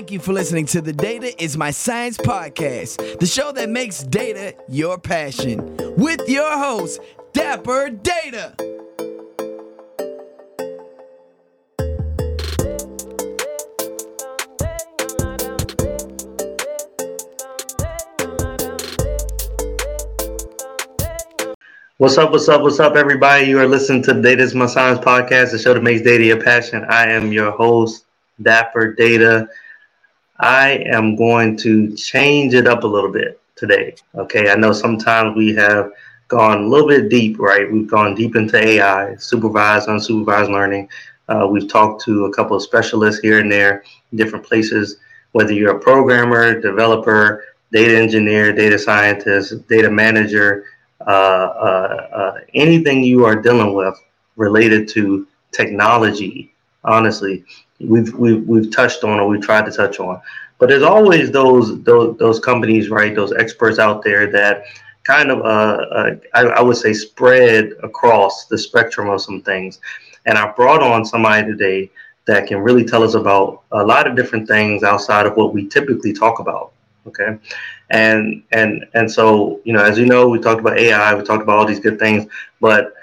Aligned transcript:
Thank 0.00 0.12
you 0.12 0.18
for 0.18 0.32
listening 0.32 0.64
to 0.68 0.80
the 0.80 0.94
Data 0.94 1.30
is 1.44 1.58
My 1.58 1.70
Science 1.70 2.16
podcast, 2.16 3.18
the 3.18 3.26
show 3.26 3.52
that 3.52 3.68
makes 3.68 4.02
data 4.02 4.54
your 4.66 4.96
passion, 4.96 5.76
with 5.98 6.26
your 6.26 6.50
host, 6.56 7.00
Dapper 7.34 7.90
Data. 7.90 8.54
What's 21.98 22.16
up, 22.16 22.30
what's 22.30 22.48
up, 22.48 22.62
what's 22.62 22.80
up, 22.80 22.96
everybody? 22.96 23.48
You 23.48 23.58
are 23.58 23.68
listening 23.68 24.02
to 24.04 24.14
the 24.14 24.22
Data 24.22 24.42
is 24.42 24.54
My 24.54 24.64
Science 24.64 24.98
podcast, 25.00 25.50
the 25.50 25.58
show 25.58 25.74
that 25.74 25.82
makes 25.82 26.00
data 26.00 26.24
your 26.24 26.40
passion. 26.40 26.86
I 26.88 27.10
am 27.10 27.32
your 27.32 27.50
host, 27.50 28.06
Dapper 28.40 28.94
Data. 28.94 29.46
I 30.40 30.82
am 30.86 31.16
going 31.16 31.56
to 31.58 31.94
change 31.96 32.54
it 32.54 32.66
up 32.66 32.84
a 32.84 32.86
little 32.86 33.12
bit 33.12 33.40
today. 33.56 33.94
Okay, 34.14 34.50
I 34.50 34.54
know 34.54 34.72
sometimes 34.72 35.36
we 35.36 35.54
have 35.54 35.92
gone 36.28 36.64
a 36.64 36.66
little 36.66 36.88
bit 36.88 37.08
deep, 37.10 37.38
right? 37.38 37.70
We've 37.70 37.88
gone 37.88 38.14
deep 38.14 38.36
into 38.36 38.56
AI, 38.56 39.16
supervised, 39.16 39.88
unsupervised 39.88 40.50
learning. 40.50 40.88
Uh, 41.28 41.46
we've 41.50 41.68
talked 41.68 42.02
to 42.04 42.24
a 42.24 42.32
couple 42.32 42.56
of 42.56 42.62
specialists 42.62 43.20
here 43.20 43.40
and 43.40 43.52
there, 43.52 43.84
different 44.14 44.44
places, 44.44 44.96
whether 45.32 45.52
you're 45.52 45.76
a 45.76 45.80
programmer, 45.80 46.60
developer, 46.60 47.44
data 47.72 47.96
engineer, 47.96 48.52
data 48.52 48.78
scientist, 48.78 49.66
data 49.68 49.90
manager 49.90 50.64
uh, 51.06 51.10
uh, 51.10 52.08
uh, 52.12 52.34
anything 52.54 53.02
you 53.02 53.24
are 53.24 53.34
dealing 53.34 53.74
with 53.74 53.98
related 54.36 54.86
to 54.86 55.26
technology, 55.50 56.52
honestly, 56.84 57.44
we've, 57.80 58.12
we've, 58.14 58.46
we've 58.46 58.70
touched 58.70 59.04
on 59.04 59.18
or 59.18 59.28
we've 59.28 59.42
tried 59.42 59.66
to 59.66 59.72
touch 59.72 60.00
on. 60.00 60.20
But 60.58 60.68
there's 60.68 60.82
always 60.82 61.30
those, 61.30 61.82
those, 61.82 62.16
those 62.18 62.38
companies, 62.38 62.90
right? 62.90 63.14
Those 63.14 63.32
experts 63.32 63.78
out 63.78 64.04
there 64.04 64.30
that 64.30 64.64
kind 65.04 65.30
of, 65.30 65.40
uh, 65.40 65.84
uh, 65.90 66.16
I, 66.34 66.40
I 66.42 66.60
would 66.60 66.76
say, 66.76 66.92
spread 66.92 67.72
across 67.82 68.46
the 68.46 68.58
spectrum 68.58 69.08
of 69.08 69.22
some 69.22 69.40
things. 69.42 69.80
And 70.26 70.36
I 70.36 70.52
brought 70.52 70.82
on 70.82 71.04
somebody 71.04 71.46
today 71.46 71.90
that 72.26 72.46
can 72.46 72.58
really 72.58 72.84
tell 72.84 73.02
us 73.02 73.14
about 73.14 73.62
a 73.72 73.82
lot 73.82 74.06
of 74.06 74.14
different 74.14 74.46
things 74.46 74.82
outside 74.82 75.26
of 75.26 75.36
what 75.36 75.54
we 75.54 75.66
typically 75.66 76.12
talk 76.12 76.38
about. 76.38 76.72
Okay. 77.06 77.38
And 77.88 78.42
and 78.52 78.86
and 78.94 79.10
so, 79.10 79.60
you 79.64 79.72
know, 79.72 79.82
as 79.82 79.98
you 79.98 80.06
know, 80.06 80.28
we 80.28 80.38
talked 80.38 80.60
about 80.60 80.78
AI, 80.78 81.14
we 81.14 81.24
talked 81.24 81.42
about 81.42 81.58
all 81.58 81.66
these 81.66 81.80
good 81.80 81.98
things, 81.98 82.30
but 82.60 82.94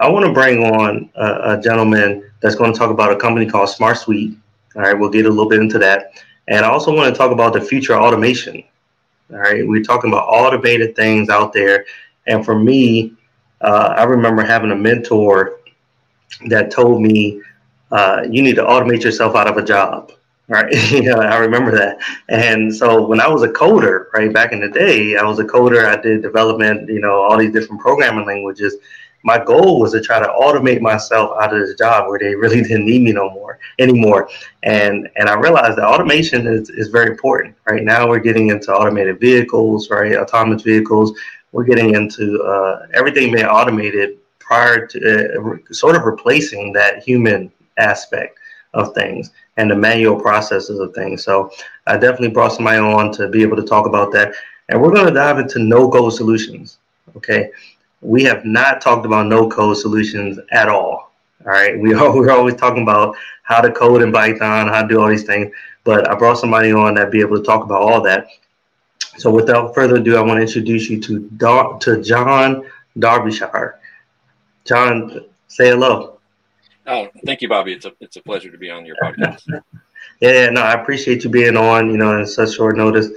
I 0.00 0.08
want 0.08 0.26
to 0.26 0.32
bring 0.32 0.64
on 0.64 1.08
a, 1.14 1.52
a 1.52 1.60
gentleman 1.60 2.28
that's 2.44 2.54
going 2.54 2.70
to 2.70 2.78
talk 2.78 2.90
about 2.90 3.10
a 3.10 3.16
company 3.16 3.46
called 3.46 3.70
Smart 3.70 3.96
Suite. 3.96 4.36
All 4.76 4.82
right, 4.82 4.92
we'll 4.92 5.08
get 5.08 5.24
a 5.24 5.30
little 5.30 5.48
bit 5.48 5.60
into 5.60 5.78
that. 5.78 6.12
And 6.46 6.62
I 6.62 6.68
also 6.68 6.94
want 6.94 7.12
to 7.12 7.18
talk 7.18 7.30
about 7.32 7.54
the 7.54 7.60
future 7.62 7.96
automation. 7.96 8.62
All 9.32 9.38
right, 9.38 9.66
we're 9.66 9.82
talking 9.82 10.10
about 10.10 10.28
automated 10.28 10.94
things 10.94 11.30
out 11.30 11.54
there. 11.54 11.86
And 12.26 12.44
for 12.44 12.58
me, 12.58 13.14
uh, 13.62 13.94
I 13.96 14.02
remember 14.02 14.42
having 14.42 14.72
a 14.72 14.76
mentor 14.76 15.60
that 16.48 16.70
told 16.70 17.00
me, 17.00 17.40
uh, 17.90 18.26
you 18.28 18.42
need 18.42 18.56
to 18.56 18.62
automate 18.62 19.04
yourself 19.04 19.34
out 19.34 19.48
of 19.48 19.56
a 19.56 19.64
job 19.64 20.12
right? 20.46 20.70
you 20.90 21.04
know, 21.04 21.20
I 21.20 21.38
remember 21.38 21.70
that. 21.70 21.96
And 22.28 22.74
so 22.74 23.06
when 23.06 23.18
I 23.18 23.26
was 23.26 23.42
a 23.42 23.48
coder, 23.48 24.12
right 24.12 24.30
back 24.30 24.52
in 24.52 24.60
the 24.60 24.68
day, 24.68 25.16
I 25.16 25.22
was 25.22 25.38
a 25.38 25.44
coder. 25.44 25.86
I 25.86 25.98
did 25.98 26.20
development, 26.20 26.90
you 26.90 27.00
know, 27.00 27.22
all 27.22 27.38
these 27.38 27.52
different 27.52 27.80
programming 27.80 28.26
languages. 28.26 28.76
My 29.24 29.42
goal 29.42 29.80
was 29.80 29.92
to 29.92 30.00
try 30.00 30.20
to 30.20 30.28
automate 30.28 30.80
myself 30.80 31.36
out 31.40 31.52
of 31.52 31.60
this 31.60 31.74
job 31.76 32.08
where 32.08 32.18
they 32.18 32.34
really 32.34 32.62
didn't 32.68 32.86
need 32.86 33.02
me 33.02 33.12
no 33.12 33.30
more 33.30 33.58
anymore. 33.78 34.28
And 34.62 35.08
and 35.16 35.28
I 35.28 35.34
realized 35.34 35.78
that 35.78 35.86
automation 35.86 36.46
is, 36.46 36.70
is 36.70 36.88
very 36.88 37.10
important. 37.10 37.56
Right 37.66 37.82
now, 37.82 38.08
we're 38.08 38.20
getting 38.20 38.48
into 38.50 38.72
automated 38.72 39.18
vehicles, 39.20 39.90
right? 39.90 40.16
Autonomous 40.16 40.62
vehicles. 40.62 41.12
We're 41.52 41.64
getting 41.64 41.94
into 41.94 42.42
uh, 42.42 42.86
everything 42.94 43.32
being 43.32 43.46
automated 43.46 44.18
prior 44.38 44.86
to 44.86 44.98
uh, 45.38 45.72
sort 45.72 45.96
of 45.96 46.02
replacing 46.02 46.72
that 46.74 47.02
human 47.02 47.50
aspect 47.78 48.38
of 48.74 48.92
things 48.94 49.30
and 49.56 49.70
the 49.70 49.76
manual 49.76 50.20
processes 50.20 50.80
of 50.80 50.94
things. 50.94 51.24
So 51.24 51.50
I 51.86 51.96
definitely 51.96 52.30
brought 52.30 52.52
somebody 52.52 52.78
on 52.78 53.12
to 53.12 53.28
be 53.28 53.42
able 53.42 53.56
to 53.56 53.62
talk 53.62 53.86
about 53.86 54.12
that. 54.12 54.34
And 54.68 54.80
we're 54.80 54.92
going 54.92 55.06
to 55.06 55.14
dive 55.14 55.38
into 55.38 55.60
no-code 55.60 56.12
solutions. 56.12 56.78
Okay. 57.16 57.50
We 58.04 58.22
have 58.24 58.44
not 58.44 58.80
talked 58.80 59.06
about 59.06 59.26
no 59.26 59.48
code 59.48 59.78
solutions 59.78 60.38
at 60.52 60.68
all. 60.68 61.12
All 61.44 61.52
right. 61.52 61.78
We 61.78 61.94
are, 61.94 62.14
we're 62.14 62.30
always 62.30 62.54
talking 62.54 62.82
about 62.82 63.16
how 63.42 63.60
to 63.60 63.72
code 63.72 64.02
in 64.02 64.12
Python, 64.12 64.68
how 64.68 64.82
to 64.82 64.88
do 64.88 65.00
all 65.00 65.08
these 65.08 65.24
things. 65.24 65.52
But 65.84 66.08
I 66.10 66.14
brought 66.14 66.38
somebody 66.38 66.72
on 66.72 66.94
that 66.94 67.10
be 67.10 67.20
able 67.20 67.36
to 67.36 67.42
talk 67.42 67.64
about 67.64 67.82
all 67.82 68.00
that. 68.02 68.28
So 69.16 69.30
without 69.30 69.74
further 69.74 69.96
ado, 69.96 70.16
I 70.16 70.20
want 70.20 70.38
to 70.38 70.42
introduce 70.42 70.88
you 70.88 71.00
to, 71.02 71.78
to 71.80 72.02
John 72.02 72.64
Darbyshire. 72.98 73.74
John, 74.64 75.26
say 75.48 75.68
hello. 75.68 76.18
Oh, 76.86 77.08
thank 77.24 77.42
you, 77.42 77.48
Bobby. 77.48 77.72
It's 77.72 77.86
a 77.86 77.92
it's 78.00 78.16
a 78.16 78.22
pleasure 78.22 78.50
to 78.50 78.58
be 78.58 78.70
on 78.70 78.84
your 78.84 78.96
podcast. 78.96 79.42
yeah, 80.20 80.50
no, 80.50 80.60
I 80.60 80.74
appreciate 80.74 81.24
you 81.24 81.30
being 81.30 81.56
on. 81.56 81.90
You 81.90 81.96
know, 81.96 82.18
in 82.18 82.26
such 82.26 82.54
short 82.54 82.76
notice, 82.76 83.08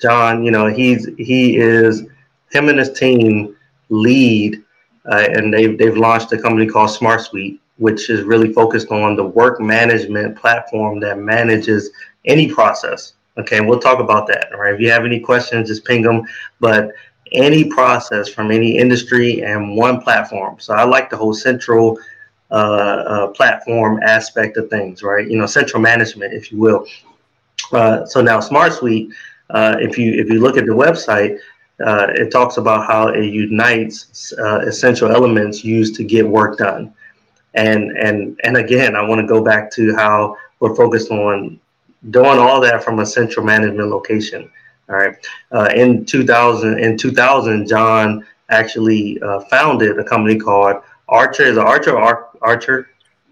John. 0.00 0.44
You 0.44 0.52
know, 0.52 0.66
he's 0.66 1.08
he 1.18 1.56
is 1.56 2.04
him 2.52 2.68
and 2.68 2.78
his 2.78 2.92
team 2.92 3.55
lead, 3.88 4.62
uh, 5.10 5.26
and 5.34 5.52
they've 5.52 5.78
they've 5.78 5.96
launched 5.96 6.32
a 6.32 6.38
company 6.38 6.66
called 6.66 6.90
Smart 6.90 7.20
Suite, 7.20 7.60
which 7.78 8.10
is 8.10 8.22
really 8.22 8.52
focused 8.52 8.90
on 8.90 9.16
the 9.16 9.24
work 9.24 9.60
management 9.60 10.36
platform 10.36 11.00
that 11.00 11.18
manages 11.18 11.90
any 12.24 12.52
process. 12.52 13.14
Okay, 13.38 13.60
we'll 13.60 13.80
talk 13.80 13.98
about 13.98 14.26
that. 14.28 14.52
All 14.52 14.60
right. 14.60 14.74
If 14.74 14.80
you 14.80 14.90
have 14.90 15.04
any 15.04 15.20
questions, 15.20 15.68
just 15.68 15.84
ping 15.84 16.02
them. 16.02 16.22
But 16.58 16.92
any 17.32 17.64
process 17.64 18.28
from 18.28 18.50
any 18.50 18.78
industry 18.78 19.42
and 19.42 19.76
one 19.76 20.00
platform. 20.00 20.56
So 20.58 20.74
I 20.74 20.84
like 20.84 21.10
the 21.10 21.16
whole 21.16 21.34
central 21.34 21.98
uh, 22.50 22.54
uh, 22.54 23.26
platform 23.28 24.00
aspect 24.02 24.56
of 24.56 24.70
things, 24.70 25.02
right? 25.02 25.28
You 25.28 25.38
know, 25.38 25.46
central 25.46 25.82
management, 25.82 26.32
if 26.32 26.52
you 26.52 26.58
will. 26.58 26.86
Uh, 27.72 28.06
so 28.06 28.20
now 28.22 28.38
Smart 28.38 28.72
Suite, 28.72 29.10
uh, 29.50 29.76
if 29.80 29.98
you 29.98 30.12
if 30.12 30.28
you 30.28 30.40
look 30.40 30.56
at 30.56 30.66
the 30.66 30.72
website, 30.72 31.38
uh, 31.84 32.08
it 32.14 32.30
talks 32.30 32.56
about 32.56 32.86
how 32.86 33.08
it 33.08 33.24
unites 33.24 34.32
uh, 34.38 34.60
essential 34.60 35.10
elements 35.10 35.64
used 35.64 35.94
to 35.96 36.04
get 36.04 36.26
work 36.26 36.58
done. 36.58 36.92
And 37.54 37.96
and 37.96 38.38
and 38.44 38.56
again, 38.56 38.96
I 38.96 39.02
want 39.02 39.20
to 39.20 39.26
go 39.26 39.42
back 39.42 39.70
to 39.72 39.94
how 39.94 40.36
we're 40.60 40.74
focused 40.74 41.10
on 41.10 41.58
doing 42.10 42.38
all 42.38 42.60
that 42.60 42.84
from 42.84 42.98
a 42.98 43.06
central 43.06 43.44
management 43.44 43.90
location. 43.90 44.50
All 44.88 44.96
right. 44.96 45.16
in 45.74 46.04
2000, 46.04 46.78
in 46.78 46.96
2000, 46.96 47.66
John 47.66 48.24
actually 48.50 49.18
founded 49.50 49.98
a 49.98 50.04
company 50.04 50.38
called 50.38 50.76
Archer. 51.08 51.42
Is 51.44 51.58
Archer 51.58 51.98
Ar- 51.98 52.28
Archer 52.40 52.88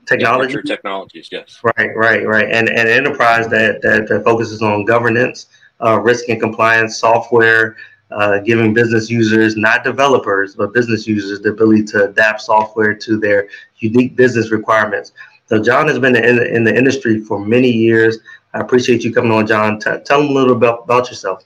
technology. 0.06 0.52
Yeah, 0.52 0.58
Archer 0.58 0.62
Technologies, 0.62 1.28
yes. 1.30 1.60
Right, 1.62 1.96
right, 1.96 2.26
right. 2.26 2.48
And 2.50 2.68
an 2.68 2.86
enterprise 2.86 3.48
that, 3.48 3.82
that, 3.82 4.08
that 4.08 4.24
focuses 4.24 4.62
on 4.62 4.84
governance, 4.84 5.46
uh, 5.80 6.00
risk 6.00 6.28
and 6.28 6.40
compliance, 6.40 6.98
software, 6.98 7.76
uh, 8.14 8.38
giving 8.38 8.72
business 8.72 9.10
users, 9.10 9.56
not 9.56 9.84
developers, 9.84 10.54
but 10.54 10.72
business 10.72 11.06
users, 11.06 11.40
the 11.40 11.50
ability 11.50 11.84
to 11.84 12.04
adapt 12.04 12.40
software 12.40 12.94
to 12.94 13.18
their 13.18 13.48
unique 13.78 14.14
business 14.14 14.50
requirements. 14.50 15.12
So 15.46 15.62
John 15.62 15.88
has 15.88 15.98
been 15.98 16.16
in 16.16 16.36
the, 16.36 16.54
in 16.54 16.64
the 16.64 16.74
industry 16.74 17.20
for 17.20 17.38
many 17.38 17.70
years. 17.70 18.18
I 18.54 18.60
appreciate 18.60 19.02
you 19.02 19.12
coming 19.12 19.32
on, 19.32 19.46
John. 19.46 19.78
T- 19.80 19.90
tell 20.04 20.22
them 20.22 20.30
a 20.30 20.32
little 20.32 20.54
bit 20.54 20.74
about 20.84 21.08
yourself. 21.10 21.44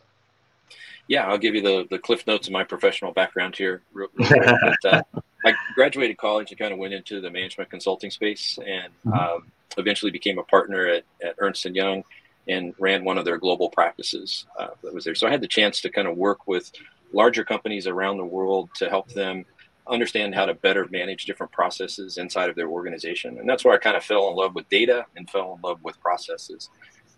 Yeah, 1.09 1.27
I'll 1.27 1.39
give 1.39 1.55
you 1.55 1.63
the, 1.63 1.87
the 1.91 1.99
cliff 1.99 2.27
notes 2.27 2.49
of 2.49 2.53
my 2.53 2.65
professional 2.65 3.13
background 3.13 3.57
here. 3.57 3.83
Real, 3.95 4.09
real 4.15 4.29
but, 4.83 4.93
uh, 4.93 5.03
I 5.47 5.55
graduated 5.75 6.19
college 6.19 6.51
and 6.51 6.59
kind 6.59 6.73
of 6.73 6.79
went 6.79 6.93
into 6.93 7.21
the 7.23 7.31
management 7.31 7.71
consulting 7.71 8.11
space 8.11 8.59
and 8.59 8.93
mm-hmm. 9.07 9.13
um, 9.15 9.51
eventually 9.79 10.11
became 10.11 10.39
a 10.39 10.45
partner 10.45 10.87
at, 10.87 11.05
at 11.23 11.37
Ernst 11.39 11.65
& 11.65 11.75
Young 11.75 12.05
and 12.49 12.75
ran 12.79 13.05
one 13.05 13.19
of 13.19 13.25
their 13.25 13.39
global 13.39 13.69
practices 13.69 14.47
uh, 14.59 14.69
that 14.83 14.95
was 14.95 15.05
there. 15.05 15.15
So 15.15 15.27
I 15.27 15.31
had 15.31 15.41
the 15.41 15.49
chance 15.49 15.81
to 15.83 15.91
kind 15.91 16.09
of 16.09 16.17
work 16.17 16.47
with 16.47 16.73
larger 17.13 17.45
companies 17.45 17.87
around 17.87 18.19
the 18.19 18.25
world 18.25 18.71
to 18.77 18.89
help 18.89 19.09
them 19.13 19.45
understand 19.87 20.35
how 20.35 20.45
to 20.45 20.55
better 20.55 20.87
manage 20.91 21.25
different 21.25 21.53
processes 21.53 22.19
inside 22.19 22.51
of 22.51 22.57
their 22.57 22.69
organization. 22.69 23.39
And 23.39 23.49
that's 23.49 23.65
where 23.65 23.75
I 23.75 23.79
kind 23.79 23.97
of 23.97 24.05
fell 24.05 24.29
in 24.29 24.37
love 24.37 24.55
with 24.55 24.69
data 24.69 25.07
and 25.17 25.29
fell 25.29 25.55
in 25.55 25.63
love 25.63 25.83
with 25.83 26.01
processes. 26.01 26.69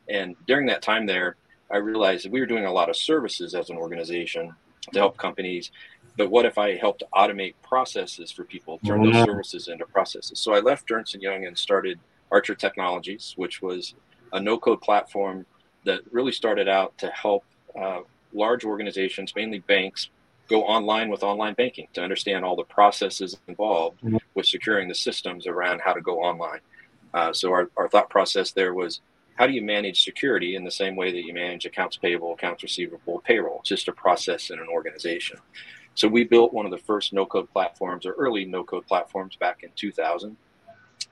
And 0.08 0.36
during 0.46 0.66
that 0.66 0.82
time 0.82 1.06
there, 1.06 1.36
I 1.70 1.78
realized 1.78 2.24
that 2.24 2.32
we 2.32 2.40
were 2.40 2.46
doing 2.46 2.66
a 2.66 2.72
lot 2.72 2.88
of 2.88 2.96
services 2.96 3.54
as 3.54 3.70
an 3.70 3.76
organization 3.76 4.54
to 4.92 4.98
help 4.98 5.16
companies 5.16 5.70
but 6.20 6.30
what 6.30 6.44
if 6.44 6.58
I 6.58 6.76
helped 6.76 7.02
automate 7.14 7.54
processes 7.62 8.30
for 8.30 8.44
people, 8.44 8.78
turn 8.84 9.02
those 9.02 9.24
services 9.24 9.68
into 9.68 9.86
processes? 9.86 10.38
So 10.38 10.52
I 10.52 10.60
left 10.60 10.90
Ernst 10.90 11.14
& 11.14 11.20
Young 11.20 11.46
and 11.46 11.56
started 11.56 11.98
Archer 12.30 12.54
Technologies, 12.54 13.32
which 13.36 13.62
was 13.62 13.94
a 14.32 14.40
no-code 14.40 14.80
platform 14.80 15.46
that 15.84 16.00
really 16.10 16.32
started 16.32 16.68
out 16.68 16.96
to 16.98 17.08
help 17.08 17.44
uh, 17.78 18.00
large 18.32 18.64
organizations, 18.64 19.34
mainly 19.34 19.60
banks, 19.60 20.10
go 20.48 20.64
online 20.64 21.08
with 21.08 21.22
online 21.22 21.54
banking 21.54 21.86
to 21.92 22.02
understand 22.02 22.44
all 22.44 22.56
the 22.56 22.64
processes 22.64 23.36
involved 23.46 24.00
mm-hmm. 24.00 24.16
with 24.34 24.46
securing 24.46 24.88
the 24.88 24.94
systems 24.94 25.46
around 25.46 25.80
how 25.84 25.92
to 25.92 26.00
go 26.00 26.20
online. 26.20 26.60
Uh, 27.14 27.32
so 27.32 27.50
our, 27.52 27.70
our 27.76 27.88
thought 27.88 28.10
process 28.10 28.52
there 28.52 28.74
was 28.74 29.00
how 29.36 29.46
do 29.46 29.52
you 29.52 29.62
manage 29.62 30.04
security 30.04 30.54
in 30.56 30.64
the 30.64 30.70
same 30.70 30.96
way 30.96 31.10
that 31.12 31.24
you 31.24 31.32
manage 31.32 31.64
accounts 31.64 31.96
payable, 31.96 32.34
accounts 32.34 32.62
receivable, 32.62 33.20
payroll? 33.20 33.60
It's 33.60 33.70
just 33.70 33.88
a 33.88 33.92
process 33.92 34.50
in 34.50 34.58
an 34.58 34.66
organization. 34.70 35.38
So 35.94 36.08
we 36.08 36.24
built 36.24 36.52
one 36.52 36.66
of 36.66 36.70
the 36.70 36.78
first 36.78 37.12
no-code 37.12 37.50
platforms 37.50 38.04
or 38.04 38.12
early 38.12 38.44
no-code 38.44 38.86
platforms 38.86 39.36
back 39.36 39.62
in 39.62 39.70
2000. 39.76 40.36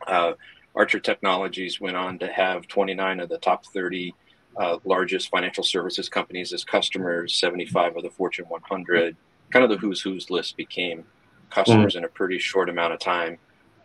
Uh, 0.06 0.32
Archer 0.78 1.00
Technologies 1.00 1.80
went 1.80 1.96
on 1.96 2.20
to 2.20 2.28
have 2.28 2.68
29 2.68 3.18
of 3.18 3.28
the 3.28 3.38
top 3.38 3.66
30 3.66 4.14
uh, 4.56 4.78
largest 4.84 5.28
financial 5.28 5.64
services 5.64 6.08
companies 6.08 6.52
as 6.52 6.62
customers, 6.62 7.34
75 7.34 7.96
of 7.96 8.04
the 8.04 8.10
Fortune 8.10 8.44
100. 8.46 9.16
Kind 9.50 9.64
of 9.64 9.70
the 9.70 9.76
who's 9.76 10.00
who's 10.00 10.30
list 10.30 10.56
became 10.56 11.04
customers 11.50 11.94
mm. 11.94 11.98
in 11.98 12.04
a 12.04 12.08
pretty 12.08 12.38
short 12.38 12.68
amount 12.68 12.92
of 12.92 13.00
time 13.00 13.38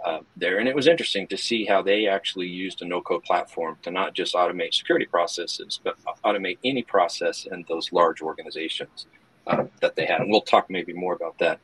uh, 0.05 0.19
there. 0.37 0.59
And 0.59 0.67
it 0.67 0.75
was 0.75 0.87
interesting 0.87 1.25
to 1.27 1.37
see 1.37 1.65
how 1.65 1.81
they 1.81 2.07
actually 2.07 2.47
used 2.47 2.83
a 2.83 2.85
no 2.85 3.01
code 3.01 3.23
platform 3.23 3.77
to 3.81 3.89
not 3.89 4.13
just 4.13 4.35
automate 4.35 4.75
security 4.75 5.07
processes, 5.07 5.79
but 5.83 5.95
automate 6.23 6.59
any 6.63 6.83
process 6.83 7.47
in 7.51 7.65
those 7.67 7.91
large 7.91 8.21
organizations 8.21 9.07
uh, 9.47 9.63
that 9.81 9.95
they 9.95 10.05
had. 10.05 10.21
And 10.21 10.29
we'll 10.29 10.41
talk 10.41 10.69
maybe 10.69 10.93
more 10.93 11.15
about 11.15 11.39
that 11.39 11.59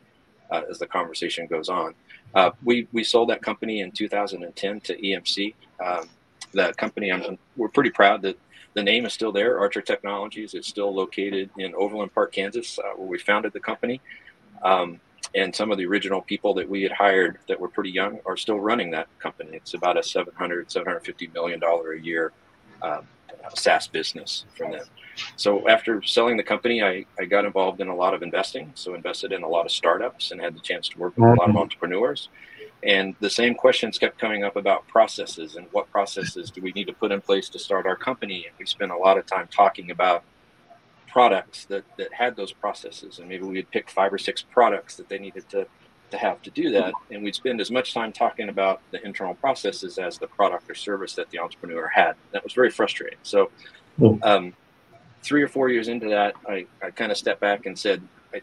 uh, 0.49 0.63
as 0.69 0.79
the 0.79 0.87
conversation 0.87 1.45
goes 1.45 1.69
on. 1.69 1.93
Uh, 2.35 2.51
we, 2.63 2.87
we 2.91 3.03
sold 3.03 3.29
that 3.29 3.41
company 3.41 3.81
in 3.81 3.91
2010 3.91 4.81
to 4.81 5.01
EMC. 5.01 5.53
Um, 5.83 6.09
that 6.53 6.77
company, 6.77 7.11
I'm, 7.11 7.37
we're 7.55 7.69
pretty 7.69 7.89
proud 7.89 8.21
that 8.23 8.37
the 8.73 8.83
name 8.83 9.05
is 9.05 9.13
still 9.13 9.31
there, 9.31 9.59
Archer 9.59 9.81
Technologies. 9.81 10.53
is 10.53 10.67
still 10.67 10.93
located 10.93 11.49
in 11.57 11.73
Overland 11.75 12.13
Park, 12.13 12.31
Kansas, 12.31 12.77
uh, 12.79 12.95
where 12.95 13.07
we 13.07 13.17
founded 13.19 13.53
the 13.53 13.59
company. 13.59 13.99
Um, 14.63 14.99
and 15.35 15.55
some 15.55 15.71
of 15.71 15.77
the 15.77 15.85
original 15.85 16.21
people 16.21 16.53
that 16.55 16.67
we 16.67 16.81
had 16.81 16.91
hired 16.91 17.39
that 17.47 17.59
were 17.59 17.67
pretty 17.67 17.91
young 17.91 18.19
are 18.25 18.37
still 18.37 18.59
running 18.59 18.91
that 18.91 19.07
company. 19.19 19.51
It's 19.53 19.73
about 19.73 19.97
a 19.97 20.03
700, 20.03 20.71
750 20.71 21.27
million 21.33 21.59
dollar 21.59 21.93
a 21.93 22.01
year 22.01 22.31
um, 22.81 23.07
SaaS 23.53 23.87
business 23.87 24.45
from 24.55 24.71
them. 24.71 24.85
So 25.35 25.67
after 25.67 26.01
selling 26.01 26.37
the 26.37 26.43
company, 26.43 26.81
I, 26.81 27.05
I 27.19 27.25
got 27.25 27.45
involved 27.45 27.81
in 27.81 27.87
a 27.87 27.95
lot 27.95 28.13
of 28.13 28.23
investing. 28.23 28.71
So 28.75 28.95
invested 28.95 29.31
in 29.31 29.43
a 29.43 29.47
lot 29.47 29.65
of 29.65 29.71
startups 29.71 30.31
and 30.31 30.39
had 30.39 30.55
the 30.55 30.61
chance 30.61 30.87
to 30.89 30.97
work 30.97 31.15
with 31.17 31.25
a 31.25 31.29
lot 31.29 31.41
of 31.41 31.49
mm-hmm. 31.49 31.57
entrepreneurs. 31.57 32.29
And 32.83 33.15
the 33.19 33.29
same 33.29 33.55
questions 33.55 33.97
kept 33.97 34.17
coming 34.17 34.43
up 34.43 34.55
about 34.55 34.87
processes 34.87 35.55
and 35.55 35.67
what 35.71 35.91
processes 35.91 36.49
do 36.49 36.61
we 36.61 36.71
need 36.71 36.87
to 36.87 36.93
put 36.93 37.11
in 37.11 37.19
place 37.19 37.49
to 37.49 37.59
start 37.59 37.85
our 37.85 37.97
company. 37.97 38.45
And 38.45 38.55
we 38.57 38.65
spent 38.65 38.91
a 38.91 38.97
lot 38.97 39.17
of 39.17 39.25
time 39.25 39.49
talking 39.51 39.91
about 39.91 40.23
products 41.11 41.65
that, 41.65 41.83
that 41.97 42.13
had 42.13 42.35
those 42.35 42.53
processes 42.53 43.19
and 43.19 43.27
maybe 43.27 43.43
we'd 43.43 43.69
pick 43.71 43.89
five 43.89 44.13
or 44.13 44.17
six 44.17 44.43
products 44.43 44.95
that 44.95 45.09
they 45.09 45.17
needed 45.17 45.49
to, 45.49 45.65
to 46.11 46.17
have 46.17 46.41
to 46.41 46.49
do 46.51 46.71
that 46.71 46.93
and 47.11 47.23
we'd 47.23 47.35
spend 47.35 47.61
as 47.61 47.71
much 47.71 47.93
time 47.93 48.11
talking 48.11 48.49
about 48.49 48.81
the 48.91 49.05
internal 49.05 49.35
processes 49.35 49.97
as 49.97 50.17
the 50.17 50.27
product 50.27 50.69
or 50.69 50.75
service 50.75 51.13
that 51.13 51.29
the 51.29 51.39
entrepreneur 51.39 51.87
had. 51.87 52.15
That 52.31 52.43
was 52.43 52.53
very 52.53 52.69
frustrating. 52.69 53.19
So 53.23 53.51
um, 54.23 54.53
three 55.21 55.41
or 55.41 55.47
four 55.47 55.69
years 55.69 55.87
into 55.87 56.09
that 56.09 56.35
i, 56.47 56.65
I 56.83 56.91
kind 56.91 57.11
of 57.11 57.17
stepped 57.17 57.41
back 57.41 57.65
and 57.65 57.77
said 57.77 58.01
I, 58.33 58.41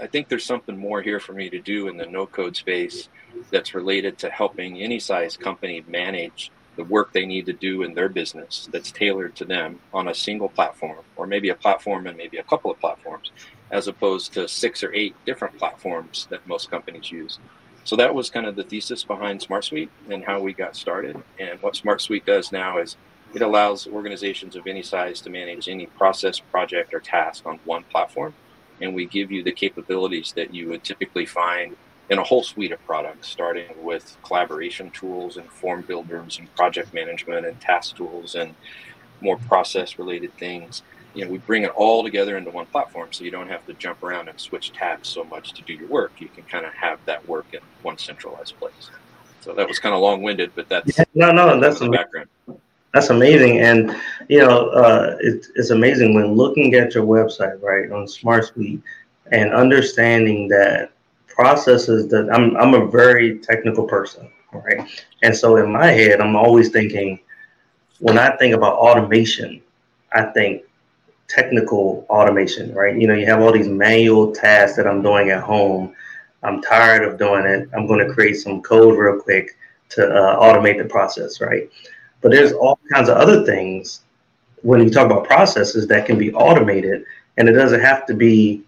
I 0.00 0.06
think 0.06 0.28
there's 0.28 0.44
something 0.44 0.76
more 0.76 1.02
here 1.02 1.20
for 1.20 1.32
me 1.32 1.50
to 1.50 1.60
do 1.60 1.88
in 1.88 1.96
the 1.96 2.06
no 2.06 2.26
code 2.26 2.56
space 2.56 3.08
that's 3.50 3.74
related 3.74 4.18
to 4.18 4.30
helping 4.30 4.80
any 4.80 4.98
size 4.98 5.36
company 5.36 5.84
manage 5.86 6.50
the 6.80 6.84
work 6.84 7.12
they 7.12 7.26
need 7.26 7.44
to 7.44 7.52
do 7.52 7.82
in 7.82 7.92
their 7.92 8.08
business 8.08 8.66
that's 8.72 8.90
tailored 8.90 9.36
to 9.36 9.44
them 9.44 9.78
on 9.92 10.08
a 10.08 10.14
single 10.14 10.48
platform 10.48 11.04
or 11.16 11.26
maybe 11.26 11.50
a 11.50 11.54
platform 11.54 12.06
and 12.06 12.16
maybe 12.16 12.38
a 12.38 12.42
couple 12.44 12.70
of 12.70 12.80
platforms 12.80 13.32
as 13.70 13.86
opposed 13.86 14.32
to 14.32 14.48
six 14.48 14.82
or 14.82 14.90
eight 14.94 15.14
different 15.26 15.58
platforms 15.58 16.26
that 16.30 16.46
most 16.48 16.70
companies 16.70 17.12
use. 17.12 17.38
So 17.84 17.96
that 17.96 18.14
was 18.14 18.30
kind 18.30 18.46
of 18.46 18.56
the 18.56 18.64
thesis 18.64 19.04
behind 19.04 19.40
SmartSuite 19.40 19.90
and 20.08 20.24
how 20.24 20.40
we 20.40 20.54
got 20.54 20.74
started. 20.74 21.22
And 21.38 21.60
what 21.60 21.74
SmartSuite 21.74 22.24
does 22.24 22.50
now 22.50 22.78
is 22.78 22.96
it 23.34 23.42
allows 23.42 23.86
organizations 23.86 24.56
of 24.56 24.66
any 24.66 24.82
size 24.82 25.20
to 25.20 25.30
manage 25.30 25.68
any 25.68 25.84
process 25.84 26.40
project 26.40 26.94
or 26.94 27.00
task 27.00 27.44
on 27.44 27.60
one 27.66 27.84
platform. 27.84 28.32
And 28.80 28.94
we 28.94 29.04
give 29.04 29.30
you 29.30 29.42
the 29.42 29.52
capabilities 29.52 30.32
that 30.34 30.54
you 30.54 30.70
would 30.70 30.82
typically 30.82 31.26
find 31.26 31.76
in 32.10 32.18
a 32.18 32.22
whole 32.22 32.42
suite 32.42 32.72
of 32.72 32.84
products, 32.84 33.28
starting 33.28 33.68
with 33.82 34.16
collaboration 34.22 34.90
tools 34.90 35.36
and 35.36 35.48
form 35.48 35.82
builders 35.82 36.38
and 36.38 36.52
project 36.56 36.92
management 36.92 37.46
and 37.46 37.58
task 37.60 37.96
tools 37.96 38.34
and 38.34 38.54
more 39.20 39.38
process 39.38 39.98
related 39.98 40.36
things. 40.36 40.82
You 41.14 41.24
know, 41.24 41.30
we 41.30 41.38
bring 41.38 41.62
it 41.62 41.70
all 41.70 42.02
together 42.02 42.36
into 42.36 42.50
one 42.50 42.66
platform 42.66 43.12
so 43.12 43.24
you 43.24 43.30
don't 43.30 43.48
have 43.48 43.64
to 43.66 43.74
jump 43.74 44.02
around 44.02 44.28
and 44.28 44.38
switch 44.40 44.72
tabs 44.72 45.08
so 45.08 45.24
much 45.24 45.52
to 45.54 45.62
do 45.62 45.72
your 45.72 45.88
work. 45.88 46.12
You 46.18 46.28
can 46.28 46.44
kind 46.44 46.66
of 46.66 46.72
have 46.74 46.98
that 47.06 47.26
work 47.28 47.46
in 47.52 47.60
one 47.82 47.98
centralized 47.98 48.58
place. 48.58 48.90
So 49.40 49.54
that 49.54 49.66
was 49.66 49.78
kind 49.78 49.94
of 49.94 50.00
long 50.00 50.22
winded, 50.22 50.52
but 50.54 50.68
that's 50.68 50.98
yeah, 50.98 51.04
no, 51.14 51.32
no, 51.32 51.58
that's 51.58 51.78
the 51.78 51.88
background. 51.88 52.28
That's 52.92 53.08
amazing, 53.08 53.60
and 53.60 53.96
you 54.28 54.40
know, 54.40 54.68
uh, 54.70 55.16
it, 55.20 55.46
it's 55.54 55.70
amazing 55.70 56.14
when 56.14 56.34
looking 56.34 56.74
at 56.74 56.94
your 56.94 57.04
website, 57.04 57.62
right, 57.62 57.90
on 57.90 58.04
SmartSuite, 58.06 58.82
and 59.30 59.54
understanding 59.54 60.48
that 60.48 60.90
processes 61.40 62.06
that 62.08 62.28
I'm 62.30 62.54
I'm 62.58 62.74
a 62.74 62.86
very 62.86 63.38
technical 63.38 63.84
person, 63.84 64.30
right? 64.52 64.86
And 65.22 65.34
so 65.34 65.56
in 65.56 65.72
my 65.72 65.86
head, 65.86 66.20
I'm 66.20 66.36
always 66.36 66.68
thinking 66.68 67.18
when 67.98 68.18
I 68.18 68.36
think 68.36 68.54
about 68.54 68.74
automation, 68.74 69.62
I 70.12 70.22
think 70.36 70.64
technical 71.28 72.04
automation, 72.10 72.74
right? 72.74 72.94
You 72.94 73.06
know, 73.06 73.14
you 73.14 73.24
have 73.24 73.40
all 73.40 73.52
these 73.52 73.68
manual 73.68 74.32
tasks 74.32 74.76
that 74.76 74.86
I'm 74.86 75.02
doing 75.02 75.30
at 75.30 75.42
home. 75.42 75.94
I'm 76.42 76.60
tired 76.60 77.04
of 77.04 77.18
doing 77.18 77.46
it. 77.46 77.68
I'm 77.74 77.86
going 77.86 78.06
to 78.06 78.12
create 78.12 78.34
some 78.34 78.60
code 78.60 78.98
real 78.98 79.18
quick 79.18 79.56
to 79.90 80.06
uh, 80.06 80.38
automate 80.40 80.76
the 80.76 80.88
process, 80.88 81.40
right? 81.40 81.70
But 82.20 82.32
there's 82.32 82.52
all 82.52 82.78
kinds 82.92 83.08
of 83.08 83.16
other 83.16 83.46
things 83.46 84.02
when 84.62 84.82
you 84.82 84.90
talk 84.90 85.06
about 85.06 85.24
processes 85.24 85.86
that 85.86 86.04
can 86.04 86.18
be 86.18 86.34
automated, 86.34 87.04
and 87.38 87.48
it 87.48 87.52
doesn't 87.52 87.80
have 87.80 88.04
to 88.06 88.14
be 88.14 88.62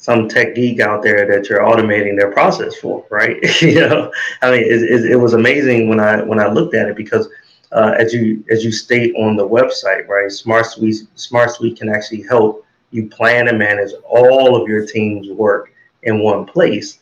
some 0.00 0.28
tech 0.30 0.54
geek 0.54 0.80
out 0.80 1.02
there 1.02 1.26
that 1.26 1.50
you're 1.50 1.60
automating 1.60 2.18
their 2.18 2.32
process 2.32 2.74
for, 2.76 3.04
right? 3.10 3.36
you 3.62 3.80
know, 3.80 4.10
I 4.40 4.50
mean, 4.50 4.62
it, 4.62 4.82
it, 4.82 5.10
it, 5.12 5.16
was 5.16 5.34
amazing 5.34 5.90
when 5.90 6.00
I 6.00 6.22
when 6.22 6.40
I 6.40 6.48
looked 6.48 6.74
at 6.74 6.88
it 6.88 6.96
because 6.96 7.28
uh, 7.72 7.94
as 7.98 8.14
you 8.14 8.42
as 8.50 8.64
you 8.64 8.72
state 8.72 9.14
on 9.14 9.36
the 9.36 9.46
website, 9.46 10.08
right, 10.08 10.32
Smart 10.32 10.64
Suite 10.66 11.06
Smart 11.16 11.50
Suite 11.50 11.78
can 11.78 11.90
actually 11.90 12.22
help 12.22 12.64
you 12.92 13.08
plan 13.08 13.48
and 13.48 13.58
manage 13.58 13.92
all 14.08 14.60
of 14.60 14.66
your 14.66 14.86
team's 14.86 15.28
work 15.28 15.70
in 16.04 16.20
one 16.20 16.46
place, 16.46 16.98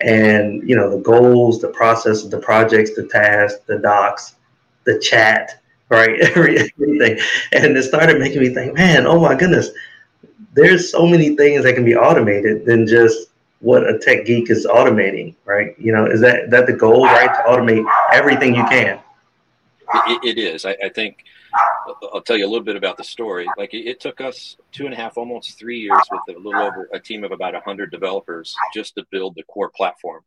and 0.00 0.66
you 0.66 0.74
know 0.74 0.88
the 0.88 1.02
goals, 1.02 1.60
the 1.60 1.68
process, 1.68 2.24
the 2.24 2.38
projects, 2.38 2.96
the 2.96 3.06
tasks, 3.08 3.60
the 3.66 3.78
docs, 3.78 4.36
the 4.84 4.98
chat, 5.00 5.60
right, 5.90 6.18
everything, 6.20 7.18
and 7.52 7.76
it 7.76 7.82
started 7.82 8.18
making 8.18 8.40
me 8.40 8.54
think, 8.54 8.72
man, 8.72 9.06
oh 9.06 9.20
my 9.20 9.34
goodness 9.34 9.68
there's 10.58 10.90
so 10.90 11.06
many 11.06 11.36
things 11.36 11.62
that 11.62 11.74
can 11.74 11.84
be 11.84 11.94
automated 11.94 12.66
than 12.66 12.86
just 12.86 13.28
what 13.60 13.88
a 13.88 13.98
tech 13.98 14.24
geek 14.26 14.50
is 14.50 14.66
automating, 14.66 15.34
right? 15.44 15.78
You 15.78 15.92
know, 15.92 16.06
is 16.06 16.20
that 16.20 16.50
that 16.50 16.66
the 16.66 16.72
goal, 16.72 17.04
right? 17.04 17.32
To 17.32 17.42
automate 17.42 17.84
everything 18.12 18.54
you 18.54 18.64
can. 18.64 19.00
it, 20.06 20.36
it 20.36 20.38
is. 20.38 20.64
I, 20.64 20.76
I, 20.84 20.88
think 20.90 21.24
I'll 22.12 22.20
tell 22.20 22.36
you 22.36 22.44
a 22.44 22.50
little 22.50 22.64
bit 22.64 22.76
about 22.76 22.96
the 22.96 23.04
story. 23.04 23.46
Like 23.56 23.72
it, 23.72 23.88
it, 23.88 24.00
took 24.00 24.20
us 24.20 24.56
two 24.72 24.84
and 24.84 24.92
a 24.92 24.96
half, 24.96 25.16
almost 25.16 25.58
three 25.58 25.80
years 25.80 26.02
with 26.10 26.36
a 26.36 26.38
little 26.38 26.60
over 26.60 26.88
a 26.92 27.00
team 27.00 27.24
of 27.24 27.32
about 27.32 27.54
hundred 27.62 27.90
developers 27.90 28.54
just 28.74 28.94
to 28.96 29.06
build 29.10 29.34
the 29.36 29.44
core 29.44 29.70
platform 29.74 30.22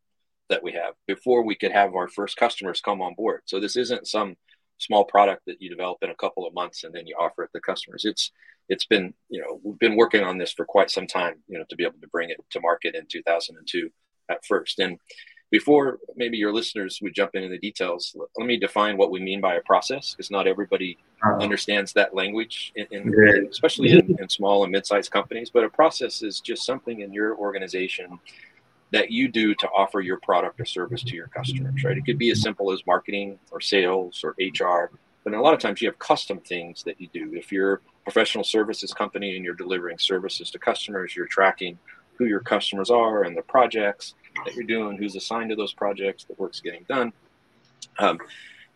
that 0.48 0.62
we 0.62 0.72
have 0.72 0.94
before 1.06 1.42
we 1.42 1.54
could 1.54 1.72
have 1.72 1.94
our 1.94 2.08
first 2.08 2.36
customers 2.36 2.80
come 2.80 3.00
on 3.00 3.14
board. 3.14 3.42
So 3.46 3.60
this 3.60 3.76
isn't 3.76 4.06
some 4.08 4.36
small 4.82 5.04
product 5.04 5.42
that 5.46 5.60
you 5.60 5.70
develop 5.70 5.98
in 6.02 6.10
a 6.10 6.14
couple 6.14 6.46
of 6.46 6.54
months 6.54 6.84
and 6.84 6.94
then 6.94 7.06
you 7.06 7.16
offer 7.18 7.44
it 7.44 7.50
to 7.54 7.60
customers. 7.60 8.04
It's 8.04 8.32
it's 8.68 8.84
been 8.84 9.12
you 9.28 9.40
know 9.40 9.60
we've 9.62 9.78
been 9.78 9.96
working 9.96 10.22
on 10.22 10.38
this 10.38 10.52
for 10.52 10.64
quite 10.64 10.90
some 10.90 11.06
time 11.06 11.34
you 11.48 11.58
know 11.58 11.64
to 11.68 11.76
be 11.76 11.84
able 11.84 12.00
to 12.00 12.08
bring 12.08 12.30
it 12.30 12.38
to 12.50 12.60
market 12.60 12.94
in 12.94 13.06
2002 13.06 13.90
at 14.30 14.44
first 14.46 14.78
and 14.78 14.98
before 15.50 15.98
maybe 16.16 16.38
your 16.38 16.52
listeners 16.52 16.98
would 17.02 17.14
jump 17.14 17.34
into 17.34 17.48
the 17.48 17.58
details 17.58 18.16
let 18.38 18.46
me 18.46 18.56
define 18.56 18.96
what 18.96 19.10
we 19.10 19.20
mean 19.20 19.40
by 19.40 19.56
a 19.56 19.60
process 19.62 20.12
because 20.12 20.30
not 20.30 20.46
everybody 20.46 20.96
uh-huh. 21.22 21.42
understands 21.42 21.92
that 21.92 22.14
language 22.14 22.72
in, 22.76 22.86
in 22.90 23.48
especially 23.50 23.90
in, 23.90 24.16
in 24.18 24.28
small 24.28 24.62
and 24.62 24.72
mid-sized 24.72 25.10
companies 25.10 25.50
but 25.50 25.64
a 25.64 25.68
process 25.68 26.22
is 26.22 26.40
just 26.40 26.64
something 26.64 27.00
in 27.00 27.12
your 27.12 27.36
organization 27.36 28.18
that 28.92 29.10
you 29.10 29.28
do 29.28 29.54
to 29.54 29.66
offer 29.68 30.00
your 30.00 30.18
product 30.18 30.60
or 30.60 30.64
service 30.64 31.02
to 31.02 31.14
your 31.14 31.28
customers 31.28 31.82
right 31.84 31.98
it 31.98 32.04
could 32.04 32.18
be 32.18 32.30
as 32.30 32.40
simple 32.40 32.72
as 32.72 32.80
marketing 32.86 33.38
or 33.50 33.60
sales 33.60 34.22
or 34.24 34.34
hr 34.38 34.90
but 35.24 35.34
a 35.34 35.40
lot 35.40 35.54
of 35.54 35.60
times 35.60 35.80
you 35.80 35.88
have 35.88 35.98
custom 35.98 36.40
things 36.40 36.82
that 36.84 37.00
you 37.00 37.08
do 37.12 37.32
if 37.34 37.52
you're 37.52 37.74
a 37.74 37.80
professional 38.04 38.44
services 38.44 38.92
company 38.92 39.36
and 39.36 39.44
you're 39.44 39.54
delivering 39.54 39.98
services 39.98 40.50
to 40.50 40.58
customers, 40.58 41.14
you're 41.14 41.26
tracking 41.26 41.78
who 42.18 42.24
your 42.26 42.40
customers 42.40 42.90
are 42.90 43.22
and 43.22 43.36
the 43.36 43.42
projects 43.42 44.14
that 44.44 44.54
you're 44.54 44.64
doing, 44.64 44.96
who's 44.96 45.16
assigned 45.16 45.50
to 45.50 45.56
those 45.56 45.72
projects, 45.72 46.24
the 46.24 46.34
work's 46.34 46.60
getting 46.60 46.84
done. 46.88 47.12
Um, 47.98 48.18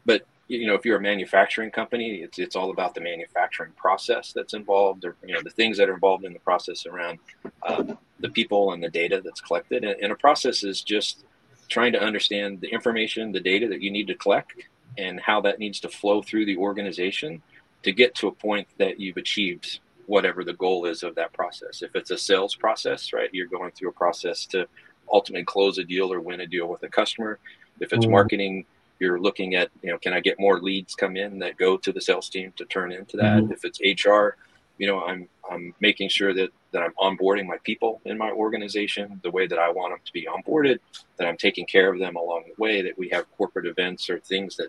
but 0.04 0.26
you 0.48 0.66
know, 0.66 0.74
if 0.74 0.84
you're 0.84 0.98
a 0.98 1.02
manufacturing 1.02 1.70
company, 1.70 2.22
it's 2.22 2.38
it's 2.38 2.54
all 2.54 2.70
about 2.70 2.94
the 2.94 3.00
manufacturing 3.00 3.72
process 3.72 4.32
that's 4.32 4.54
involved, 4.54 5.04
or 5.04 5.16
you 5.24 5.34
know, 5.34 5.42
the 5.42 5.50
things 5.50 5.76
that 5.78 5.88
are 5.88 5.94
involved 5.94 6.24
in 6.24 6.32
the 6.32 6.38
process 6.40 6.86
around 6.86 7.18
um, 7.66 7.98
the 8.20 8.28
people 8.28 8.72
and 8.72 8.82
the 8.82 8.88
data 8.88 9.20
that's 9.24 9.40
collected. 9.40 9.84
And, 9.84 10.00
and 10.00 10.12
a 10.12 10.16
process 10.16 10.62
is 10.62 10.82
just 10.82 11.24
trying 11.68 11.92
to 11.92 12.00
understand 12.00 12.60
the 12.60 12.68
information, 12.68 13.32
the 13.32 13.40
data 13.40 13.66
that 13.68 13.82
you 13.82 13.90
need 13.90 14.06
to 14.06 14.14
collect, 14.14 14.52
and 14.98 15.18
how 15.20 15.40
that 15.40 15.58
needs 15.58 15.80
to 15.80 15.88
flow 15.88 16.22
through 16.22 16.46
the 16.46 16.56
organization 16.56 17.42
to 17.82 17.92
get 17.92 18.14
to 18.16 18.28
a 18.28 18.32
point 18.32 18.68
that 18.78 19.00
you've 19.00 19.16
achieved 19.16 19.80
whatever 20.06 20.44
the 20.44 20.52
goal 20.54 20.86
is 20.86 21.02
of 21.02 21.16
that 21.16 21.32
process. 21.32 21.82
If 21.82 21.96
it's 21.96 22.12
a 22.12 22.18
sales 22.18 22.54
process, 22.54 23.12
right, 23.12 23.28
you're 23.32 23.48
going 23.48 23.72
through 23.72 23.88
a 23.88 23.92
process 23.92 24.46
to 24.46 24.68
ultimately 25.12 25.44
close 25.44 25.78
a 25.78 25.84
deal 25.84 26.12
or 26.12 26.20
win 26.20 26.40
a 26.40 26.46
deal 26.46 26.68
with 26.68 26.82
a 26.84 26.88
customer. 26.88 27.40
If 27.80 27.92
it's 27.92 28.04
mm-hmm. 28.04 28.12
marketing, 28.12 28.66
you're 28.98 29.20
looking 29.20 29.54
at, 29.54 29.70
you 29.82 29.90
know, 29.90 29.98
can 29.98 30.12
I 30.12 30.20
get 30.20 30.40
more 30.40 30.60
leads 30.60 30.94
come 30.94 31.16
in 31.16 31.38
that 31.40 31.56
go 31.56 31.76
to 31.76 31.92
the 31.92 32.00
sales 32.00 32.28
team 32.28 32.52
to 32.56 32.64
turn 32.64 32.92
into 32.92 33.16
that? 33.18 33.42
Mm-hmm. 33.42 33.52
If 33.52 33.64
it's 33.64 34.04
HR, 34.04 34.36
you 34.78 34.86
know, 34.86 35.02
I'm 35.02 35.28
I'm 35.50 35.74
making 35.80 36.08
sure 36.08 36.34
that 36.34 36.50
that 36.72 36.82
I'm 36.82 36.92
onboarding 36.98 37.46
my 37.46 37.58
people 37.64 38.00
in 38.04 38.18
my 38.18 38.30
organization 38.30 39.20
the 39.22 39.30
way 39.30 39.46
that 39.46 39.58
I 39.58 39.70
want 39.70 39.92
them 39.92 40.00
to 40.04 40.12
be 40.12 40.26
onboarded, 40.26 40.78
that 41.16 41.26
I'm 41.26 41.36
taking 41.36 41.66
care 41.66 41.92
of 41.92 41.98
them 41.98 42.16
along 42.16 42.44
the 42.46 42.62
way, 42.62 42.82
that 42.82 42.98
we 42.98 43.08
have 43.10 43.24
corporate 43.36 43.66
events 43.66 44.10
or 44.10 44.18
things 44.20 44.56
that 44.56 44.68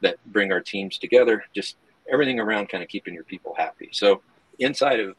that 0.00 0.16
bring 0.26 0.52
our 0.52 0.60
teams 0.60 0.98
together, 0.98 1.44
just 1.54 1.76
everything 2.10 2.38
around 2.38 2.68
kind 2.68 2.82
of 2.82 2.88
keeping 2.88 3.14
your 3.14 3.24
people 3.24 3.54
happy. 3.56 3.88
So 3.92 4.22
inside 4.58 5.00
of 5.00 5.16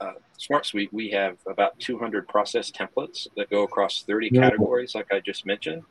uh, 0.00 0.12
Smart 0.36 0.66
Suite, 0.66 0.92
we 0.92 1.10
have 1.10 1.36
about 1.46 1.78
200 1.78 2.26
process 2.28 2.70
templates 2.70 3.26
that 3.36 3.50
go 3.50 3.62
across 3.62 4.02
30 4.02 4.30
categories, 4.30 4.94
like 4.94 5.12
I 5.12 5.20
just 5.20 5.46
mentioned, 5.46 5.82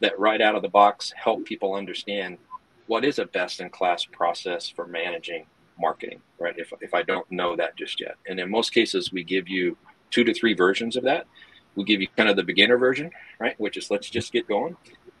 that 0.00 0.18
right 0.18 0.40
out 0.40 0.54
of 0.54 0.62
the 0.62 0.68
box 0.68 1.12
help 1.16 1.44
people 1.44 1.74
understand 1.74 2.38
what 2.86 3.04
is 3.04 3.18
a 3.18 3.26
best 3.26 3.60
in 3.60 3.70
class 3.70 4.04
process 4.04 4.68
for 4.68 4.86
managing 4.86 5.46
marketing, 5.78 6.20
right? 6.38 6.54
If, 6.56 6.72
if 6.80 6.94
I 6.94 7.02
don't 7.02 7.30
know 7.30 7.56
that 7.56 7.76
just 7.76 8.00
yet. 8.00 8.16
And 8.28 8.38
in 8.38 8.50
most 8.50 8.72
cases, 8.72 9.12
we 9.12 9.24
give 9.24 9.48
you 9.48 9.76
two 10.10 10.24
to 10.24 10.32
three 10.32 10.54
versions 10.54 10.96
of 10.96 11.04
that. 11.04 11.26
We 11.74 11.84
give 11.84 12.00
you 12.00 12.08
kind 12.16 12.28
of 12.28 12.36
the 12.36 12.42
beginner 12.42 12.78
version, 12.78 13.10
right? 13.38 13.58
Which 13.60 13.76
is 13.76 13.90
let's 13.90 14.08
just 14.08 14.32
get 14.32 14.48
going, 14.48 14.76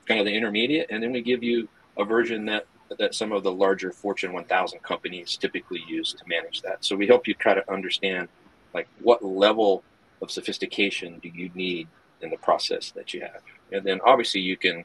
kind 0.06 0.20
of 0.20 0.26
the 0.26 0.32
intermediate. 0.32 0.88
And 0.90 1.02
then 1.02 1.12
we 1.12 1.22
give 1.22 1.42
you 1.42 1.68
a 1.98 2.04
version 2.04 2.46
that 2.46 2.66
that 2.98 3.16
some 3.16 3.32
of 3.32 3.42
the 3.42 3.50
larger 3.50 3.90
Fortune 3.90 4.32
1000 4.32 4.80
companies 4.80 5.36
typically 5.36 5.82
use 5.88 6.12
to 6.12 6.22
manage 6.28 6.62
that. 6.62 6.84
So 6.84 6.94
we 6.94 7.08
help 7.08 7.26
you 7.26 7.34
try 7.34 7.52
to 7.52 7.72
understand 7.72 8.28
like 8.74 8.86
what 9.02 9.24
level 9.24 9.82
of 10.22 10.30
sophistication 10.30 11.18
do 11.18 11.28
you 11.28 11.50
need 11.54 11.88
in 12.22 12.30
the 12.30 12.36
process 12.38 12.90
that 12.92 13.12
you 13.14 13.20
have. 13.20 13.42
And 13.72 13.84
then 13.84 14.00
obviously 14.04 14.40
you 14.40 14.56
can 14.56 14.84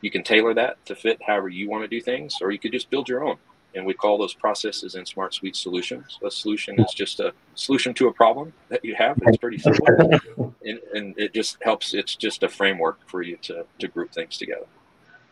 you 0.00 0.10
can 0.10 0.22
tailor 0.22 0.52
that 0.54 0.84
to 0.86 0.96
fit 0.96 1.20
however 1.24 1.48
you 1.48 1.70
want 1.70 1.84
to 1.84 1.88
do 1.88 2.00
things, 2.00 2.38
or 2.42 2.50
you 2.50 2.58
could 2.58 2.72
just 2.72 2.90
build 2.90 3.08
your 3.08 3.24
own. 3.24 3.36
And 3.74 3.86
we 3.86 3.94
call 3.94 4.18
those 4.18 4.34
processes 4.34 4.96
in 4.96 5.06
Smart 5.06 5.32
Suite 5.32 5.56
solutions. 5.56 6.18
A 6.22 6.30
solution 6.30 6.78
is 6.78 6.92
just 6.92 7.20
a 7.20 7.32
solution 7.54 7.94
to 7.94 8.08
a 8.08 8.12
problem 8.12 8.52
that 8.68 8.84
you 8.84 8.94
have. 8.96 9.18
It's 9.22 9.38
pretty 9.38 9.58
simple, 9.58 9.96
and, 10.64 10.80
and 10.92 11.14
it 11.16 11.32
just 11.32 11.56
helps. 11.62 11.94
It's 11.94 12.14
just 12.14 12.42
a 12.42 12.48
framework 12.48 12.98
for 13.08 13.22
you 13.22 13.38
to 13.42 13.64
to 13.78 13.88
group 13.88 14.12
things 14.12 14.36
together. 14.36 14.66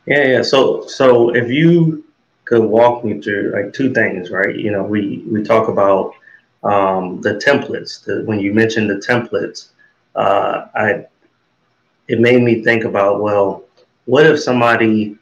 Yeah, 0.07 0.25
yeah. 0.25 0.43
So, 0.43 0.87
so 0.87 1.35
if 1.35 1.51
you 1.51 2.05
could 2.45 2.65
walk 2.65 3.05
me 3.05 3.21
through 3.21 3.53
like 3.53 3.75
two 3.75 3.93
things, 3.93 4.31
right? 4.31 4.57
You 4.57 4.73
know, 4.73 4.85
we 4.85 5.23
we 5.31 5.43
talk 5.43 5.69
about 5.69 6.15
um, 6.63 7.21
the 7.21 7.35
templates. 7.35 8.05
The, 8.05 8.23
when 8.25 8.41
you 8.41 8.55
mentioned 8.55 8.89
the 8.89 8.97
templates, 8.97 9.69
uh, 10.15 10.67
I 10.75 11.07
it 12.11 12.19
made 12.19 12.43
me 12.43 12.63
think 12.63 12.85
about 12.85 13.21
well, 13.21 13.65
what 14.07 14.27
if 14.27 14.41
somebody 14.41 15.17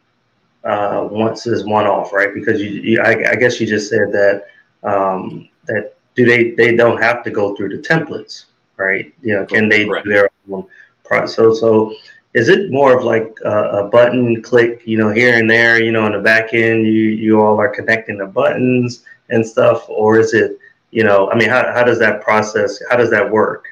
uh, 0.65 1.07
wants 1.11 1.45
this 1.45 1.63
one 1.65 1.87
off, 1.87 2.13
right? 2.13 2.33
Because 2.33 2.61
you, 2.61 2.71
you 2.71 3.01
I, 3.03 3.33
I, 3.33 3.37
guess 3.37 3.61
you 3.61 3.67
just 3.67 3.91
said 3.91 4.11
that 4.13 4.47
um, 4.83 5.49
that 5.67 5.97
do 6.15 6.25
they 6.25 6.53
they 6.53 6.75
don't 6.75 7.01
have 7.01 7.23
to 7.25 7.31
go 7.31 7.55
through 7.55 7.77
the 7.77 7.83
templates, 7.83 8.47
right? 8.77 9.15
You 9.23 9.35
know, 9.35 9.47
can 9.47 9.69
they 9.69 9.85
do 9.85 10.03
their 10.07 10.31
own 10.51 10.67
process? 11.05 11.37
So, 11.37 11.55
so 11.55 11.95
is 12.33 12.49
it 12.49 12.71
more 12.71 12.97
of 12.97 13.05
like 13.05 13.37
a, 13.45 13.59
a, 13.81 13.89
button 13.89 14.43
click, 14.43 14.83
you 14.85 14.97
know, 14.97 15.11
here 15.11 15.39
and 15.39 15.51
there, 15.51 15.83
you 15.83 15.93
know, 15.93 16.05
on 16.05 16.13
the 16.13 16.21
back 16.21 16.55
end, 16.55 16.87
you 16.87 17.05
you 17.25 17.41
all 17.41 17.61
are 17.61 17.69
connecting 17.69 18.17
the 18.17 18.27
buttons 18.27 19.05
and 19.29 19.47
stuff, 19.47 19.87
or 19.89 20.19
is 20.19 20.33
it, 20.33 20.59
you 20.91 21.05
know, 21.05 21.31
I 21.31 21.37
mean, 21.37 21.51
how 21.51 21.71
how 21.73 21.85
does 21.85 21.99
that 21.99 22.23
process, 22.23 22.81
how 22.91 22.97
does 22.97 23.11
that 23.11 23.31
work? 23.31 23.67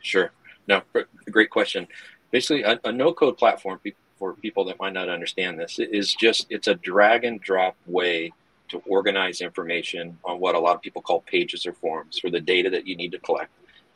Sure. 0.00 0.30
No, 0.68 0.82
great 1.30 1.50
question. 1.50 1.86
Basically, 2.32 2.62
a, 2.62 2.80
a 2.84 2.90
no 2.90 3.12
code 3.12 3.38
platform 3.38 3.80
for 4.18 4.34
people 4.34 4.64
that 4.64 4.80
might 4.80 4.92
not 4.92 5.08
understand 5.08 5.58
this 5.58 5.78
is 5.78 6.14
just 6.14 6.46
it's 6.50 6.66
a 6.66 6.74
drag 6.74 7.24
and 7.24 7.40
drop 7.40 7.76
way 7.86 8.32
to 8.68 8.82
organize 8.86 9.40
information 9.40 10.18
on 10.24 10.40
what 10.40 10.56
a 10.56 10.58
lot 10.58 10.74
of 10.74 10.82
people 10.82 11.02
call 11.02 11.20
pages 11.20 11.66
or 11.66 11.72
forms 11.74 12.18
for 12.18 12.30
the 12.30 12.40
data 12.40 12.70
that 12.70 12.86
you 12.86 12.96
need 12.96 13.12
to 13.12 13.18
collect 13.18 13.50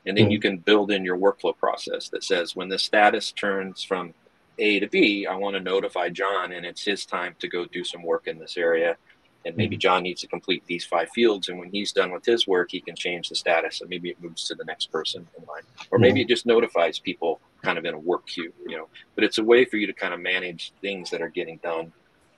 and 0.07 0.17
then 0.17 0.31
you 0.31 0.39
hmm. 0.39 0.43
can 0.43 0.59
build 0.59 0.91
in 0.91 1.05
your 1.05 1.19
workflow 1.19 1.57
process 1.57 2.09
that 2.11 2.25
says 2.25 2.55
when 2.55 2.69
the 2.69 2.79
status 2.79 3.33
turns 3.33 3.83
from 3.83 4.15
A 4.59 4.81
to 4.81 4.87
B, 4.87 5.27
I 5.27 5.35
want 5.35 5.57
to 5.57 5.61
notify 5.61 6.09
John 6.09 6.53
and 6.53 6.65
it's 6.65 6.85
his 6.85 7.05
time 7.05 7.35
to 7.41 7.49
go 7.49 7.67
do 7.67 7.85
some 7.85 8.03
work 8.03 8.29
in 8.29 8.39
this 8.39 8.57
area. 8.57 8.97
And 9.45 9.57
maybe 9.57 9.77
hmm. 9.77 9.81
John 9.81 10.03
needs 10.05 10.21
to 10.23 10.29
complete 10.29 10.65
these 10.67 10.85
five 10.85 11.09
fields. 11.11 11.49
And 11.49 11.59
when 11.59 11.71
he's 11.71 11.93
done 11.93 12.13
with 12.13 12.25
his 12.25 12.47
work, 12.47 12.71
he 12.71 12.81
can 12.81 12.97
change 12.97 13.29
the 13.29 13.37
status. 13.37 13.81
And 13.81 13.91
maybe 13.91 14.11
it 14.11 14.21
moves 14.23 14.47
to 14.49 14.55
the 14.55 14.65
next 14.65 14.91
person 14.91 15.27
in 15.39 15.45
line. 15.45 15.63
Or 15.91 15.99
maybe 15.99 16.21
it 16.23 16.29
just 16.29 16.47
notifies 16.47 16.99
people 16.99 17.41
kind 17.67 17.79
of 17.79 17.85
in 17.85 17.95
a 18.01 18.03
work 18.11 18.25
queue, 18.33 18.53
you 18.71 18.77
know. 18.79 18.89
But 19.15 19.25
it's 19.27 19.39
a 19.39 19.47
way 19.53 19.65
for 19.71 19.77
you 19.81 19.87
to 19.93 19.97
kind 20.05 20.15
of 20.15 20.21
manage 20.35 20.63
things 20.85 21.05
that 21.11 21.21
are 21.25 21.33
getting 21.39 21.59
done 21.73 21.87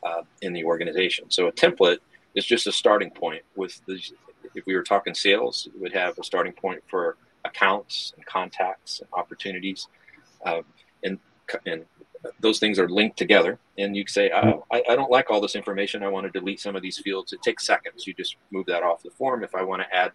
uh, 0.09 0.23
in 0.47 0.53
the 0.57 0.65
organization. 0.73 1.25
So 1.37 1.49
a 1.53 1.53
template 1.53 2.01
is 2.35 2.45
just 2.55 2.67
a 2.67 2.73
starting 2.83 3.11
point 3.23 3.43
with 3.61 3.75
the, 3.87 3.97
if 4.59 4.65
we 4.69 4.75
were 4.77 4.87
talking 4.95 5.15
sales, 5.15 5.55
it 5.73 5.81
would 5.81 5.95
have 6.03 6.13
a 6.19 6.25
starting 6.25 6.55
point 6.65 6.83
for 6.91 7.17
accounts 7.51 8.13
and 8.17 8.25
contacts 8.27 9.01
and 9.01 9.09
opportunities, 9.13 9.81
um, 10.49 10.63
and 11.07 11.19
and 11.71 11.85
those 12.41 12.59
things 12.59 12.79
are 12.79 12.89
linked 12.89 13.17
together. 13.17 13.53
And 13.81 13.97
you 13.97 14.05
say, 14.07 14.31
oh, 14.35 14.65
I, 14.77 14.83
I 14.91 14.97
don't 14.97 15.11
like 15.17 15.31
all 15.31 15.41
this 15.41 15.57
information. 15.63 16.03
I 16.03 16.09
want 16.09 16.25
to 16.27 16.39
delete 16.39 16.61
some 16.61 16.77
of 16.77 16.83
these 16.83 16.99
fields. 16.99 17.33
It 17.33 17.43
takes 17.43 17.65
seconds. 17.65 18.07
You 18.07 18.15
just 18.15 18.37
move 18.51 18.67
that 18.67 18.83
off 18.83 19.03
the 19.03 19.11
form. 19.11 19.45
If 19.45 19.55
I 19.55 19.63
want 19.63 19.83
to 19.83 19.91
add 19.95 20.13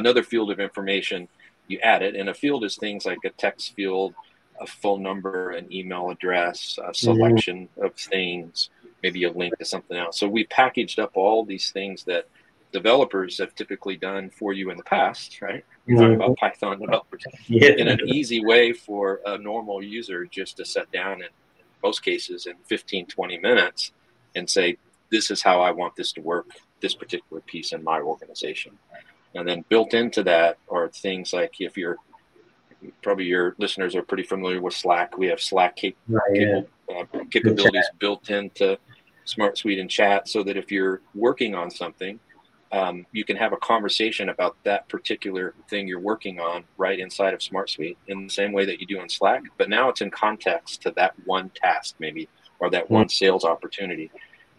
another 0.00 0.22
field 0.22 0.50
of 0.50 0.58
information, 0.60 1.28
you 1.68 1.78
add 1.92 2.02
it. 2.02 2.16
And 2.16 2.28
a 2.30 2.34
field 2.34 2.64
is 2.64 2.76
things 2.76 3.04
like 3.04 3.18
a 3.24 3.30
text 3.30 3.74
field, 3.76 4.14
a 4.60 4.66
phone 4.66 5.02
number, 5.02 5.50
an 5.50 5.72
email 5.72 6.10
address, 6.10 6.78
a 6.84 6.94
selection 6.94 7.68
mm-hmm. 7.76 7.86
of 7.86 7.94
things, 7.94 8.70
maybe 9.02 9.24
a 9.24 9.32
link 9.32 9.56
to 9.58 9.64
something 9.64 9.96
else. 9.96 10.18
So 10.18 10.28
we 10.28 10.44
packaged 10.44 10.98
up 10.98 11.12
all 11.14 11.44
these 11.44 11.70
things 11.70 12.04
that 12.04 12.26
developers 12.72 13.38
have 13.38 13.54
typically 13.54 13.96
done 13.96 14.30
for 14.30 14.52
you 14.52 14.70
in 14.70 14.76
the 14.76 14.82
past, 14.82 15.40
right? 15.42 15.64
You're 15.86 15.98
talking 15.98 16.14
about 16.14 16.30
mm-hmm. 16.30 16.46
Python 16.46 16.80
developers 16.80 17.24
yeah. 17.46 17.72
in 17.76 17.88
an 17.88 18.00
easy 18.06 18.44
way 18.44 18.72
for 18.72 19.20
a 19.26 19.36
normal 19.36 19.82
user 19.82 20.24
just 20.26 20.56
to 20.56 20.64
sit 20.64 20.90
down 20.90 21.14
and 21.14 21.24
in 21.58 21.64
most 21.82 22.02
cases 22.02 22.46
in 22.46 22.54
15, 22.66 23.06
20 23.06 23.38
minutes 23.38 23.92
and 24.34 24.48
say, 24.48 24.78
this 25.10 25.30
is 25.30 25.42
how 25.42 25.60
I 25.60 25.72
want 25.72 25.96
this 25.96 26.12
to 26.12 26.20
work, 26.20 26.46
this 26.80 26.94
particular 26.94 27.42
piece 27.42 27.72
in 27.72 27.84
my 27.84 28.00
organization. 28.00 28.78
And 29.34 29.46
then 29.46 29.64
built 29.68 29.92
into 29.92 30.22
that 30.24 30.58
are 30.70 30.88
things 30.88 31.32
like 31.32 31.60
if 31.60 31.76
you're 31.76 31.98
probably 33.02 33.24
your 33.24 33.54
listeners 33.58 33.94
are 33.94 34.02
pretty 34.02 34.22
familiar 34.22 34.60
with 34.60 34.74
Slack. 34.74 35.16
We 35.18 35.26
have 35.28 35.40
Slack 35.40 35.76
cap- 35.76 35.94
right, 36.08 36.22
yeah. 36.34 36.60
uh, 36.94 37.04
capabilities 37.30 37.88
built 37.98 38.30
into 38.30 38.78
Smart 39.24 39.58
Suite 39.58 39.78
and 39.78 39.90
Chat 39.90 40.28
so 40.28 40.42
that 40.42 40.56
if 40.56 40.70
you're 40.72 41.00
working 41.14 41.54
on 41.54 41.70
something 41.70 42.18
um, 42.72 43.04
you 43.12 43.24
can 43.24 43.36
have 43.36 43.52
a 43.52 43.58
conversation 43.58 44.30
about 44.30 44.56
that 44.64 44.88
particular 44.88 45.54
thing 45.68 45.86
you're 45.86 46.00
working 46.00 46.40
on 46.40 46.64
right 46.78 46.98
inside 46.98 47.34
of 47.34 47.42
Smart 47.42 47.68
Suite 47.68 47.98
in 48.08 48.26
the 48.26 48.32
same 48.32 48.50
way 48.50 48.64
that 48.64 48.80
you 48.80 48.86
do 48.86 49.00
in 49.00 49.10
Slack. 49.10 49.42
But 49.58 49.68
now 49.68 49.90
it's 49.90 50.00
in 50.00 50.10
context 50.10 50.80
to 50.82 50.90
that 50.92 51.14
one 51.26 51.50
task, 51.54 51.96
maybe, 51.98 52.30
or 52.60 52.70
that 52.70 52.90
one 52.90 53.10
sales 53.10 53.44
opportunity. 53.44 54.10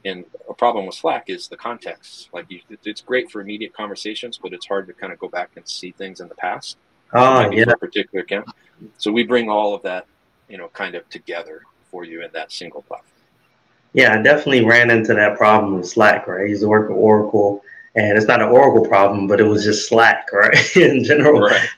And 0.06 0.25
a 0.48 0.53
problem 0.53 0.86
with 0.86 0.94
Slack 0.94 1.25
is 1.27 1.48
the 1.48 1.58
context. 1.58 2.30
Like, 2.32 2.46
you, 2.50 2.60
it's 2.84 3.01
great 3.01 3.32
for 3.32 3.42
immediate 3.42 3.74
conversations, 3.74 4.38
but 4.38 4.53
it's 4.53 4.68
hard 4.68 4.86
to 4.88 4.94
kind 4.94 5.12
of 5.12 5.18
go 5.18 5.27
back 5.27 5.51
and 5.56 5.68
see 5.68 5.92
things 5.92 6.20
in 6.20 6.27
the 6.27 6.36
past. 6.36 6.77
Oh, 7.13 7.51
yeah. 7.51 7.65
For 7.65 7.72
a 7.72 7.77
particular 7.77 8.24
account. 8.24 8.48
So 8.98 9.12
we 9.12 9.24
bring 9.24 9.50
all 9.50 9.74
of 9.74 9.82
that, 9.84 10.05
you 10.50 10.58
know, 10.58 10.67
kind 10.70 10.96
of 10.96 11.08
together 11.10 11.62
for 11.91 12.03
you 12.03 12.24
in 12.24 12.32
that 12.34 12.51
single 12.51 12.82
platform. 12.82 13.10
Yeah, 13.93 14.17
I 14.17 14.22
definitely 14.22 14.65
ran 14.65 14.89
into 14.89 15.13
that 15.13 15.38
problem 15.38 15.77
with 15.77 15.88
Slack, 15.88 16.27
right? 16.27 16.41
I 16.41 16.46
used 16.46 16.63
to 16.63 16.67
work 16.67 16.89
with 16.89 16.98
Oracle 16.98 17.63
and 17.96 18.17
it's 18.17 18.27
not 18.27 18.41
an 18.41 18.50
Oracle 18.50 18.86
problem, 18.86 19.27
but 19.27 19.39
it 19.39 19.43
was 19.43 19.63
just 19.63 19.88
Slack, 19.88 20.27
right? 20.34 20.75
in 20.75 21.03
general. 21.03 21.41
Right. 21.41 21.70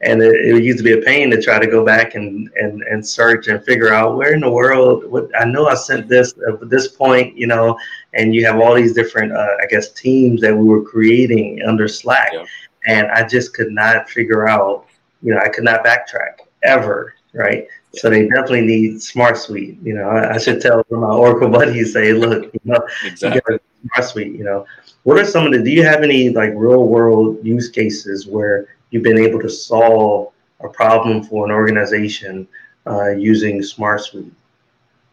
And 0.00 0.22
it, 0.22 0.32
it, 0.32 0.62
used 0.62 0.78
to 0.78 0.84
be 0.84 0.92
a 0.92 1.02
pain 1.02 1.28
to 1.30 1.42
try 1.42 1.58
to 1.58 1.66
go 1.66 1.84
back 1.84 2.14
and, 2.14 2.48
and, 2.54 2.82
and 2.82 3.04
search 3.04 3.48
and 3.48 3.64
figure 3.64 3.92
out 3.92 4.16
where 4.16 4.32
in 4.32 4.40
the 4.40 4.50
world. 4.50 5.04
What 5.10 5.28
I 5.36 5.44
know 5.44 5.66
I 5.66 5.74
sent 5.74 6.08
this 6.08 6.34
at 6.46 6.70
this 6.70 6.86
point, 6.86 7.36
you 7.36 7.48
know, 7.48 7.76
and 8.14 8.32
you 8.32 8.46
have 8.46 8.60
all 8.60 8.74
these 8.74 8.92
different, 8.92 9.32
uh, 9.32 9.56
I 9.60 9.66
guess, 9.66 9.90
teams 9.92 10.40
that 10.42 10.56
we 10.56 10.68
were 10.68 10.82
creating 10.82 11.62
under 11.66 11.88
Slack, 11.88 12.30
yeah. 12.32 12.44
And 12.88 13.06
I 13.12 13.26
just 13.26 13.54
could 13.54 13.70
not 13.70 14.10
figure 14.10 14.48
out. 14.48 14.86
You 15.22 15.34
know, 15.34 15.40
I 15.40 15.48
could 15.48 15.64
not 15.64 15.84
backtrack 15.84 16.46
ever, 16.62 17.14
right? 17.32 17.66
So 17.92 18.08
they 18.08 18.28
definitely 18.28 18.62
need 18.62 19.02
Smart 19.02 19.36
Suite. 19.36 19.78
You 19.82 19.94
know, 19.94 20.08
I, 20.08 20.34
I 20.34 20.38
should 20.38 20.60
tell 20.60 20.84
my 20.90 20.98
Oracle 20.98 21.48
buddies, 21.58 21.92
say, 21.92 22.12
look, 22.12 22.52
you 22.52 22.60
know, 22.64 22.86
exactly. 23.04 23.54
you 23.54 23.90
Smart 23.92 24.10
Suite. 24.10 24.34
You 24.34 24.44
know, 24.44 24.66
what 25.02 25.18
are 25.18 25.24
some 25.24 25.46
of 25.46 25.52
the? 25.52 25.62
Do 25.62 25.70
you 25.70 25.84
have 25.84 26.02
any 26.02 26.30
like 26.30 26.52
real 26.54 26.86
world 26.86 27.38
use 27.44 27.68
cases 27.68 28.26
where 28.26 28.68
you've 28.90 29.02
been 29.02 29.18
able 29.18 29.40
to 29.40 29.48
solve 29.48 30.32
a 30.60 30.68
problem 30.68 31.22
for 31.22 31.44
an 31.44 31.52
organization 31.52 32.48
uh, 32.86 33.10
using 33.10 33.62
Smart 33.62 34.02
Suite? 34.02 34.32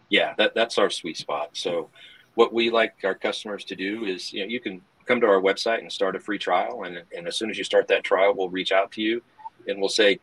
Yeah, 0.09 0.33
that, 0.37 0.53
that's 0.55 0.77
our 0.77 0.89
sweet 0.89 1.17
spot. 1.17 1.49
So, 1.53 1.89
what 2.35 2.53
we 2.53 2.69
like 2.69 2.95
our 3.03 3.15
customers 3.15 3.65
to 3.65 3.75
do 3.75 4.05
is, 4.05 4.31
you 4.31 4.41
know, 4.41 4.47
you 4.47 4.59
can 4.59 4.81
come 5.05 5.21
to 5.21 5.27
our 5.27 5.41
website 5.41 5.79
and 5.79 5.91
start 5.91 6.15
a 6.15 6.19
free 6.19 6.39
trial. 6.39 6.83
And, 6.83 7.01
and 7.15 7.27
as 7.27 7.35
soon 7.35 7.49
as 7.49 7.57
you 7.57 7.63
start 7.63 7.87
that 7.89 8.03
trial, 8.03 8.33
we'll 8.35 8.49
reach 8.49 8.71
out 8.71 8.91
to 8.93 9.01
you 9.01 9.21
and 9.67 9.79
we'll 9.79 9.89
say, 9.89 10.19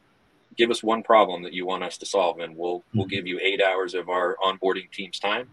give 0.56 0.70
us 0.70 0.82
one 0.82 1.02
problem 1.02 1.42
that 1.42 1.52
you 1.52 1.66
want 1.66 1.82
us 1.82 1.96
to 1.98 2.06
solve. 2.06 2.40
And 2.40 2.56
we'll, 2.56 2.78
mm-hmm. 2.78 2.98
we'll 2.98 3.06
give 3.06 3.26
you 3.26 3.38
eight 3.42 3.62
hours 3.62 3.94
of 3.94 4.08
our 4.08 4.36
onboarding 4.42 4.90
team's 4.90 5.18
time 5.18 5.48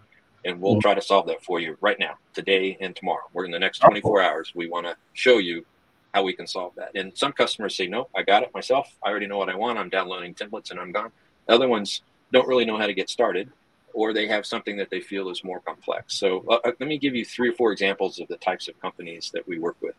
and 0.45 0.62
we'll 0.62 0.74
mm-hmm. 0.74 0.81
try 0.81 0.93
to 0.93 1.01
solve 1.01 1.27
that 1.27 1.43
for 1.43 1.59
you 1.59 1.77
right 1.81 2.00
now, 2.00 2.15
today 2.33 2.77
and 2.79 2.95
tomorrow. 2.95 3.24
We're 3.33 3.45
in 3.45 3.51
the 3.51 3.59
next 3.59 3.79
24 3.79 4.21
hours. 4.21 4.51
We 4.55 4.69
want 4.69 4.86
to 4.86 4.95
show 5.13 5.38
you 5.38 5.65
how 6.13 6.24
we 6.24 6.33
can 6.33 6.48
solve 6.48 6.74
that. 6.75 6.91
And 6.95 7.15
some 7.15 7.33
customers 7.33 7.75
say, 7.75 7.88
no, 7.88 8.07
I 8.15 8.24
got 8.24 8.43
it 8.43 8.53
myself. 8.53 8.95
I 9.03 9.09
already 9.09 9.27
know 9.27 9.38
what 9.38 9.50
I 9.50 9.55
want. 9.55 9.77
I'm 9.77 9.89
downloading 9.89 10.33
templates 10.33 10.71
and 10.71 10.79
I'm 10.79 10.91
gone. 10.91 11.12
Other 11.48 11.67
ones 11.67 12.01
don't 12.31 12.48
really 12.48 12.65
know 12.65 12.77
how 12.77 12.88
to 12.88 12.93
get 12.93 13.09
started 13.09 13.51
or 13.93 14.13
they 14.13 14.27
have 14.27 14.46
something 14.46 14.77
that 14.77 14.89
they 14.89 15.01
feel 15.01 15.29
is 15.29 15.43
more 15.43 15.60
complex. 15.60 16.15
So 16.15 16.43
uh, 16.50 16.60
uh, 16.65 16.72
let 16.79 16.88
me 16.88 16.98
give 16.98 17.15
you 17.15 17.25
three 17.25 17.50
or 17.50 17.53
four 17.53 17.72
examples 17.72 18.19
of 18.19 18.27
the 18.27 18.38
types 18.38 18.67
of 18.67 18.79
companies 18.81 19.31
that 19.34 19.48
we 19.48 19.60
work 19.60 19.77
with. 19.81 19.96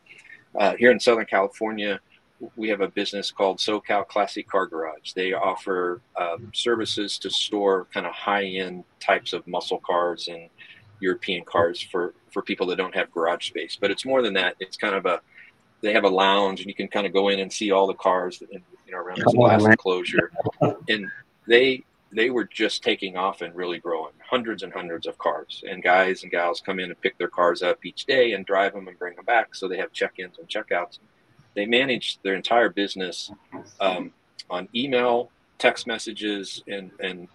Uh, 0.59 0.75
here 0.76 0.90
in 0.90 0.99
Southern 0.99 1.26
California, 1.26 2.00
we 2.56 2.68
have 2.68 2.80
a 2.80 2.88
business 2.88 3.30
called 3.30 3.59
SoCal 3.59 4.06
Classic 4.06 4.49
Car 4.49 4.66
Garage. 4.66 5.12
They 5.12 5.32
offer 5.32 6.00
um, 6.18 6.50
services 6.54 7.18
to 7.18 7.30
store 7.30 7.87
kind 7.92 8.06
of 8.06 8.12
high-end 8.12 8.85
types 8.99 9.32
of 9.32 9.47
muscle 9.47 9.80
cars 9.85 10.28
and 10.28 10.49
European 11.00 11.44
cars 11.44 11.80
for 11.80 12.14
for 12.30 12.42
people 12.42 12.66
that 12.68 12.76
don't 12.76 12.94
have 12.94 13.11
garage 13.11 13.49
space. 13.49 13.76
But 13.80 13.90
it's 13.90 14.04
more 14.04 14.23
than 14.23 14.35
that. 14.35 14.56
It's 14.61 14.76
kind 14.76 14.94
of 14.94 15.06
a 15.06 15.20
they 15.80 15.92
have 15.92 16.04
a 16.04 16.09
lounge 16.09 16.61
and 16.61 16.68
you 16.68 16.75
can 16.75 16.88
kind 16.88 17.06
of 17.06 17.12
go 17.12 17.28
in 17.28 17.40
and 17.40 17.52
see 17.52 17.70
all 17.70 17.87
the 17.87 17.94
cars 17.94 18.42
in, 18.50 18.62
you 18.87 18.92
know 18.92 18.99
around 18.99 19.18
this 19.18 19.35
glass 19.35 19.64
enclosure. 19.64 20.30
And 20.88 21.06
they 21.47 21.85
they 22.12 22.30
were 22.30 22.44
just 22.44 22.82
taking 22.82 23.16
off 23.16 23.40
and 23.40 23.54
really 23.54 23.78
growing. 23.78 24.12
Hundreds 24.28 24.62
and 24.62 24.72
hundreds 24.72 25.06
of 25.06 25.16
cars. 25.18 25.62
And 25.68 25.82
guys 25.82 26.22
and 26.22 26.30
gals 26.30 26.60
come 26.60 26.80
in 26.80 26.90
and 26.90 27.00
pick 27.00 27.16
their 27.18 27.28
cars 27.28 27.62
up 27.62 27.84
each 27.84 28.04
day 28.04 28.32
and 28.32 28.44
drive 28.44 28.74
them 28.74 28.88
and 28.88 28.98
bring 28.98 29.14
them 29.16 29.24
back. 29.24 29.54
So 29.54 29.68
they 29.68 29.76
have 29.76 29.92
check-ins 29.92 30.38
and 30.38 30.48
checkouts. 30.48 30.98
They 31.54 31.66
manage 31.66 32.18
their 32.22 32.34
entire 32.34 32.68
business 32.68 33.30
um, 33.80 34.12
on 34.48 34.68
email 34.74 35.30
text 35.58 35.86
messages 35.86 36.62
and 36.66 36.90
and 37.00 37.28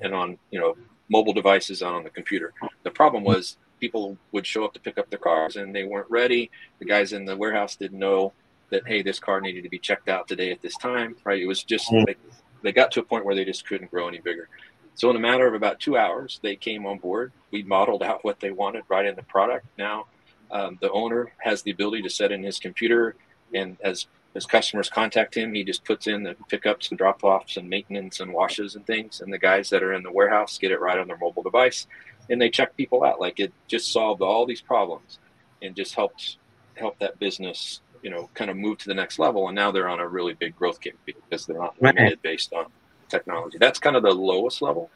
and 0.00 0.14
on 0.14 0.38
you 0.50 0.58
know 0.58 0.76
mobile 1.08 1.32
devices 1.32 1.82
on 1.82 2.02
the 2.02 2.10
computer. 2.10 2.52
The 2.82 2.90
problem 2.90 3.22
was 3.22 3.58
people 3.78 4.16
would 4.32 4.46
show 4.46 4.64
up 4.64 4.72
to 4.72 4.80
pick 4.80 4.98
up 4.98 5.08
their 5.10 5.18
cars 5.18 5.56
and 5.56 5.74
they 5.74 5.84
weren't 5.84 6.10
ready. 6.10 6.50
The 6.78 6.86
guys 6.86 7.12
in 7.12 7.24
the 7.24 7.36
warehouse 7.36 7.76
didn't 7.76 7.98
know 7.98 8.32
that 8.70 8.82
hey 8.86 9.02
this 9.02 9.20
car 9.20 9.40
needed 9.40 9.62
to 9.62 9.68
be 9.68 9.78
checked 9.78 10.08
out 10.08 10.26
today 10.26 10.50
at 10.50 10.62
this 10.62 10.76
time 10.78 11.14
right? 11.24 11.40
It 11.40 11.46
was 11.46 11.62
just 11.62 11.92
like 11.92 12.18
they 12.62 12.72
got 12.72 12.92
to 12.92 13.00
a 13.00 13.04
point 13.04 13.24
where 13.24 13.34
they 13.34 13.44
just 13.44 13.66
couldn't 13.66 13.90
grow 13.90 14.08
any 14.08 14.18
bigger. 14.18 14.48
So 14.94 15.10
in 15.10 15.16
a 15.16 15.20
matter 15.20 15.46
of 15.46 15.54
about 15.54 15.78
two 15.78 15.96
hours, 15.96 16.40
they 16.42 16.56
came 16.56 16.86
on 16.86 16.98
board. 16.98 17.32
We 17.50 17.62
modeled 17.62 18.02
out 18.02 18.24
what 18.24 18.40
they 18.40 18.50
wanted 18.50 18.84
right 18.88 19.04
in 19.04 19.14
the 19.14 19.22
product. 19.22 19.66
Now 19.76 20.06
um, 20.50 20.78
the 20.80 20.90
owner 20.90 21.32
has 21.38 21.62
the 21.62 21.70
ability 21.70 22.02
to 22.02 22.10
set 22.10 22.32
in 22.32 22.42
his 22.42 22.58
computer, 22.58 23.16
and 23.54 23.76
as 23.82 24.06
as 24.34 24.44
customers 24.44 24.90
contact 24.90 25.34
him, 25.34 25.54
he 25.54 25.64
just 25.64 25.82
puts 25.84 26.06
in 26.06 26.22
the 26.22 26.36
pickups 26.48 26.90
and 26.90 26.98
drop 26.98 27.24
offs 27.24 27.56
and 27.56 27.70
maintenance 27.70 28.20
and 28.20 28.30
washes 28.30 28.74
and 28.74 28.86
things. 28.86 29.22
And 29.22 29.32
the 29.32 29.38
guys 29.38 29.70
that 29.70 29.82
are 29.82 29.94
in 29.94 30.02
the 30.02 30.12
warehouse 30.12 30.58
get 30.58 30.72
it 30.72 30.80
right 30.80 30.98
on 30.98 31.08
their 31.08 31.16
mobile 31.16 31.42
device, 31.42 31.86
and 32.28 32.40
they 32.40 32.50
check 32.50 32.76
people 32.76 33.02
out. 33.02 33.20
Like 33.20 33.40
it 33.40 33.52
just 33.66 33.92
solved 33.92 34.22
all 34.22 34.46
these 34.46 34.60
problems, 34.60 35.18
and 35.62 35.74
just 35.74 35.94
helped 35.94 36.36
help 36.74 36.98
that 36.98 37.18
business 37.18 37.80
you 38.02 38.10
know 38.10 38.28
kind 38.34 38.50
of 38.50 38.56
move 38.56 38.78
to 38.78 38.88
the 38.88 38.94
next 38.94 39.18
level 39.18 39.48
and 39.48 39.54
now 39.54 39.70
they're 39.70 39.88
on 39.88 40.00
a 40.00 40.08
really 40.08 40.34
big 40.34 40.54
growth 40.56 40.80
kick 40.80 40.94
because 41.04 41.46
they're 41.46 41.58
not 41.58 41.80
limited 41.80 42.20
based 42.22 42.52
on 42.52 42.66
technology 43.08 43.56
that's 43.58 43.78
kind 43.78 43.96
of 43.96 44.02
the 44.02 44.10
lowest 44.10 44.62
level 44.62 44.90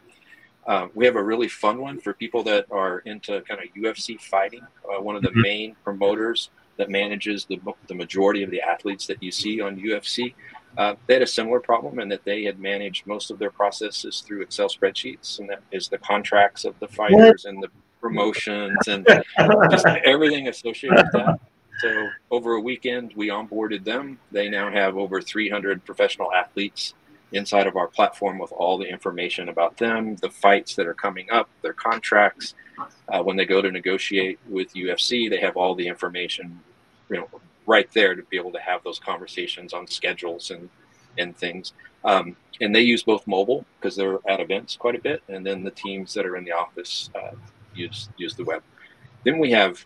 uh, 0.66 0.88
we 0.94 1.06
have 1.06 1.16
a 1.16 1.22
really 1.22 1.48
fun 1.48 1.80
one 1.80 1.98
for 1.98 2.12
people 2.12 2.42
that 2.44 2.66
are 2.70 3.00
into 3.00 3.40
kind 3.42 3.60
of 3.60 3.82
UFC 3.82 4.20
fighting. 4.20 4.60
Uh, 4.84 5.00
one 5.00 5.16
of 5.16 5.22
the 5.22 5.30
mm-hmm. 5.30 5.40
main 5.40 5.76
promoters 5.82 6.50
that 6.76 6.90
manages 6.90 7.44
the, 7.44 7.60
the 7.88 7.94
majority 7.94 8.42
of 8.42 8.50
the 8.50 8.60
athletes 8.60 9.06
that 9.06 9.22
you 9.22 9.30
see 9.30 9.60
on 9.60 9.76
UFC, 9.76 10.34
uh, 10.78 10.94
they 11.06 11.14
had 11.14 11.22
a 11.22 11.26
similar 11.26 11.60
problem 11.60 11.98
in 11.98 12.08
that 12.08 12.24
they 12.24 12.44
had 12.44 12.58
managed 12.58 13.06
most 13.06 13.30
of 13.30 13.38
their 13.38 13.50
processes 13.50 14.22
through 14.26 14.42
Excel 14.42 14.68
spreadsheets, 14.68 15.40
and 15.40 15.48
that 15.48 15.62
is 15.72 15.88
the 15.88 15.98
contracts 15.98 16.64
of 16.64 16.78
the 16.78 16.88
fighters 16.88 17.44
and 17.44 17.62
the 17.62 17.68
promotions 18.00 18.76
and 18.86 19.06
just 19.70 19.86
everything 20.04 20.48
associated 20.48 20.98
with 20.98 21.12
that. 21.12 21.40
So 21.78 22.08
over 22.30 22.54
a 22.54 22.60
weekend, 22.60 23.12
we 23.16 23.28
onboarded 23.28 23.84
them. 23.84 24.18
They 24.32 24.48
now 24.48 24.70
have 24.70 24.96
over 24.96 25.20
300 25.20 25.84
professional 25.84 26.32
athletes 26.32 26.94
inside 27.32 27.66
of 27.66 27.76
our 27.76 27.86
platform 27.86 28.38
with 28.38 28.52
all 28.52 28.76
the 28.76 28.88
information 28.88 29.48
about 29.48 29.76
them, 29.76 30.16
the 30.16 30.30
fights 30.30 30.74
that 30.74 30.86
are 30.86 30.94
coming 30.94 31.30
up, 31.30 31.48
their 31.62 31.72
contracts. 31.72 32.54
Uh, 33.08 33.22
when 33.22 33.36
they 33.36 33.44
go 33.44 33.62
to 33.62 33.70
negotiate 33.70 34.38
with 34.48 34.72
UFC, 34.74 35.28
they 35.30 35.40
have 35.40 35.56
all 35.56 35.74
the 35.74 35.86
information, 35.86 36.58
you 37.08 37.16
know, 37.16 37.28
right 37.66 37.90
there 37.92 38.14
to 38.14 38.22
be 38.24 38.36
able 38.36 38.52
to 38.52 38.60
have 38.60 38.82
those 38.82 38.98
conversations 38.98 39.72
on 39.72 39.86
schedules 39.86 40.50
and 40.50 40.68
and 41.18 41.36
things. 41.36 41.72
Um, 42.04 42.36
and 42.60 42.74
they 42.74 42.80
use 42.80 43.02
both 43.02 43.26
mobile 43.26 43.64
because 43.78 43.96
they're 43.96 44.18
at 44.28 44.40
events 44.40 44.76
quite 44.76 44.94
a 44.94 45.00
bit, 45.00 45.22
and 45.28 45.44
then 45.44 45.62
the 45.62 45.70
teams 45.70 46.14
that 46.14 46.26
are 46.26 46.36
in 46.36 46.44
the 46.44 46.52
office 46.52 47.10
uh, 47.14 47.32
use 47.74 48.08
use 48.16 48.34
the 48.34 48.44
web. 48.44 48.62
Then 49.24 49.38
we 49.38 49.50
have 49.50 49.84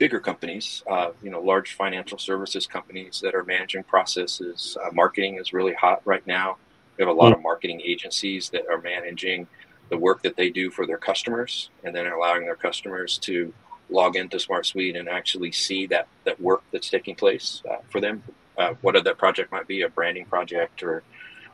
bigger 0.00 0.18
companies, 0.18 0.82
uh, 0.90 1.10
you 1.22 1.30
know, 1.30 1.40
large 1.40 1.74
financial 1.74 2.16
services 2.16 2.66
companies 2.66 3.20
that 3.20 3.34
are 3.34 3.44
managing 3.44 3.84
processes. 3.84 4.76
Uh, 4.82 4.88
marketing 4.92 5.36
is 5.36 5.52
really 5.52 5.74
hot 5.74 6.00
right 6.06 6.26
now. 6.26 6.56
We 6.96 7.04
have 7.04 7.14
a 7.14 7.16
lot 7.16 7.32
of 7.32 7.42
marketing 7.42 7.82
agencies 7.84 8.48
that 8.50 8.62
are 8.68 8.80
managing 8.80 9.46
the 9.90 9.98
work 9.98 10.22
that 10.22 10.36
they 10.36 10.48
do 10.48 10.70
for 10.70 10.86
their 10.86 10.96
customers, 10.96 11.68
and 11.84 11.94
then 11.94 12.06
allowing 12.06 12.44
their 12.44 12.56
customers 12.56 13.18
to 13.18 13.52
log 13.90 14.16
into 14.16 14.38
SmartSuite 14.38 14.98
and 14.98 15.08
actually 15.08 15.52
see 15.52 15.86
that 15.88 16.08
that 16.24 16.40
work 16.40 16.62
that's 16.72 16.88
taking 16.88 17.14
place 17.14 17.62
uh, 17.70 17.76
for 17.90 18.00
them. 18.00 18.22
Uh, 18.56 18.74
whatever 18.80 19.04
that 19.04 19.18
project 19.18 19.52
might 19.52 19.66
be, 19.66 19.82
a 19.82 19.88
branding 19.88 20.24
project 20.24 20.82
or 20.82 21.02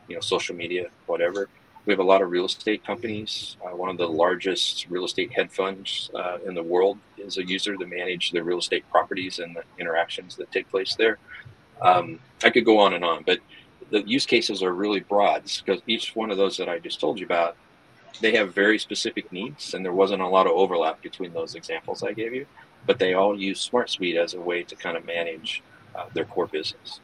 you 0.09 0.15
know, 0.15 0.21
social 0.21 0.55
media, 0.55 0.87
whatever. 1.07 1.49
We 1.87 1.93
have 1.93 2.01
a 2.01 2.05
lot 2.05 2.21
of 2.21 2.31
real 2.31 2.47
estate 2.47 2.85
companies. 2.85 3.57
Uh, 3.65 3.77
one 3.77 3.89
of 3.89 3.97
the 3.97 4.09
largest 4.09 4.87
real 4.91 5.05
estate 5.05 5.33
hedge 5.33 5.51
funds 5.51 6.11
uh, 6.15 6.39
in 6.45 6.55
the 6.55 6.63
world 6.63 6.99
is 7.17 7.39
a 7.39 7.47
user 7.47 7.77
to 7.77 7.87
manage 7.87 8.33
the 8.33 8.43
real 8.43 8.59
estate 8.59 8.85
properties 8.91 9.39
and 9.39 9.55
the 9.55 9.63
interactions 9.79 10.35
that 10.37 10.51
take 10.51 10.69
place 10.69 10.97
there. 10.97 11.19
Um, 11.81 12.19
I 12.43 12.51
could 12.51 12.65
go 12.65 12.79
on 12.79 12.95
and 12.95 13.05
on, 13.05 13.23
but 13.25 13.39
the 13.91 14.03
use 14.03 14.27
cases 14.27 14.65
are 14.65 14.73
really 14.73 15.01
broad 15.01 15.45
because 15.45 15.81
each 15.87 16.17
one 16.17 16.33
of 16.33 16.37
those 16.37 16.57
that 16.57 16.69
I 16.69 16.81
just 16.81 16.99
told 16.99 17.21
you 17.21 17.27
about, 17.27 17.57
they 18.21 18.35
have 18.35 18.53
very 18.53 18.79
specific 18.79 19.31
needs, 19.31 19.75
and 19.75 19.85
there 19.85 19.93
wasn't 19.93 20.23
a 20.23 20.27
lot 20.29 20.47
of 20.47 20.53
overlap 20.53 21.03
between 21.03 21.33
those 21.33 21.55
examples 21.55 22.03
I 22.03 22.13
gave 22.13 22.35
you. 22.35 22.47
But 22.87 22.99
they 22.99 23.15
all 23.15 23.39
use 23.39 23.69
SmartSuite 23.69 24.17
as 24.17 24.35
a 24.35 24.41
way 24.41 24.63
to 24.65 24.75
kind 24.75 24.97
of 24.97 25.05
manage 25.05 25.63
uh, 25.95 26.07
their 26.15 26.25
core 26.25 26.47
business. 26.47 27.01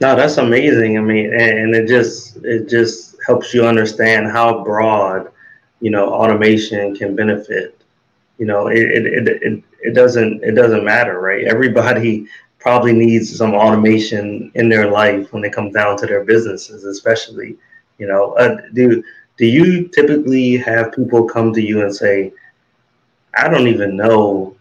No, 0.00 0.16
that's 0.16 0.36
amazing. 0.36 0.96
I 0.96 1.00
mean, 1.00 1.32
and 1.32 1.74
it 1.74 1.86
just 1.86 2.36
it 2.44 2.68
just 2.68 3.09
helps 3.26 3.54
you 3.54 3.66
understand 3.66 4.30
how 4.30 4.64
broad, 4.64 5.30
you 5.80 5.90
know, 5.90 6.12
automation 6.12 6.94
can 6.96 7.14
benefit. 7.16 7.80
You 8.38 8.46
know, 8.46 8.68
it 8.68 8.78
it, 8.78 9.28
it, 9.42 9.64
it 9.80 9.94
doesn't 9.94 10.42
it 10.42 10.52
doesn't 10.54 10.84
matter, 10.84 11.20
right? 11.20 11.44
Everybody 11.46 12.26
probably 12.58 12.92
needs 12.92 13.36
some 13.36 13.54
automation 13.54 14.50
in 14.54 14.68
their 14.68 14.90
life 14.90 15.32
when 15.32 15.44
it 15.44 15.52
comes 15.52 15.74
down 15.74 15.96
to 15.98 16.06
their 16.06 16.24
businesses, 16.24 16.84
especially. 16.84 17.56
You 17.98 18.06
know, 18.08 18.32
uh, 18.34 18.56
do 18.74 19.02
do 19.36 19.46
you 19.46 19.88
typically 19.88 20.56
have 20.58 20.92
people 20.92 21.24
come 21.24 21.52
to 21.54 21.62
you 21.62 21.82
and 21.82 21.94
say, 21.94 22.32
"I 23.36 23.48
don't 23.48 23.66
even 23.68 23.96
know 23.96 24.56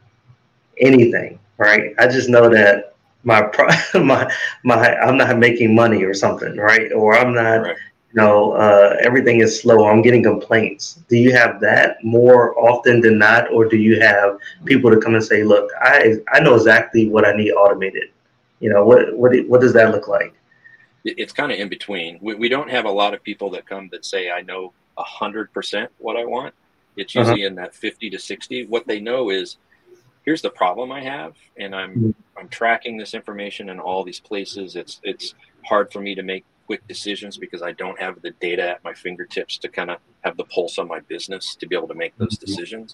anything," 0.79 1.39
right? 1.57 1.93
I 1.99 2.07
just 2.07 2.29
know 2.29 2.49
that 2.49 2.95
my 3.23 3.49
my 3.95 4.31
my 4.63 4.95
I'm 4.97 5.17
not 5.17 5.37
making 5.37 5.75
money 5.75 6.03
or 6.03 6.13
something, 6.13 6.57
right? 6.57 6.91
Or 6.93 7.15
I'm 7.17 7.33
not, 7.33 7.61
right. 7.61 7.75
You 8.11 8.21
know, 8.21 8.53
uh, 8.53 8.97
everything 9.01 9.41
is 9.41 9.61
slow. 9.61 9.87
I'm 9.87 10.01
getting 10.01 10.23
complaints. 10.23 10.99
Do 11.09 11.17
you 11.17 11.31
have 11.31 11.59
that 11.61 12.03
more 12.03 12.57
often 12.59 13.01
than 13.01 13.19
not, 13.19 13.51
or 13.51 13.65
do 13.65 13.77
you 13.77 14.01
have 14.01 14.39
people 14.65 14.89
to 14.89 14.97
come 14.97 15.13
and 15.13 15.23
say, 15.23 15.43
"Look, 15.43 15.69
I 15.79 16.15
I 16.31 16.39
know 16.39 16.55
exactly 16.55 17.07
what 17.07 17.25
I 17.25 17.35
need 17.35 17.51
automated." 17.51 18.09
You 18.59 18.71
know, 18.71 18.83
what 18.83 19.15
what 19.15 19.37
what 19.47 19.61
does 19.61 19.73
that 19.73 19.91
look 19.91 20.07
like? 20.07 20.33
It's 21.05 21.31
kind 21.31 21.51
of 21.51 21.59
in 21.59 21.69
between. 21.69 22.17
We, 22.21 22.33
we 22.33 22.49
don't 22.49 22.69
have 22.69 22.85
a 22.85 22.91
lot 22.91 23.13
of 23.13 23.23
people 23.23 23.51
that 23.51 23.67
come 23.67 23.89
that 23.91 24.05
say, 24.05 24.31
"I 24.31 24.41
know 24.41 24.73
a 24.97 25.03
hundred 25.03 25.53
percent 25.53 25.91
what 25.99 26.17
I 26.17 26.25
want." 26.25 26.55
It's 26.97 27.15
uh-huh. 27.15 27.29
usually 27.29 27.45
uh-huh. 27.45 27.49
in 27.49 27.55
that 27.55 27.75
fifty 27.75 28.09
to 28.09 28.17
sixty. 28.17 28.65
What 28.65 28.87
they 28.87 28.99
know 28.99 29.29
is 29.29 29.57
here's 30.25 30.41
the 30.41 30.49
problem 30.49 30.91
I 30.91 31.01
have, 31.01 31.35
and 31.57 31.75
I'm 31.75 31.91
mm-hmm. 31.91 32.39
I'm 32.39 32.49
tracking 32.49 32.97
this 32.97 33.13
information 33.13 33.69
in 33.69 33.79
all 33.79 34.03
these 34.03 34.19
places. 34.19 34.75
It's 34.75 34.99
it's 35.03 35.35
hard 35.63 35.91
for 35.91 36.01
me 36.01 36.15
to 36.15 36.23
make 36.23 36.43
quick 36.69 36.87
decisions 36.87 37.35
because 37.35 37.63
I 37.63 37.71
don't 37.71 37.99
have 37.99 38.21
the 38.21 38.29
data 38.29 38.69
at 38.69 38.83
my 38.83 38.93
fingertips 38.93 39.57
to 39.57 39.67
kind 39.69 39.89
of 39.89 39.97
have 40.23 40.37
the 40.37 40.43
pulse 40.43 40.77
on 40.77 40.87
my 40.87 40.99
business 40.99 41.55
to 41.55 41.65
be 41.65 41.75
able 41.75 41.87
to 41.87 41.95
make 41.95 42.15
those 42.17 42.37
mm-hmm. 42.37 42.45
decisions. 42.45 42.93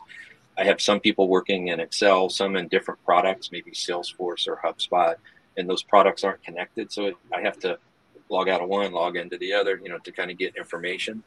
I 0.57 0.63
have 0.63 0.79
some 0.79 1.01
people 1.01 1.27
working 1.27 1.67
in 1.67 1.81
Excel, 1.81 2.29
some 2.29 2.55
in 2.55 2.69
different 2.69 3.03
products, 3.03 3.51
maybe 3.51 3.71
Salesforce 3.71 4.47
or 4.47 4.61
HubSpot, 4.63 5.15
and 5.57 5.69
those 5.69 5.83
products 5.83 6.23
aren't 6.23 6.41
connected. 6.41 6.89
So 6.89 7.11
I 7.35 7.41
have 7.41 7.59
to 7.59 7.77
log 8.29 8.47
out 8.47 8.61
of 8.61 8.69
one, 8.69 8.93
log 8.93 9.17
into 9.17 9.37
the 9.37 9.51
other, 9.51 9.77
you 9.83 9.89
know, 9.89 9.99
to 9.99 10.11
kind 10.13 10.31
of 10.31 10.37
get 10.37 10.55
information. 10.55 11.21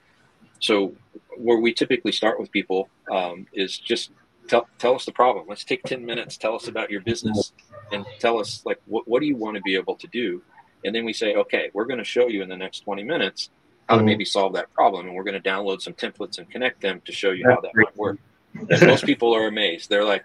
So 0.61 0.95
where 1.37 1.59
we 1.59 1.75
typically 1.75 2.13
start 2.13 2.41
with 2.41 2.51
people 2.51 2.89
um, 3.13 3.47
is 3.53 3.77
just 3.77 4.11
tell 4.49 4.67
tell 4.79 4.95
us 4.95 5.05
the 5.05 5.13
problem. 5.13 5.45
Let's 5.47 5.65
take 5.65 5.83
ten 5.83 6.03
minutes. 6.03 6.39
Tell 6.39 6.55
us 6.55 6.67
about 6.67 6.91
your 6.91 7.03
business, 7.03 7.53
and 7.93 8.07
tell 8.21 8.41
us 8.41 8.63
like 8.65 8.81
what 8.87 9.07
what 9.07 9.21
do 9.21 9.27
you 9.27 9.37
want 9.37 9.57
to 9.57 9.63
be 9.63 9.75
able 9.75 9.97
to 9.97 10.07
do, 10.07 10.43
and 10.85 10.95
then 10.95 11.05
we 11.05 11.13
say, 11.13 11.35
okay, 11.35 11.71
we're 11.73 11.87
going 11.87 11.99
to 11.99 12.05
show 12.05 12.29
you 12.29 12.43
in 12.43 12.49
the 12.49 12.57
next 12.57 12.81
twenty 12.81 13.03
minutes 13.03 13.51
how 13.89 13.95
to 13.95 14.01
mm-hmm. 14.01 14.07
maybe 14.07 14.25
solve 14.25 14.53
that 14.53 14.73
problem, 14.75 15.07
and 15.07 15.15
we're 15.15 15.25
going 15.25 15.41
to 15.41 15.49
download 15.49 15.81
some 15.81 15.95
templates 15.95 16.39
and 16.39 16.51
connect 16.51 16.81
them 16.81 17.01
to 17.05 17.13
show 17.13 17.31
you 17.31 17.49
how 17.49 17.61
that 17.61 17.73
might 17.75 17.97
work. 17.97 18.19
And 18.55 18.87
most 18.87 19.05
people 19.05 19.35
are 19.35 19.47
amazed. 19.47 19.89
They're 19.89 20.05
like, 20.05 20.25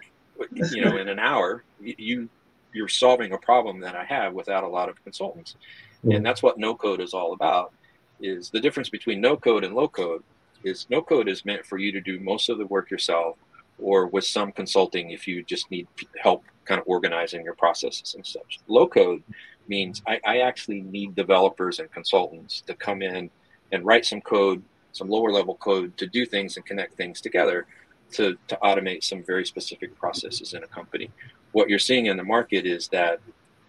you 0.52 0.84
know, 0.84 0.96
in 0.96 1.08
an 1.08 1.18
hour, 1.18 1.64
you 1.80 2.28
you're 2.72 2.88
solving 2.88 3.32
a 3.32 3.38
problem 3.38 3.80
that 3.80 3.94
I 3.94 4.04
have 4.04 4.34
without 4.34 4.64
a 4.64 4.68
lot 4.68 4.88
of 4.88 5.02
consultants, 5.04 5.56
and 6.02 6.24
that's 6.24 6.42
what 6.42 6.58
no 6.58 6.74
code 6.74 7.00
is 7.00 7.14
all 7.14 7.32
about. 7.32 7.72
Is 8.20 8.50
the 8.50 8.60
difference 8.60 8.88
between 8.88 9.20
no 9.20 9.36
code 9.36 9.64
and 9.64 9.74
low 9.74 9.88
code 9.88 10.22
is 10.62 10.86
no 10.88 11.02
code 11.02 11.28
is 11.28 11.44
meant 11.44 11.64
for 11.66 11.78
you 11.78 11.92
to 11.92 12.00
do 12.00 12.18
most 12.20 12.48
of 12.48 12.58
the 12.58 12.66
work 12.66 12.90
yourself 12.90 13.36
or 13.78 14.06
with 14.06 14.24
some 14.24 14.52
consulting 14.52 15.10
if 15.10 15.26
you 15.28 15.42
just 15.42 15.70
need 15.70 15.86
help 16.22 16.44
kind 16.64 16.80
of 16.80 16.86
organizing 16.86 17.44
your 17.44 17.54
processes 17.54 18.14
and 18.14 18.26
such. 18.26 18.60
Low 18.68 18.86
code 18.86 19.22
means 19.68 20.02
I, 20.06 20.20
I, 20.24 20.38
actually 20.38 20.82
need 20.82 21.14
developers 21.14 21.78
and 21.78 21.90
consultants 21.90 22.62
to 22.62 22.74
come 22.74 23.02
in 23.02 23.30
and 23.72 23.84
write 23.84 24.04
some 24.04 24.20
code, 24.20 24.62
some 24.92 25.08
lower 25.08 25.30
level 25.30 25.54
code 25.56 25.96
to 25.98 26.06
do 26.06 26.26
things 26.26 26.56
and 26.56 26.66
connect 26.66 26.94
things 26.96 27.20
together 27.20 27.66
to, 28.12 28.36
to 28.48 28.58
automate 28.62 29.04
some 29.04 29.22
very 29.24 29.44
specific 29.44 29.96
processes 29.98 30.54
in 30.54 30.62
a 30.62 30.66
company. 30.66 31.10
What 31.52 31.68
you're 31.68 31.78
seeing 31.78 32.06
in 32.06 32.16
the 32.16 32.24
market 32.24 32.66
is 32.66 32.88
that 32.88 33.20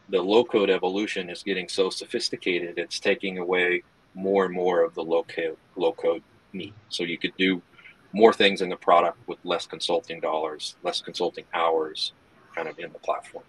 the 0.10 0.22
low 0.22 0.44
code 0.44 0.70
evolution 0.70 1.30
is 1.30 1.44
getting 1.44 1.68
so 1.68 1.90
sophisticated, 1.90 2.78
it's 2.78 3.00
taking 3.00 3.40
away 3.40 3.84
more 4.14 4.46
and 4.46 4.54
more 4.54 4.84
of 4.84 4.94
the 4.94 5.04
low 5.04 5.24
code, 5.24 5.58
low 5.76 5.94
code 5.94 6.24
need. 6.54 6.74
So 6.90 7.04
you 7.04 7.18
could 7.18 7.36
do 7.38 7.62
more 8.14 8.34
things 8.34 8.62
in 8.62 8.70
the 8.70 8.78
product 8.78 9.18
with 9.28 9.40
less 9.44 9.68
consulting 9.68 10.20
dollars, 10.20 10.76
less 10.84 11.02
consulting 11.02 11.46
hours, 11.54 12.14
kind 12.56 12.68
of 12.68 12.80
in 12.80 12.94
the 12.94 13.00
platform. 13.00 13.44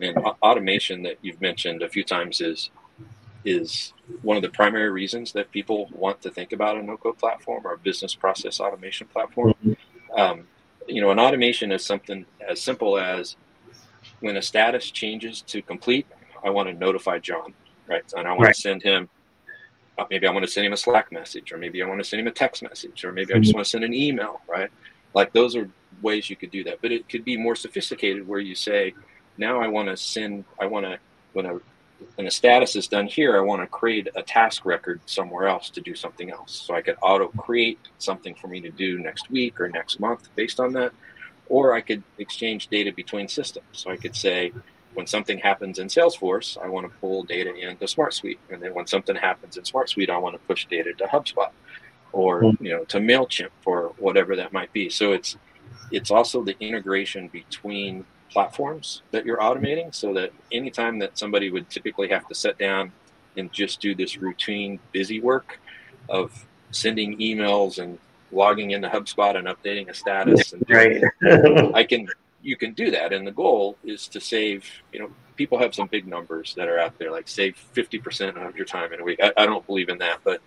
And 0.00 0.16
automation 0.18 1.02
that 1.02 1.18
you've 1.22 1.40
mentioned 1.40 1.82
a 1.82 1.88
few 1.88 2.04
times 2.04 2.40
is 2.40 2.70
is 3.44 3.92
one 4.22 4.36
of 4.38 4.42
the 4.42 4.48
primary 4.48 4.90
reasons 4.90 5.32
that 5.32 5.50
people 5.50 5.88
want 5.92 6.20
to 6.22 6.30
think 6.30 6.52
about 6.52 6.78
a 6.78 6.82
no-code 6.82 7.18
platform 7.18 7.62
or 7.66 7.74
a 7.74 7.78
business 7.78 8.14
process 8.14 8.58
automation 8.58 9.06
platform. 9.06 9.54
Mm-hmm. 9.64 10.18
Um, 10.18 10.46
you 10.88 11.02
know, 11.02 11.10
an 11.10 11.18
automation 11.18 11.70
is 11.70 11.84
something 11.84 12.24
as 12.46 12.62
simple 12.62 12.98
as 12.98 13.36
when 14.20 14.38
a 14.38 14.42
status 14.42 14.90
changes 14.90 15.42
to 15.42 15.60
complete, 15.60 16.06
I 16.42 16.48
want 16.50 16.68
to 16.68 16.74
notify 16.74 17.18
John, 17.18 17.52
right? 17.86 18.02
And 18.16 18.26
I 18.26 18.30
want 18.30 18.44
right. 18.44 18.54
to 18.54 18.60
send 18.60 18.82
him 18.82 19.10
uh, 19.98 20.04
maybe 20.10 20.26
I 20.26 20.32
want 20.32 20.44
to 20.44 20.50
send 20.50 20.66
him 20.66 20.72
a 20.72 20.76
Slack 20.76 21.12
message, 21.12 21.52
or 21.52 21.58
maybe 21.58 21.82
I 21.82 21.86
want 21.86 22.00
to 22.00 22.04
send 22.04 22.20
him 22.20 22.26
a 22.26 22.32
text 22.32 22.62
message, 22.62 23.04
or 23.04 23.12
maybe 23.12 23.32
I 23.32 23.38
just 23.38 23.50
mm-hmm. 23.50 23.58
want 23.58 23.66
to 23.66 23.70
send 23.70 23.84
an 23.84 23.94
email, 23.94 24.40
right? 24.48 24.70
Like 25.14 25.32
those 25.32 25.54
are 25.54 25.70
ways 26.02 26.28
you 26.28 26.36
could 26.36 26.50
do 26.50 26.64
that. 26.64 26.80
But 26.82 26.92
it 26.92 27.08
could 27.08 27.24
be 27.24 27.36
more 27.36 27.54
sophisticated 27.54 28.26
where 28.26 28.40
you 28.40 28.54
say, 28.54 28.94
now 29.36 29.60
I 29.60 29.68
want 29.68 29.88
to 29.88 29.96
send, 29.96 30.44
I 30.60 30.66
want 30.66 30.86
to, 30.86 30.98
when 31.32 31.46
a, 31.46 31.60
when 32.16 32.26
a 32.26 32.30
status 32.30 32.76
is 32.76 32.88
done 32.88 33.06
here, 33.06 33.36
I 33.36 33.40
want 33.40 33.62
to 33.62 33.66
create 33.66 34.08
a 34.14 34.22
task 34.22 34.64
record 34.64 35.00
somewhere 35.06 35.48
else 35.48 35.70
to 35.70 35.80
do 35.80 35.94
something 35.94 36.30
else. 36.30 36.64
So 36.66 36.74
I 36.74 36.82
could 36.82 36.96
auto 37.02 37.28
create 37.28 37.78
something 37.98 38.34
for 38.34 38.48
me 38.48 38.60
to 38.60 38.70
do 38.70 38.98
next 38.98 39.30
week 39.30 39.60
or 39.60 39.68
next 39.68 40.00
month 40.00 40.28
based 40.34 40.60
on 40.60 40.72
that. 40.74 40.92
Or 41.48 41.74
I 41.74 41.80
could 41.80 42.02
exchange 42.18 42.68
data 42.68 42.92
between 42.92 43.28
systems. 43.28 43.66
So 43.72 43.90
I 43.90 43.96
could 43.96 44.16
say, 44.16 44.52
when 44.94 45.06
something 45.06 45.38
happens 45.38 45.78
in 45.78 45.88
Salesforce, 45.88 46.56
I 46.62 46.68
want 46.68 46.90
to 46.90 46.98
pull 46.98 47.24
data 47.24 47.54
into 47.54 47.86
Smart 47.86 48.14
Suite. 48.14 48.38
and 48.50 48.62
then 48.62 48.72
when 48.74 48.86
something 48.86 49.16
happens 49.16 49.56
in 49.56 49.64
Smart 49.64 49.90
Suite, 49.90 50.08
I 50.08 50.16
want 50.18 50.34
to 50.34 50.46
push 50.46 50.66
data 50.66 50.92
to 50.94 51.04
HubSpot, 51.04 51.50
or 52.12 52.42
hmm. 52.42 52.64
you 52.64 52.70
know 52.70 52.84
to 52.84 52.98
Mailchimp, 52.98 53.50
or 53.66 53.92
whatever 53.98 54.36
that 54.36 54.52
might 54.52 54.72
be. 54.72 54.88
So 54.88 55.12
it's 55.12 55.36
it's 55.90 56.10
also 56.10 56.42
the 56.42 56.56
integration 56.60 57.28
between 57.28 58.04
platforms 58.34 59.00
that 59.12 59.24
you're 59.24 59.38
automating, 59.38 59.94
so 59.94 60.12
that 60.12 60.32
anytime 60.52 60.98
that 60.98 61.16
somebody 61.16 61.50
would 61.50 61.70
typically 61.70 62.08
have 62.08 62.28
to 62.28 62.34
sit 62.34 62.58
down 62.58 62.92
and 63.36 63.50
just 63.52 63.80
do 63.80 63.94
this 63.94 64.18
routine 64.18 64.78
busy 64.92 65.20
work 65.20 65.58
of 66.08 66.44
sending 66.70 67.16
emails 67.18 67.78
and 67.78 67.98
logging 68.32 68.72
into 68.72 68.88
HubSpot 68.88 69.36
and 69.36 69.46
updating 69.46 69.88
a 69.88 69.94
status, 69.94 70.52
and 70.52 70.64
right. 70.68 71.02
I 71.74 71.84
can 71.84 72.08
you 72.44 72.56
can 72.56 72.72
do 72.74 72.90
that. 72.90 73.12
And 73.12 73.26
the 73.26 73.32
goal 73.32 73.76
is 73.84 74.06
to 74.08 74.20
save, 74.20 74.64
you 74.92 75.00
know, 75.00 75.10
people 75.36 75.58
have 75.58 75.74
some 75.74 75.88
big 75.88 76.06
numbers 76.06 76.54
that 76.56 76.68
are 76.68 76.78
out 76.78 76.96
there, 76.98 77.10
like 77.10 77.26
save 77.26 77.56
50% 77.74 78.36
of 78.46 78.56
your 78.56 78.66
time 78.66 78.92
in 78.92 79.00
a 79.00 79.04
week. 79.04 79.18
I, 79.22 79.32
I 79.36 79.46
don't 79.46 79.66
believe 79.66 79.88
in 79.88 79.98
that, 79.98 80.18
but 80.22 80.40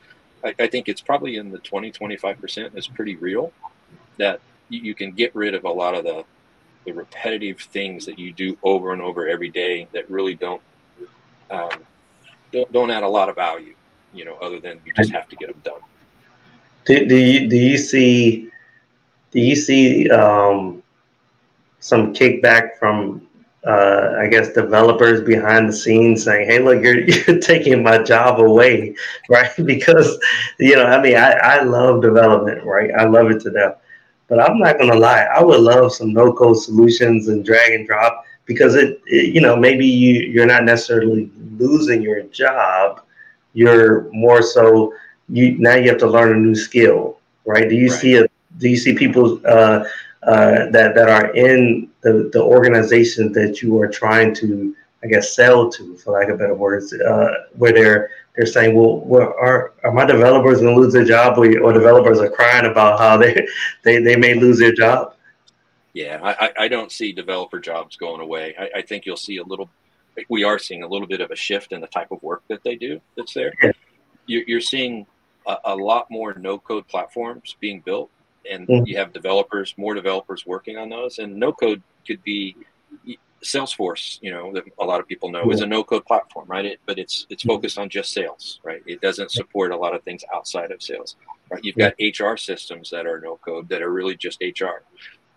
I, 0.43 0.54
I, 0.60 0.67
think 0.67 0.88
it's 0.88 1.02
probably 1.02 1.38
in 1.38 1.52
the 1.52 1.58
20, 1.58 1.91
25% 1.91 2.78
is 2.78 2.88
pretty 2.88 3.15
real 3.15 3.52
that 4.17 4.39
you, 4.69 4.82
you 4.82 4.95
can 4.95 5.12
get 5.12 5.36
rid 5.36 5.56
of 5.56 5.65
a 5.65 5.69
lot 5.69 5.95
of 5.95 6.04
the, 6.04 6.23
the 6.88 6.93
repetitive 6.93 7.60
things 7.60 8.06
that 8.06 8.17
you 8.17 8.32
do 8.32 8.58
over 8.63 8.93
and 8.93 9.02
over 9.02 9.28
every 9.28 9.50
day 9.50 9.88
that 9.91 10.10
really 10.10 10.36
don't, 10.36 10.62
um, 11.52 11.69
don't, 12.54 12.71
don't 12.71 12.89
add 12.89 13.04
a 13.04 13.08
lot 13.08 13.28
of 13.28 13.36
value, 13.36 13.76
you 14.13 14.23
know, 14.23 14.36
other 14.36 14.62
than 14.62 14.80
you 14.86 14.93
just 14.93 15.12
have 15.12 15.28
to 15.28 15.36
get 15.36 15.50
them 15.50 15.62
done. 15.65 15.82
Do, 16.86 17.06
do 17.06 17.17
you, 17.17 17.50
do 17.50 17.58
you 17.58 17.78
see, 17.78 18.50
do 19.32 19.41
you 19.41 19.56
see, 19.58 20.10
um, 20.10 20.82
some 21.80 22.13
kickback 22.13 22.78
from 22.80 23.28
uh, 23.65 24.15
I 24.17 24.28
guess 24.28 24.54
developers 24.54 25.21
behind 25.21 25.67
the 25.67 25.73
scenes 25.73 26.23
saying, 26.23 26.50
"Hey, 26.50 26.60
look, 26.60 26.82
you're 26.82 27.00
you're 27.08 27.39
taking 27.39 27.84
my 27.84 27.97
job 27.97 28.39
away, 28.39 28.95
right?" 29.30 29.52
because 29.65 30.17
you 30.58 30.76
know, 30.76 30.86
I 30.86 31.02
mean, 31.02 31.17
I, 31.17 31.32
I 31.32 31.63
love 31.63 32.02
development, 32.02 32.63
right? 32.63 32.91
I 32.97 33.06
love 33.06 33.30
it 33.30 33.41
to 33.41 33.52
death. 33.52 33.78
But 34.27 34.39
I'm 34.39 34.59
not 34.59 34.77
gonna 34.77 34.95
lie, 34.95 35.23
I 35.23 35.41
would 35.43 35.61
love 35.61 35.93
some 35.93 36.13
no-code 36.13 36.57
solutions 36.57 37.29
and 37.29 37.45
drag 37.45 37.73
and 37.73 37.87
drop 37.87 38.25
because 38.45 38.75
it, 38.75 39.01
it 39.05 39.33
you 39.33 39.41
know, 39.41 39.55
maybe 39.55 39.85
you 39.85 40.21
you're 40.21 40.45
not 40.45 40.63
necessarily 40.63 41.31
losing 41.57 42.01
your 42.01 42.23
job, 42.23 43.01
you're 43.53 44.11
more 44.11 44.41
so 44.41 44.93
you 45.29 45.57
now 45.59 45.75
you 45.75 45.89
have 45.89 45.99
to 45.99 46.07
learn 46.07 46.35
a 46.35 46.39
new 46.39 46.55
skill, 46.55 47.19
right? 47.45 47.69
Do 47.69 47.75
you 47.75 47.89
right. 47.89 47.99
see 47.99 48.15
a 48.15 48.27
do 48.57 48.69
you 48.69 48.77
see 48.77 48.93
people 48.93 49.39
uh, 49.45 49.83
uh, 50.23 50.69
that 50.71 50.95
that 50.95 51.09
are 51.09 51.33
in 51.35 51.89
the, 52.01 52.29
the 52.33 52.41
organization 52.41 53.31
that 53.33 53.61
you 53.61 53.79
are 53.81 53.87
trying 53.87 54.33
to, 54.35 54.75
I 55.03 55.07
guess, 55.07 55.35
sell 55.35 55.69
to, 55.71 55.97
for 55.97 56.13
lack 56.13 56.29
of 56.29 56.39
better 56.39 56.55
words, 56.55 56.93
uh, 56.93 57.33
where 57.57 57.73
they're 57.73 58.09
they're 58.38 58.45
saying, 58.45 58.76
well, 58.76 59.00
well 59.00 59.34
are, 59.39 59.73
are 59.84 59.91
my 59.91 60.06
developers 60.06 60.62
going 60.62 60.76
to 60.76 60.82
lose 60.82 60.93
their 60.93 61.04
job, 61.04 61.38
or, 61.38 61.60
or 61.60 61.73
developers 61.73 62.19
are 62.19 62.30
crying 62.30 62.69
about 62.69 63.00
how 63.00 63.17
they, 63.17 63.47
they 63.84 64.02
they 64.02 64.15
may 64.15 64.36
lose 64.36 64.60
their 64.60 64.71
job? 64.71 65.15
Yeah, 65.93 66.19
I, 66.23 66.52
I 66.60 66.67
don't 66.67 66.91
see 66.91 67.12
developer 67.12 67.60
jobs 67.60 67.95
going 67.95 68.21
away. 68.21 68.56
I, 68.60 68.80
I 68.80 68.82
think 68.84 69.06
you'll 69.06 69.17
see 69.17 69.38
a 69.38 69.43
little. 69.43 69.69
We 70.30 70.43
are 70.43 70.60
seeing 70.60 70.84
a 70.84 70.88
little 70.88 71.08
bit 71.08 71.21
of 71.21 71.32
a 71.32 71.36
shift 71.36 71.73
in 71.73 71.82
the 71.82 71.88
type 71.88 72.12
of 72.12 72.21
work 72.23 72.43
that 72.47 72.63
they 72.63 72.76
do 72.76 73.02
that's 73.15 73.34
there. 73.34 73.54
Yeah. 73.62 73.71
You're 74.28 74.62
seeing 74.62 75.08
a, 75.47 75.58
a 75.65 75.76
lot 75.76 76.08
more 76.12 76.34
no 76.34 76.58
code 76.58 76.88
platforms 76.88 77.56
being 77.60 77.82
built 77.82 78.10
and 78.50 78.67
mm-hmm. 78.67 78.86
you 78.86 78.97
have 78.97 79.13
developers, 79.13 79.73
more 79.78 79.93
developers 79.93 80.45
working 80.45 80.78
on 80.78 80.89
those. 80.89 81.19
And 81.19 81.36
no 81.36 81.52
code 81.52 81.82
could 82.06 82.23
be 82.23 82.56
Salesforce, 83.43 84.19
you 84.21 84.32
know, 84.32 84.52
that 84.54 84.63
a 84.80 84.86
lot 84.86 85.00
of 85.00 85.08
people 85.08 85.30
know 85.30 85.52
is 85.52 85.62
a 85.62 85.65
no 85.65 85.84
code 85.84 86.06
platform, 86.06 86.47
right? 86.47 86.65
It, 86.65 86.80
but 86.86 86.97
it's 86.97 87.28
it's 87.30 87.43
focused 87.43 87.78
on 87.78 87.89
just 87.89 88.12
sales, 88.12 88.60
right? 88.63 88.82
It 88.86 89.02
doesn't 89.02 89.32
support 89.32 89.71
a 89.71 89.78
lot 89.78 89.95
of 89.95 90.04
things 90.04 90.23
outside 90.34 90.71
of 90.71 90.82
sales, 90.82 91.15
right? 91.52 91.63
You've 91.63 91.76
got 91.76 91.93
HR 92.00 92.36
systems 92.36 92.89
that 92.89 93.06
are 93.06 93.19
no 93.19 93.38
code 93.38 93.69
that 93.69 93.82
are 93.82 93.91
really 93.91 94.15
just 94.15 94.41
HR. 94.41 94.84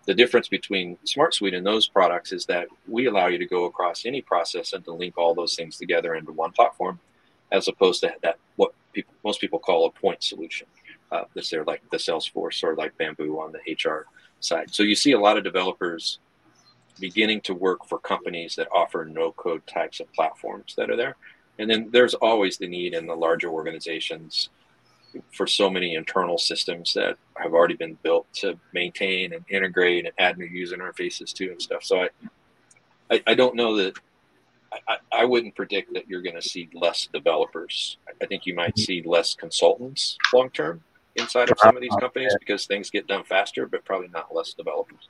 The 0.05 0.15
difference 0.15 0.47
between 0.47 0.97
SmartSuite 1.05 1.55
and 1.55 1.65
those 1.65 1.87
products 1.87 2.31
is 2.31 2.45
that 2.47 2.67
we 2.87 3.05
allow 3.05 3.27
you 3.27 3.37
to 3.37 3.45
go 3.45 3.65
across 3.65 4.05
any 4.05 4.21
process 4.21 4.73
and 4.73 4.83
to 4.85 4.93
link 4.93 5.15
all 5.17 5.35
those 5.35 5.55
things 5.55 5.77
together 5.77 6.15
into 6.15 6.31
one 6.31 6.51
platform, 6.51 6.99
as 7.51 7.67
opposed 7.67 8.01
to 8.01 8.13
that 8.23 8.37
what 8.55 8.73
people 8.93 9.13
most 9.23 9.39
people 9.39 9.59
call 9.59 9.85
a 9.85 9.91
point 9.91 10.23
solution 10.23 10.67
uh, 11.11 11.25
that's 11.35 11.49
there, 11.49 11.63
like 11.63 11.83
the 11.91 11.97
Salesforce 11.97 12.63
or 12.63 12.75
like 12.75 12.97
Bamboo 12.97 13.39
on 13.39 13.53
the 13.53 13.73
HR 13.73 14.07
side. 14.39 14.73
So 14.73 14.83
you 14.83 14.95
see 14.95 15.11
a 15.11 15.19
lot 15.19 15.37
of 15.37 15.43
developers 15.43 16.19
beginning 16.99 17.41
to 17.41 17.53
work 17.53 17.85
for 17.85 17.99
companies 17.99 18.55
that 18.55 18.67
offer 18.71 19.05
no 19.05 19.31
code 19.31 19.65
types 19.67 19.99
of 19.99 20.11
platforms 20.13 20.73
that 20.77 20.89
are 20.89 20.95
there. 20.95 21.15
And 21.59 21.69
then 21.69 21.89
there's 21.91 22.13
always 22.15 22.57
the 22.57 22.67
need 22.67 22.93
in 22.93 23.05
the 23.05 23.15
larger 23.15 23.49
organizations 23.49 24.49
for 25.33 25.45
so 25.45 25.69
many 25.69 25.95
internal 25.95 26.37
systems 26.37 26.93
that 26.93 27.17
have 27.35 27.53
already 27.53 27.75
been 27.75 27.97
built 28.01 28.31
to 28.33 28.57
maintain 28.73 29.33
and 29.33 29.43
integrate 29.49 30.05
and 30.05 30.13
add 30.17 30.37
new 30.37 30.45
user 30.45 30.77
interfaces 30.77 31.33
to 31.33 31.51
and 31.51 31.61
stuff. 31.61 31.83
So 31.83 32.01
I, 32.03 32.09
I, 33.11 33.23
I 33.27 33.33
don't 33.33 33.55
know 33.55 33.75
that 33.75 33.93
I, 34.87 34.97
I 35.11 35.25
wouldn't 35.25 35.55
predict 35.55 35.93
that 35.93 36.07
you're 36.07 36.21
going 36.21 36.35
to 36.35 36.41
see 36.41 36.69
less 36.73 37.07
developers. 37.11 37.97
I 38.21 38.25
think 38.25 38.45
you 38.45 38.55
might 38.55 38.75
mm-hmm. 38.75 38.81
see 38.81 39.03
less 39.05 39.35
consultants 39.35 40.17
long 40.33 40.49
term 40.49 40.81
inside 41.15 41.51
of 41.51 41.59
some 41.59 41.75
of 41.75 41.81
these 41.81 41.91
uh-huh. 41.91 41.99
companies 41.99 42.35
because 42.39 42.65
things 42.65 42.89
get 42.89 43.07
done 43.07 43.23
faster, 43.23 43.67
but 43.67 43.83
probably 43.83 44.07
not 44.07 44.33
less 44.33 44.53
developers. 44.53 45.09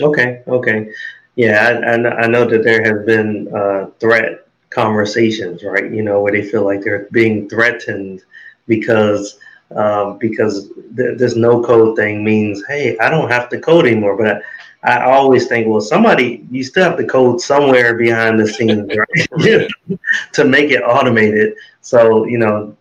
Okay, 0.00 0.42
okay, 0.46 0.92
yeah, 1.36 1.80
I, 1.86 1.92
I 1.92 2.26
know 2.26 2.44
that 2.44 2.64
there 2.64 2.82
has 2.82 3.06
been 3.06 3.54
uh, 3.54 3.86
threat 3.98 4.46
conversations, 4.70 5.62
right? 5.64 5.90
You 5.90 6.02
know, 6.02 6.20
where 6.20 6.32
they 6.32 6.42
feel 6.42 6.64
like 6.64 6.82
they're 6.82 7.08
being 7.12 7.48
threatened 7.48 8.22
because 8.66 9.38
um, 9.74 10.18
because 10.18 10.68
th- 10.96 11.18
this 11.18 11.34
no 11.34 11.62
code 11.62 11.96
thing 11.96 12.24
means, 12.24 12.62
hey, 12.68 12.96
I 12.98 13.08
don't 13.08 13.30
have 13.30 13.48
to 13.48 13.60
code 13.60 13.86
anymore. 13.86 14.16
But 14.16 14.42
I, 14.84 14.98
I, 14.98 15.12
always 15.12 15.48
think, 15.48 15.66
well, 15.66 15.80
somebody, 15.80 16.46
you 16.52 16.62
still 16.62 16.84
have 16.84 16.96
to 16.98 17.04
code 17.04 17.40
somewhere 17.40 17.94
behind 17.94 18.38
the 18.38 18.46
scenes, 18.46 18.88
right? 18.96 19.68
to 20.32 20.44
make 20.44 20.70
it 20.70 20.82
automated. 20.82 21.54
So, 21.80 22.26
you 22.26 22.38
know, 22.38 22.76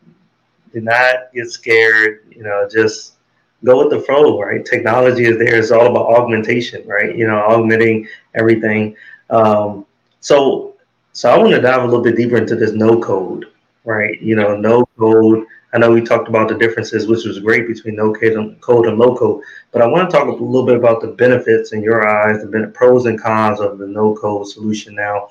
do 0.74 0.82
not 0.82 1.34
get 1.34 1.50
scared, 1.50 2.26
you 2.30 2.44
know, 2.44 2.70
just 2.72 3.15
go 3.66 3.84
with 3.84 3.90
the 3.90 4.06
flow, 4.06 4.42
right? 4.42 4.66
Technology 4.66 5.26
is 5.26 5.38
there. 5.38 5.56
It's 5.56 5.72
all 5.72 5.88
about 5.88 6.08
augmentation, 6.08 6.88
right? 6.88 7.16
You 7.16 7.28
know, 7.28 7.38
augmenting 7.38 8.08
everything. 8.34 8.96
Um, 9.30 9.86
so, 10.20 10.76
so 11.14 11.30
I 11.30 11.38
want 11.38 11.52
to 11.52 11.62
dive 11.62 11.82
a 11.82 11.86
little 11.86 12.04
bit 12.04 12.16
deeper 12.16 12.38
into 12.38 12.56
this 12.56 12.72
no 12.72 13.00
code, 13.00 13.46
right? 13.84 14.22
You 14.22 14.36
know, 14.36 14.56
no 14.56 14.86
code 14.98 15.46
I 15.76 15.78
know 15.78 15.92
we 15.92 16.02
talked 16.02 16.30
about 16.30 16.48
the 16.48 16.56
differences, 16.56 17.06
which 17.06 17.26
was 17.26 17.40
great 17.40 17.68
between 17.68 17.98
no 17.98 18.14
code 18.14 18.86
and, 18.86 18.98
low 18.98 19.14
code, 19.14 19.44
but 19.74 19.82
I 19.82 19.88
want 19.88 20.10
to 20.10 20.18
talk 20.18 20.26
a 20.30 20.32
little 20.32 20.66
bit 20.66 20.78
about 20.78 21.02
the 21.02 21.10
benefits 21.10 21.74
in 21.74 21.84
your 21.84 22.08
eyes, 22.08 22.42
the 22.42 22.72
pros 22.74 23.08
and 23.08 23.22
cons 23.22 23.60
of 23.60 23.78
the 23.78 23.86
no 23.86 24.16
code 24.16 24.48
solution. 24.48 24.96
Now, 24.96 25.28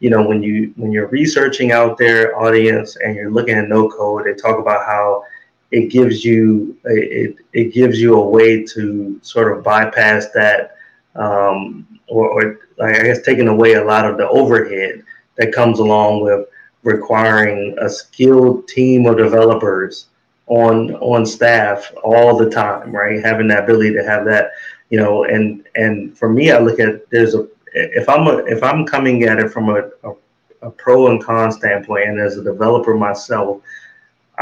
you 0.00 0.08
know, 0.08 0.26
when 0.26 0.42
you 0.42 0.72
when 0.76 0.92
you're 0.92 1.08
researching 1.08 1.72
out 1.72 1.98
there, 1.98 2.34
audience, 2.38 2.96
and 2.96 3.14
you're 3.14 3.30
looking 3.30 3.54
at 3.54 3.68
no 3.68 3.86
code, 3.90 4.24
they 4.24 4.32
talk 4.32 4.58
about 4.58 4.86
how 4.86 5.24
it 5.72 5.88
gives 5.88 6.24
you 6.24 6.76
it 6.84 7.36
it 7.52 7.72
gives 7.72 8.00
you 8.00 8.14
a 8.14 8.28
way 8.28 8.62
to 8.64 9.18
sort 9.22 9.56
of 9.56 9.64
bypass 9.64 10.28
that, 10.34 10.76
um, 11.16 11.86
or, 12.08 12.28
or 12.28 12.58
I 12.80 13.02
guess 13.04 13.22
taking 13.22 13.48
away 13.48 13.74
a 13.74 13.84
lot 13.84 14.04
of 14.04 14.18
the 14.18 14.28
overhead 14.28 15.02
that 15.38 15.52
comes 15.52 15.78
along 15.78 16.22
with 16.22 16.46
requiring 16.82 17.74
a 17.80 17.88
skilled 17.88 18.68
team 18.68 19.06
of 19.06 19.16
developers 19.16 20.06
on 20.46 20.94
on 20.96 21.24
staff 21.24 21.90
all 22.04 22.36
the 22.36 22.50
time, 22.50 22.92
right? 22.94 23.24
Having 23.24 23.48
that 23.48 23.64
ability 23.64 23.94
to 23.94 24.04
have 24.04 24.26
that, 24.26 24.50
you 24.90 24.98
know, 24.98 25.24
and 25.24 25.66
and 25.74 26.16
for 26.18 26.28
me, 26.28 26.50
I 26.50 26.58
look 26.58 26.80
at 26.80 27.08
there's 27.10 27.34
a 27.34 27.48
if 27.74 28.06
I'm 28.10 28.26
a, 28.26 28.44
if 28.44 28.62
I'm 28.62 28.84
coming 28.84 29.22
at 29.22 29.38
it 29.38 29.50
from 29.50 29.70
a, 29.70 29.88
a, 30.04 30.12
a 30.60 30.70
pro 30.70 31.08
and 31.08 31.24
con 31.24 31.50
standpoint, 31.50 32.10
and 32.10 32.20
as 32.20 32.36
a 32.36 32.44
developer 32.44 32.94
myself, 32.94 33.62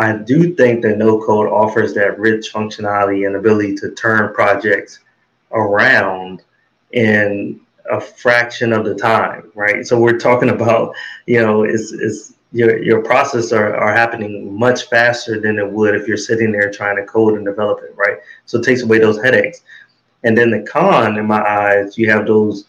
I 0.01 0.17
do 0.17 0.55
think 0.55 0.81
that 0.83 0.97
no 0.97 1.21
code 1.21 1.49
offers 1.49 1.93
that 1.93 2.19
rich 2.19 2.55
functionality 2.55 3.27
and 3.27 3.37
ability 3.37 3.75
to 3.77 3.91
turn 3.91 4.33
projects 4.33 5.01
around 5.53 6.43
in 6.93 7.61
a 7.91 8.01
fraction 8.01 8.73
of 8.73 8.87
the 8.87 8.95
time, 8.95 9.53
right? 9.55 9.87
So 9.87 10.01
we're 10.01 10.19
talking 10.19 10.49
about, 10.49 10.95
you 11.27 11.43
know, 11.43 11.65
is 11.65 11.93
is 11.93 12.35
your 12.53 12.83
your 12.83 13.03
process 13.03 13.53
are, 13.53 13.77
are 13.77 13.93
happening 13.93 14.59
much 14.59 14.89
faster 14.89 15.39
than 15.39 15.59
it 15.59 15.71
would 15.71 15.95
if 15.95 16.09
you're 16.09 16.17
sitting 16.17 16.51
there 16.51 16.71
trying 16.71 16.97
to 16.97 17.05
code 17.05 17.35
and 17.35 17.45
develop 17.45 17.81
it, 17.85 17.95
right? 17.95 18.17
So 18.47 18.59
it 18.59 18.65
takes 18.65 18.81
away 18.81 19.01
those 19.01 19.23
headaches. 19.23 19.63
And 20.25 20.37
then 20.37 20.51
the 20.51 20.63
con, 20.63 21.19
in 21.19 21.27
my 21.27 21.43
eyes, 21.43 21.99
you 21.99 22.11
have 22.11 22.27
those 22.27 22.65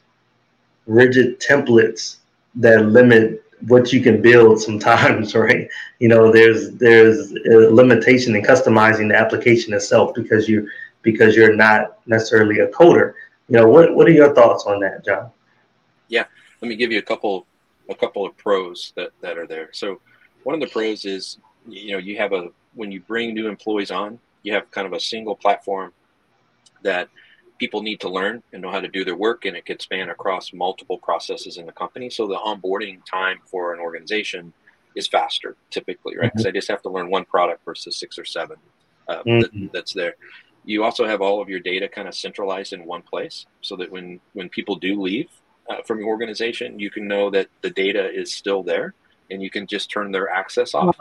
rigid 0.86 1.40
templates 1.40 2.18
that 2.56 2.88
limit 2.88 3.42
what 3.68 3.94
you 3.94 4.02
can 4.02 4.22
build 4.22 4.62
sometimes, 4.62 5.36
right? 5.48 5.68
You 6.00 6.08
know, 6.08 6.32
there's 6.32 6.72
there's 6.72 7.32
a 7.32 7.70
limitation 7.72 8.36
in 8.36 8.44
customizing 8.44 9.10
the 9.10 9.18
application 9.18 9.74
itself 9.74 10.14
because 10.14 10.48
you 10.48 10.68
because 11.02 11.36
you're 11.36 11.56
not 11.56 12.00
necessarily 12.08 12.60
a 12.60 12.68
coder. 12.68 13.14
You 13.50 13.58
know, 13.58 13.68
what 13.68 13.96
what 13.96 14.08
are 14.08 14.12
your 14.12 14.34
thoughts 14.34 14.66
on 14.66 14.80
that, 14.82 15.06
John? 15.06 15.32
Yeah, 16.08 16.26
let 16.62 16.70
me 16.70 16.76
give 16.76 16.92
you 16.92 17.00
a 17.00 17.04
couple 17.04 17.46
a 17.90 17.96
couple 17.96 18.26
of 18.26 18.36
pros 18.38 18.94
that 18.96 19.12
that 19.22 19.38
are 19.38 19.48
there. 19.48 19.70
So 19.72 20.00
one 20.44 20.56
of 20.56 20.62
the 20.62 20.68
pros 20.68 21.06
is 21.06 21.38
you 21.68 21.94
know 21.94 21.98
you 21.98 22.18
have 22.18 22.34
a 22.34 22.50
when 22.74 22.92
you 22.92 23.02
bring 23.02 23.34
new 23.34 23.48
employees 23.48 23.92
on, 23.92 24.20
you 24.44 24.54
have 24.54 24.70
kind 24.72 24.88
of 24.88 24.94
a 24.94 25.00
single 25.00 25.36
platform 25.36 25.92
that 26.84 27.10
people 27.62 27.84
need 27.84 28.00
to 28.00 28.10
learn 28.10 28.42
and 28.52 28.60
know 28.64 28.72
how 28.72 28.80
to 28.80 28.88
do 28.88 29.06
their 29.06 29.16
work 29.16 29.46
and 29.46 29.56
it 29.56 29.68
could 29.68 29.80
span 29.80 30.10
across 30.10 30.52
multiple 30.52 30.98
processes 30.98 31.58
in 31.58 31.68
the 31.68 31.72
company. 31.72 32.10
So 32.10 32.26
the 32.26 32.38
onboarding 32.38 33.06
time 33.06 33.38
for 33.46 33.72
an 33.72 33.80
organization 33.80 34.52
is 34.96 35.08
faster 35.08 35.56
typically 35.70 36.18
right? 36.18 36.32
Because 36.32 36.46
mm-hmm. 36.46 36.58
i 36.58 36.60
just 36.60 36.68
have 36.70 36.82
to 36.82 36.90
learn 36.90 37.12
one 37.12 37.24
product 37.24 37.64
versus 37.64 37.96
six 37.98 38.18
or 38.18 38.26
seven 38.26 38.58
uh, 39.08 39.22
mm-hmm. 39.22 39.42
that, 39.42 39.74
that's 39.74 39.94
there. 39.94 40.16
You 40.66 40.84
also 40.84 41.06
have 41.06 41.22
all 41.22 41.40
of 41.40 41.50
your 41.50 41.60
data 41.60 41.88
kind 41.88 42.08
of 42.08 42.16
centralized 42.16 42.74
in 42.74 42.84
one 42.84 43.04
place 43.04 43.46
so 43.62 43.76
that 43.76 43.92
when 43.92 44.20
when 44.34 44.50
people 44.50 44.76
do 44.76 45.00
leave 45.00 45.30
uh, 45.70 45.84
from 45.86 46.00
your 46.00 46.10
organization 46.10 46.80
you 46.80 46.90
can 46.90 47.08
know 47.08 47.30
that 47.30 47.48
the 47.62 47.70
data 47.70 48.12
is 48.12 48.34
still 48.34 48.64
there 48.64 48.96
and 49.30 49.44
you 49.44 49.52
can 49.52 49.68
just 49.68 49.92
turn 49.92 50.12
their 50.12 50.30
access 50.30 50.74
off. 50.74 50.98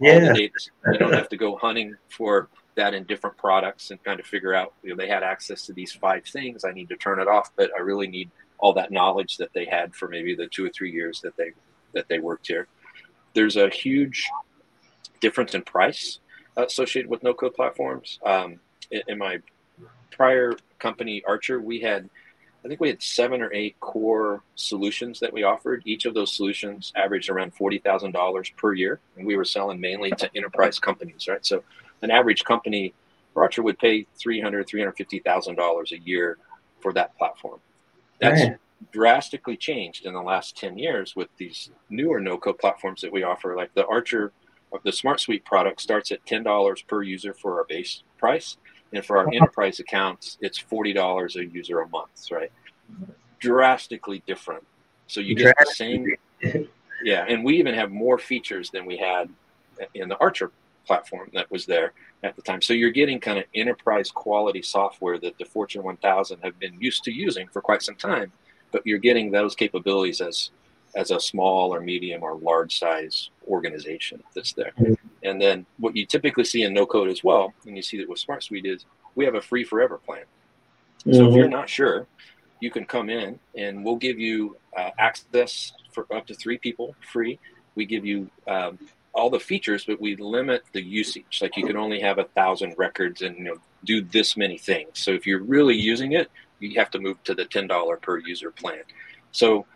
Yeah. 0.00 0.32
you 0.34 0.98
don't 0.98 1.12
have 1.12 1.28
to 1.28 1.36
go 1.36 1.56
hunting 1.56 1.94
for 2.08 2.48
that 2.78 2.94
in 2.94 3.04
different 3.04 3.36
products 3.36 3.90
and 3.90 4.02
kind 4.02 4.18
of 4.18 4.26
figure 4.26 4.54
out 4.54 4.72
you 4.82 4.90
know 4.90 4.96
they 4.96 5.08
had 5.08 5.22
access 5.22 5.66
to 5.66 5.72
these 5.72 5.92
five 5.92 6.24
things 6.24 6.64
i 6.64 6.72
need 6.72 6.88
to 6.88 6.96
turn 6.96 7.20
it 7.20 7.28
off 7.28 7.52
but 7.56 7.70
i 7.76 7.80
really 7.80 8.08
need 8.08 8.30
all 8.58 8.72
that 8.72 8.90
knowledge 8.90 9.36
that 9.36 9.52
they 9.54 9.64
had 9.64 9.94
for 9.94 10.08
maybe 10.08 10.34
the 10.34 10.46
two 10.48 10.64
or 10.64 10.70
three 10.70 10.90
years 10.90 11.20
that 11.20 11.36
they 11.36 11.52
that 11.94 12.08
they 12.08 12.18
worked 12.18 12.46
here 12.46 12.66
there's 13.34 13.56
a 13.56 13.68
huge 13.68 14.28
difference 15.20 15.54
in 15.54 15.62
price 15.62 16.20
associated 16.56 17.10
with 17.10 17.22
no 17.22 17.34
code 17.34 17.54
platforms 17.54 18.18
um, 18.24 18.58
in 18.90 19.18
my 19.18 19.38
prior 20.10 20.54
company, 20.78 21.22
Archer, 21.26 21.60
we 21.60 21.80
had, 21.80 22.08
I 22.64 22.68
think 22.68 22.80
we 22.80 22.88
had 22.88 23.02
seven 23.02 23.40
or 23.40 23.52
eight 23.52 23.78
core 23.80 24.42
solutions 24.56 25.20
that 25.20 25.32
we 25.32 25.44
offered. 25.44 25.82
Each 25.86 26.04
of 26.04 26.14
those 26.14 26.34
solutions 26.34 26.92
averaged 26.96 27.30
around 27.30 27.54
$40,000 27.54 28.56
per 28.56 28.74
year. 28.74 29.00
And 29.16 29.26
we 29.26 29.36
were 29.36 29.44
selling 29.44 29.80
mainly 29.80 30.10
to 30.12 30.30
enterprise 30.34 30.78
companies, 30.78 31.28
right? 31.28 31.44
So 31.44 31.62
an 32.02 32.10
average 32.10 32.44
company, 32.44 32.94
Archer 33.36 33.62
would 33.62 33.78
pay 33.78 34.06
$300,000, 34.24 34.68
$350,000 34.68 35.92
a 35.92 35.98
year 36.00 36.38
for 36.80 36.92
that 36.92 37.16
platform. 37.16 37.60
That's 38.20 38.42
right. 38.42 38.56
drastically 38.92 39.56
changed 39.56 40.06
in 40.06 40.12
the 40.12 40.22
last 40.22 40.56
10 40.56 40.76
years 40.76 41.14
with 41.14 41.28
these 41.36 41.70
newer 41.88 42.20
no 42.20 42.36
code 42.36 42.58
platforms 42.58 43.00
that 43.02 43.12
we 43.12 43.22
offer, 43.22 43.56
like 43.56 43.72
the 43.74 43.86
Archer 43.86 44.32
of 44.72 44.82
the 44.82 44.92
Smart 44.92 45.20
Suite 45.20 45.44
product 45.44 45.80
starts 45.80 46.10
at 46.10 46.24
$10 46.26 46.86
per 46.86 47.02
user 47.02 47.32
for 47.32 47.58
our 47.58 47.64
base 47.64 48.02
price 48.18 48.56
and 48.92 49.04
for 49.04 49.18
our 49.18 49.26
uh-huh. 49.26 49.36
enterprise 49.36 49.80
accounts, 49.80 50.38
it's 50.40 50.58
forty 50.58 50.92
dollars 50.92 51.36
a 51.36 51.44
user 51.44 51.80
a 51.80 51.88
month, 51.88 52.30
right? 52.30 52.50
Drastically 53.38 54.22
different. 54.26 54.64
So 55.06 55.20
you 55.20 55.34
get 55.34 55.54
the 55.58 55.66
same. 55.66 56.14
Yeah, 57.04 57.24
and 57.28 57.44
we 57.44 57.56
even 57.58 57.74
have 57.74 57.92
more 57.92 58.18
features 58.18 58.70
than 58.70 58.84
we 58.84 58.96
had 58.96 59.28
in 59.94 60.08
the 60.08 60.18
Archer 60.18 60.50
platform 60.88 61.30
that 61.34 61.48
was 61.50 61.66
there 61.66 61.92
at 62.24 62.34
the 62.34 62.42
time. 62.42 62.60
So 62.60 62.72
you're 62.72 62.90
getting 62.90 63.20
kind 63.20 63.38
of 63.38 63.44
enterprise 63.54 64.10
quality 64.10 64.62
software 64.62 65.18
that 65.18 65.38
the 65.38 65.44
Fortune 65.44 65.84
1000 65.84 66.40
have 66.42 66.58
been 66.58 66.80
used 66.80 67.04
to 67.04 67.12
using 67.12 67.46
for 67.48 67.60
quite 67.60 67.82
some 67.82 67.94
time, 67.94 68.32
but 68.72 68.84
you're 68.84 68.98
getting 68.98 69.30
those 69.30 69.54
capabilities 69.54 70.20
as 70.20 70.50
as 70.96 71.10
a 71.10 71.20
small 71.20 71.72
or 71.72 71.80
medium 71.80 72.22
or 72.22 72.34
large 72.38 72.78
size 72.78 73.28
organization 73.46 74.22
that's 74.34 74.54
there. 74.54 74.72
Mm-hmm. 74.80 74.94
And 75.22 75.40
then 75.40 75.66
what 75.78 75.94
you 75.94 76.06
typically 76.06 76.44
see 76.44 76.62
in 76.62 76.72
no 76.72 76.86
code 76.86 77.10
as 77.10 77.22
well, 77.22 77.52
and 77.66 77.76
you 77.76 77.82
see 77.82 77.98
that 77.98 78.08
with 78.08 78.18
Smart 78.18 78.42
Suite 78.42 78.64
is 78.64 78.86
we 79.14 79.26
have 79.26 79.34
a 79.34 79.40
free 79.40 79.64
forever 79.64 79.98
plan. 79.98 80.24
So 81.04 81.10
mm-hmm. 81.10 81.28
if 81.28 81.34
you're 81.34 81.48
not 81.48 81.68
sure, 81.68 82.06
you 82.60 82.70
can 82.70 82.86
come 82.86 83.10
in 83.10 83.38
and 83.54 83.84
we'll 83.84 83.96
give 83.96 84.18
you 84.18 84.56
uh, 84.76 84.90
access 84.98 85.72
for 85.92 86.06
up 86.10 86.26
to 86.28 86.34
three 86.34 86.58
people 86.58 86.96
free. 87.12 87.38
We 87.74 87.84
give 87.84 88.04
you 88.06 88.30
um, 88.46 88.78
all 89.18 89.30
the 89.30 89.40
features, 89.40 89.84
but 89.84 90.00
we 90.00 90.16
limit 90.16 90.62
the 90.72 90.82
usage. 90.82 91.40
Like 91.42 91.56
you 91.56 91.66
can 91.66 91.76
only 91.76 92.00
have 92.00 92.18
a 92.18 92.24
thousand 92.24 92.74
records 92.78 93.22
and 93.22 93.36
you 93.36 93.44
know 93.44 93.56
do 93.84 94.02
this 94.02 94.36
many 94.36 94.56
things. 94.56 94.90
So 94.94 95.10
if 95.10 95.26
you're 95.26 95.42
really 95.42 95.76
using 95.76 96.12
it, 96.12 96.30
you 96.60 96.78
have 96.78 96.90
to 96.92 96.98
move 96.98 97.22
to 97.24 97.34
the 97.34 97.44
ten 97.44 97.66
dollar 97.66 97.96
per 97.96 98.18
user 98.18 98.50
plan. 98.50 98.82
So 99.32 99.66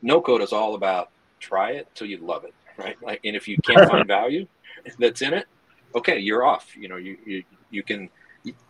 no 0.00 0.20
code 0.20 0.42
is 0.42 0.52
all 0.52 0.74
about 0.74 1.10
try 1.40 1.72
it 1.72 1.88
till 1.94 2.06
you 2.06 2.18
love 2.18 2.44
it, 2.44 2.54
right? 2.76 2.96
Like, 3.02 3.20
and 3.24 3.34
if 3.34 3.48
you 3.48 3.56
can't 3.58 3.90
find 3.90 4.06
value 4.06 4.46
that's 4.98 5.22
in 5.22 5.34
it, 5.34 5.46
okay, 5.94 6.18
you're 6.18 6.44
off. 6.44 6.76
You 6.76 6.88
know, 6.88 6.96
you 6.96 7.18
you, 7.26 7.42
you 7.70 7.82
can 7.82 8.08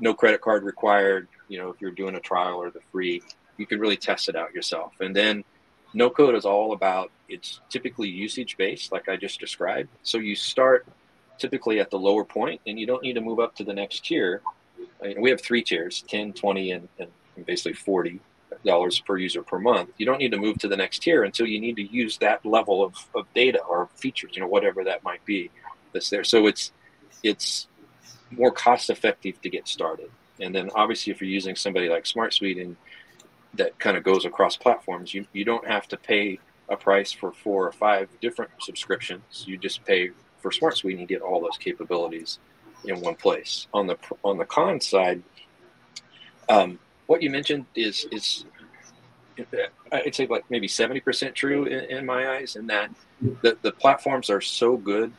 no 0.00 0.14
credit 0.14 0.40
card 0.40 0.64
required. 0.64 1.28
You 1.48 1.58
know, 1.58 1.68
if 1.70 1.80
you're 1.80 1.90
doing 1.90 2.14
a 2.16 2.20
trial 2.20 2.56
or 2.56 2.70
the 2.70 2.80
free, 2.90 3.22
you 3.58 3.66
can 3.66 3.78
really 3.78 3.96
test 3.96 4.28
it 4.28 4.36
out 4.36 4.54
yourself. 4.54 4.94
And 5.00 5.14
then 5.14 5.44
no 5.94 6.10
code 6.10 6.34
is 6.34 6.44
all 6.44 6.72
about 6.72 7.10
it's 7.28 7.60
typically 7.68 8.08
usage 8.08 8.56
based, 8.56 8.92
like 8.92 9.08
I 9.08 9.16
just 9.16 9.40
described. 9.40 9.88
So 10.02 10.18
you 10.18 10.34
start 10.34 10.86
typically 11.38 11.80
at 11.80 11.90
the 11.90 11.98
lower 11.98 12.24
point 12.24 12.60
and 12.66 12.78
you 12.78 12.86
don't 12.86 13.02
need 13.02 13.14
to 13.14 13.20
move 13.20 13.40
up 13.40 13.54
to 13.56 13.64
the 13.64 13.72
next 13.72 14.04
tier. 14.04 14.42
We 15.18 15.30
have 15.30 15.40
three 15.40 15.62
tiers 15.62 16.04
10, 16.08 16.34
20, 16.34 16.72
and, 16.72 16.88
and 16.98 17.10
basically 17.46 17.74
40 17.74 18.20
dollars 18.64 19.00
per 19.00 19.16
user 19.16 19.42
per 19.42 19.58
month. 19.58 19.90
You 19.98 20.06
don't 20.06 20.18
need 20.18 20.30
to 20.32 20.36
move 20.36 20.58
to 20.58 20.68
the 20.68 20.76
next 20.76 21.00
tier 21.00 21.24
until 21.24 21.46
you 21.46 21.60
need 21.60 21.76
to 21.76 21.82
use 21.82 22.18
that 22.18 22.44
level 22.44 22.84
of, 22.84 22.94
of 23.14 23.26
data 23.34 23.60
or 23.62 23.88
features, 23.96 24.32
you 24.34 24.40
know, 24.40 24.46
whatever 24.46 24.84
that 24.84 25.02
might 25.02 25.24
be 25.24 25.50
that's 25.92 26.10
there. 26.10 26.24
So 26.24 26.46
it's 26.46 26.72
it's 27.22 27.66
more 28.30 28.50
cost 28.50 28.90
effective 28.90 29.40
to 29.42 29.48
get 29.48 29.68
started. 29.68 30.10
And 30.40 30.54
then 30.54 30.70
obviously 30.74 31.12
if 31.12 31.20
you're 31.20 31.30
using 31.30 31.56
somebody 31.56 31.88
like 31.88 32.06
Smart 32.06 32.34
Suite 32.34 32.58
and 32.58 32.76
that 33.54 33.78
kind 33.78 33.96
of 33.96 34.02
goes 34.02 34.24
across 34.24 34.56
platforms, 34.56 35.12
you, 35.12 35.26
you 35.32 35.44
don't 35.44 35.66
have 35.66 35.86
to 35.88 35.96
pay 35.96 36.38
a 36.68 36.76
price 36.76 37.12
for 37.12 37.32
four 37.32 37.66
or 37.66 37.72
five 37.72 38.08
different 38.20 38.50
subscriptions. 38.60 39.44
You 39.46 39.58
just 39.58 39.84
pay 39.84 40.10
for 40.38 40.50
Smart 40.50 40.76
Suite 40.76 40.94
and 40.94 41.00
you 41.00 41.06
get 41.06 41.22
all 41.22 41.40
those 41.40 41.58
capabilities 41.58 42.38
in 42.84 43.00
one 43.00 43.14
place. 43.14 43.66
On 43.74 43.86
the 43.86 43.96
on 44.24 44.38
the 44.38 44.44
con 44.44 44.80
side, 44.80 45.22
um, 46.48 46.78
what 47.06 47.22
you 47.22 47.30
mentioned 47.30 47.66
is 47.74 48.06
is 48.10 48.44
I'd 49.92 50.14
say 50.14 50.26
like 50.26 50.44
maybe 50.50 50.68
seventy 50.68 51.00
percent 51.00 51.34
true 51.34 51.64
in, 51.66 51.84
in, 51.98 52.06
my 52.06 52.36
eyes, 52.36 52.56
in 52.56 52.66
that 52.68 52.90
the 53.42 53.56
the 53.62 53.72
platforms 53.72 54.30
are 54.30 54.40
so 54.40 54.76
good 54.76 55.12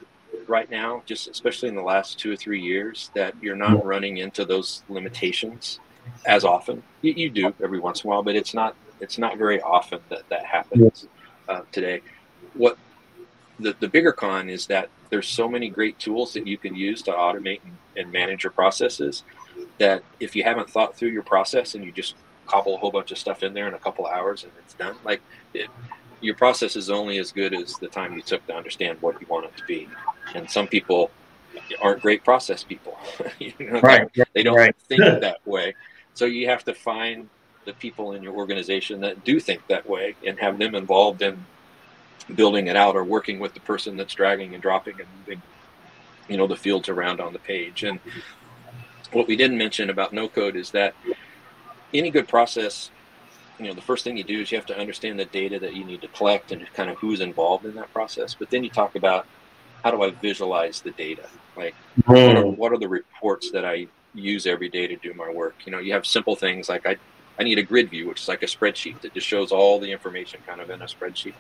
right 0.47 0.69
now, 0.69 1.03
just 1.05 1.27
especially 1.27 1.69
in 1.69 1.75
the 1.75 1.83
last 1.83 2.19
two 2.19 2.31
or 2.31 2.35
three 2.35 2.61
years, 2.61 3.11
that 3.13 3.35
you're 3.41 3.55
not 3.55 3.85
running 3.85 4.17
into 4.17 4.43
those 4.43 4.83
limitations 4.89 5.79
as 6.25 6.45
often. 6.45 6.83
You, 7.01 7.13
you 7.13 7.29
do 7.29 7.53
every 7.63 7.79
once 7.79 8.03
in 8.03 8.07
a 8.07 8.09
while, 8.09 8.23
but 8.23 8.35
it's 8.35 8.53
not 8.53 8.75
it's 8.99 9.17
not 9.17 9.37
very 9.37 9.61
often 9.61 9.99
that 10.09 10.27
that 10.29 10.45
happens 10.45 11.07
uh, 11.49 11.61
today. 11.71 12.01
What 12.53 12.77
the, 13.59 13.75
the 13.79 13.87
bigger 13.87 14.11
con 14.11 14.49
is 14.49 14.67
that 14.67 14.89
there's 15.09 15.27
so 15.27 15.47
many 15.47 15.69
great 15.69 15.99
tools 15.99 16.33
that 16.33 16.47
you 16.47 16.57
can 16.57 16.75
use 16.75 17.01
to 17.03 17.11
automate 17.11 17.61
and, 17.63 17.77
and 17.97 18.11
manage 18.11 18.43
your 18.43 18.51
processes 18.51 19.23
that 19.77 20.03
if 20.19 20.35
you 20.35 20.43
haven't 20.43 20.69
thought 20.69 20.95
through 20.95 21.09
your 21.09 21.23
process 21.23 21.75
and 21.75 21.83
you 21.83 21.91
just 21.91 22.15
cobble 22.45 22.75
a 22.75 22.77
whole 22.77 22.91
bunch 22.91 23.11
of 23.11 23.17
stuff 23.17 23.43
in 23.43 23.53
there 23.53 23.67
in 23.67 23.73
a 23.73 23.79
couple 23.79 24.05
of 24.05 24.11
hours 24.11 24.43
and 24.43 24.51
it's 24.59 24.73
done, 24.73 24.95
like 25.03 25.21
it, 25.53 25.69
your 26.21 26.35
process 26.35 26.75
is 26.75 26.89
only 26.89 27.19
as 27.19 27.31
good 27.31 27.53
as 27.53 27.75
the 27.75 27.87
time 27.87 28.15
you 28.15 28.21
took 28.21 28.45
to 28.47 28.55
understand 28.55 28.97
what 29.01 29.19
you 29.19 29.27
want 29.27 29.45
it 29.45 29.55
to 29.57 29.63
be. 29.65 29.87
And 30.33 30.49
some 30.49 30.67
people 30.67 31.11
aren't 31.81 32.01
great 32.01 32.23
process 32.23 32.63
people. 32.63 32.97
you 33.39 33.53
know, 33.59 33.81
right. 33.81 34.09
They 34.33 34.43
don't 34.43 34.55
right. 34.55 34.75
think 34.87 35.01
that 35.01 35.45
way. 35.45 35.75
So 36.13 36.25
you 36.25 36.47
have 36.47 36.63
to 36.65 36.73
find 36.73 37.29
the 37.65 37.73
people 37.73 38.11
in 38.13 38.23
your 38.23 38.33
organization 38.33 38.99
that 39.01 39.23
do 39.23 39.39
think 39.39 39.65
that 39.67 39.87
way 39.87 40.15
and 40.25 40.37
have 40.39 40.57
them 40.57 40.75
involved 40.75 41.21
in 41.21 41.43
building 42.35 42.67
it 42.67 42.75
out 42.75 42.95
or 42.95 43.03
working 43.03 43.39
with 43.39 43.53
the 43.53 43.59
person 43.61 43.97
that's 43.97 44.13
dragging 44.13 44.53
and 44.53 44.61
dropping 44.61 44.99
and 44.99 45.07
moving, 45.19 45.41
you 46.27 46.37
know, 46.37 46.47
the 46.47 46.55
fields 46.55 46.89
around 46.89 47.19
on 47.19 47.33
the 47.33 47.39
page. 47.39 47.83
And 47.83 47.99
what 49.11 49.27
we 49.27 49.35
didn't 49.35 49.57
mention 49.57 49.89
about 49.89 50.13
no 50.13 50.27
code 50.27 50.55
is 50.55 50.71
that 50.71 50.93
any 51.93 52.09
good 52.09 52.27
process, 52.27 52.91
you 53.59 53.65
know, 53.65 53.73
the 53.73 53.81
first 53.81 54.03
thing 54.03 54.17
you 54.17 54.23
do 54.23 54.41
is 54.41 54.51
you 54.51 54.57
have 54.57 54.65
to 54.67 54.77
understand 54.77 55.19
the 55.19 55.25
data 55.25 55.59
that 55.59 55.75
you 55.75 55.83
need 55.83 56.01
to 56.01 56.07
collect 56.09 56.51
and 56.51 56.65
kind 56.73 56.89
of 56.89 56.97
who's 56.97 57.21
involved 57.21 57.65
in 57.65 57.75
that 57.75 57.91
process. 57.93 58.33
But 58.33 58.49
then 58.49 58.63
you 58.63 58.69
talk 58.69 58.95
about 58.95 59.27
how 59.83 59.91
do 59.91 60.01
I 60.01 60.11
visualize 60.11 60.81
the 60.81 60.91
data? 60.91 61.27
Like, 61.55 61.75
what, 62.05 62.37
are, 62.37 62.45
what 62.45 62.71
are 62.71 62.77
the 62.77 62.87
reports 62.87 63.51
that 63.51 63.65
I 63.65 63.87
use 64.13 64.45
every 64.45 64.69
day 64.69 64.87
to 64.87 64.95
do 64.95 65.13
my 65.13 65.31
work? 65.31 65.55
You 65.65 65.71
know, 65.71 65.79
you 65.79 65.93
have 65.93 66.05
simple 66.05 66.35
things 66.35 66.69
like 66.69 66.85
I, 66.85 66.97
I 67.39 67.43
need 67.43 67.57
a 67.57 67.63
grid 67.63 67.89
view, 67.89 68.07
which 68.07 68.21
is 68.21 68.27
like 68.27 68.43
a 68.43 68.47
spreadsheet 68.47 69.01
that 69.01 69.13
just 69.13 69.27
shows 69.27 69.51
all 69.51 69.79
the 69.79 69.91
information 69.91 70.39
kind 70.45 70.61
of 70.61 70.69
in 70.69 70.81
a 70.81 70.85
spreadsheet. 70.85 71.33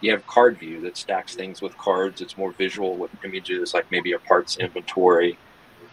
You 0.00 0.12
have 0.12 0.26
card 0.26 0.58
view 0.58 0.80
that 0.82 0.96
stacks 0.96 1.34
things 1.34 1.60
with 1.60 1.76
cards. 1.76 2.20
It's 2.20 2.36
more 2.36 2.52
visual 2.52 2.96
with 2.96 3.10
images, 3.24 3.74
like 3.74 3.90
maybe 3.90 4.12
a 4.12 4.18
parts 4.18 4.56
inventory, 4.56 5.38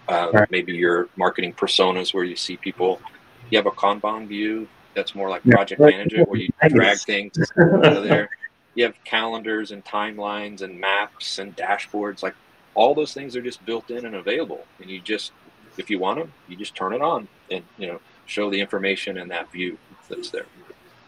uh, 0.07 0.29
right. 0.31 0.51
maybe 0.51 0.73
your 0.73 1.09
marketing 1.15 1.53
personas 1.53 2.13
where 2.13 2.23
you 2.23 2.35
see 2.35 2.57
people. 2.57 3.01
You 3.49 3.57
have 3.57 3.65
a 3.67 3.71
Kanban 3.71 4.27
view 4.27 4.67
that's 4.95 5.13
more 5.13 5.29
like 5.29 5.43
project 5.43 5.81
yeah. 5.81 5.88
management 5.88 6.29
where 6.29 6.39
you 6.39 6.49
drag 6.69 6.97
things 6.99 7.38
out 7.59 7.97
of 7.97 8.03
there. 8.03 8.29
You 8.75 8.83
have 8.85 8.95
calendars 9.03 9.71
and 9.71 9.83
timelines 9.85 10.61
and 10.61 10.79
maps 10.79 11.39
and 11.39 11.55
dashboards. 11.55 12.23
Like 12.23 12.35
all 12.73 12.93
those 12.93 13.13
things 13.13 13.35
are 13.35 13.41
just 13.41 13.65
built 13.65 13.89
in 13.89 14.05
and 14.05 14.15
available. 14.15 14.65
And 14.81 14.89
you 14.89 14.99
just, 14.99 15.31
if 15.77 15.89
you 15.89 15.99
want 15.99 16.19
them, 16.19 16.31
you 16.47 16.55
just 16.55 16.75
turn 16.75 16.93
it 16.93 17.01
on 17.01 17.27
and 17.51 17.63
you 17.77 17.88
know 17.88 17.99
show 18.25 18.49
the 18.49 18.59
information 18.59 19.17
in 19.17 19.27
that 19.29 19.51
view 19.51 19.77
that's 20.09 20.29
there. 20.29 20.45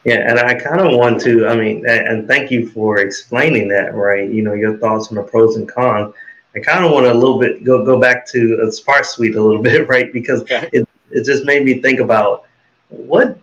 Yeah, 0.03 0.29
and 0.29 0.39
I 0.39 0.53
kind 0.53 0.79
of 0.79 0.97
want 0.97 1.19
to, 1.23 1.47
I 1.47 1.55
mean, 1.55 1.85
and 1.85 2.27
thank 2.27 2.49
you 2.49 2.69
for 2.69 2.99
explaining 2.99 3.67
that, 3.69 3.93
right? 3.93 4.29
You 4.29 4.41
know, 4.41 4.53
your 4.53 4.77
thoughts 4.77 5.09
on 5.09 5.15
the 5.15 5.23
pros 5.23 5.57
and 5.57 5.67
cons. 5.67 6.13
I 6.55 6.59
kind 6.59 6.85
of 6.85 6.91
want 6.91 7.05
to 7.05 7.11
a 7.11 7.13
little 7.13 7.37
bit 7.37 7.63
go 7.63 7.83
go 7.83 7.99
back 7.99 8.25
to 8.27 8.65
a 8.65 8.71
Smart 8.71 9.05
Suite 9.05 9.35
a 9.35 9.41
little 9.41 9.61
bit, 9.69 9.87
right? 9.87 10.13
Because 10.13 10.41
okay. 10.43 10.69
it, 10.71 10.87
it 11.11 11.25
just 11.25 11.45
made 11.45 11.65
me 11.65 11.81
think 11.81 11.99
about 11.99 12.45
what 12.89 13.37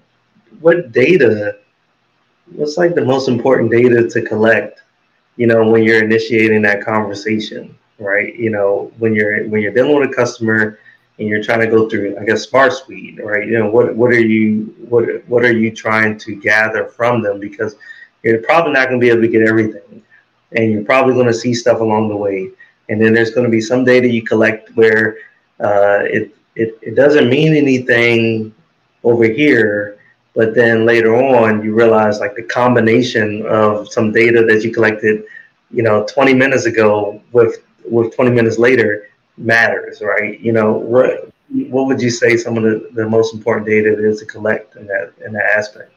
what 0.61 0.93
data, 0.93 1.59
what's 2.53 2.77
like 2.79 2.95
the 2.95 3.05
most 3.05 3.29
important 3.29 3.71
data 3.71 4.09
to 4.09 4.23
collect, 4.23 4.83
you 5.37 5.47
know, 5.47 5.69
when 5.69 5.83
you're 5.83 6.03
initiating 6.03 6.63
that 6.63 6.83
conversation, 6.83 7.77
right? 7.99 8.35
You 8.37 8.51
know, 8.51 8.91
when 8.99 9.15
you're 9.15 9.47
when 9.49 9.61
you're 9.61 9.73
dealing 9.73 9.99
with 9.99 10.11
a 10.11 10.15
customer 10.15 10.79
and 11.19 11.29
you're 11.29 11.43
trying 11.43 11.61
to 11.61 11.67
go 11.67 11.89
through, 11.89 12.17
I 12.19 12.25
guess, 12.25 12.49
Smart 12.49 12.73
Suite, 12.73 13.23
right? 13.23 13.47
You 13.47 13.59
know, 13.59 13.71
what 13.71 13.95
what 13.95 14.11
are 14.11 14.21
you 14.21 14.75
what 14.89 15.05
what 15.29 15.45
are 15.45 15.53
you 15.53 15.71
trying 15.71 16.19
to 16.19 16.35
gather 16.35 16.87
from 16.87 17.23
them? 17.23 17.39
Because 17.39 17.77
you're 18.23 18.43
probably 18.43 18.73
not 18.73 18.89
going 18.89 19.01
to 19.01 19.05
be 19.05 19.11
able 19.11 19.23
to 19.23 19.29
get 19.29 19.47
everything, 19.47 20.03
and 20.53 20.73
you're 20.73 20.85
probably 20.85 21.15
going 21.15 21.27
to 21.27 21.35
see 21.35 21.55
stuff 21.55 21.81
along 21.81 22.09
the 22.09 22.17
way. 22.17 22.51
And 22.89 23.01
then 23.01 23.15
there's 23.15 23.31
going 23.31 23.45
to 23.45 23.51
be 23.51 23.61
some 23.61 23.85
data 23.85 24.09
you 24.09 24.23
collect 24.23 24.75
where 24.77 25.19
uh, 25.61 26.01
it, 26.03 26.35
it 26.57 26.79
it 26.83 26.95
doesn't 26.97 27.31
mean 27.31 27.55
anything 27.55 28.53
over 29.05 29.25
here, 29.25 29.99
but 30.35 30.55
then 30.55 30.85
later 30.85 31.15
on 31.15 31.63
you 31.63 31.75
realize 31.75 32.19
like 32.19 32.35
the 32.35 32.43
combination 32.43 33.47
of 33.47 33.93
some 33.93 34.11
data 34.11 34.45
that 34.47 34.65
you 34.65 34.73
collected, 34.73 35.25
you 35.71 35.83
know, 35.83 36.05
20 36.13 36.35
minutes 36.35 36.67
ago 36.67 37.23
with 37.31 37.63
with 37.89 38.15
20 38.17 38.33
minutes 38.33 38.59
later 38.59 39.09
matters, 39.37 40.01
right? 40.01 40.39
You 40.41 40.53
know, 40.53 40.73
what 40.73 41.31
what 41.51 41.87
would 41.87 42.01
you 42.01 42.11
say 42.11 42.37
some 42.37 42.57
of 42.57 42.63
the, 42.63 42.89
the 42.93 43.09
most 43.09 43.35
important 43.35 43.67
data 43.67 43.97
is 43.97 44.21
to 44.21 44.27
collect 44.27 44.77
in 44.77 44.87
that 44.87 45.13
in 45.25 45.33
that 45.33 45.45
aspect? 45.45 45.93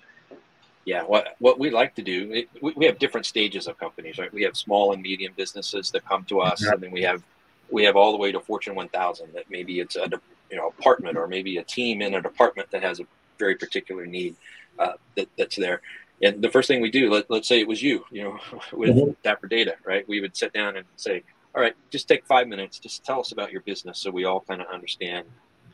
Yeah, 0.85 1.03
what 1.03 1.35
what 1.39 1.59
we 1.59 1.69
like 1.69 1.95
to 1.95 2.01
do, 2.01 2.31
it, 2.31 2.49
we, 2.61 2.73
we 2.73 2.85
have 2.85 2.99
different 2.99 3.25
stages 3.25 3.67
of 3.67 3.77
companies, 3.77 4.17
right? 4.17 4.33
We 4.33 4.43
have 4.43 4.55
small 4.55 4.93
and 4.93 5.01
medium 5.01 5.33
businesses 5.35 5.91
that 5.91 6.05
come 6.05 6.23
to 6.25 6.41
us, 6.41 6.63
yeah. 6.63 6.71
and 6.71 6.81
then 6.81 6.91
we 6.91 7.01
have 7.03 7.23
we 7.69 7.83
have 7.83 7.95
all 7.95 8.11
the 8.11 8.17
way 8.17 8.31
to 8.31 8.39
Fortune 8.39 8.75
1000 8.75 9.33
that 9.33 9.49
maybe 9.49 9.79
it's 9.79 9.95
a 9.95 10.09
you 10.49 10.57
know 10.57 10.67
apartment 10.67 11.17
or 11.17 11.27
maybe 11.27 11.57
a 11.57 11.63
team 11.63 12.01
in 12.01 12.15
a 12.15 12.21
department 12.21 12.71
that 12.71 12.83
has 12.83 12.99
a 12.99 13.03
very 13.37 13.55
particular 13.55 14.05
need 14.05 14.35
uh, 14.79 14.93
that, 15.15 15.27
that's 15.37 15.55
there. 15.55 15.81
And 16.21 16.41
the 16.41 16.49
first 16.49 16.67
thing 16.67 16.81
we 16.81 16.89
do, 16.89 17.11
let, 17.11 17.29
let's 17.29 17.47
say 17.47 17.59
it 17.59 17.67
was 17.67 17.81
you, 17.83 18.03
you 18.11 18.23
know, 18.23 18.39
with 18.73 18.95
mm-hmm. 18.95 19.11
Dapper 19.23 19.47
Data, 19.47 19.75
right? 19.85 20.07
We 20.07 20.21
would 20.21 20.35
sit 20.35 20.53
down 20.53 20.77
and 20.77 20.85
say, 20.95 21.23
all 21.57 21.63
right, 21.63 21.75
just 21.89 22.07
take 22.07 22.23
five 22.27 22.47
minutes. 22.47 22.77
Just 22.77 23.03
tell 23.03 23.19
us 23.19 23.31
about 23.31 23.51
your 23.51 23.61
business 23.61 23.97
so 23.97 24.11
we 24.11 24.25
all 24.25 24.41
kind 24.41 24.61
of 24.61 24.67
understand 24.67 25.25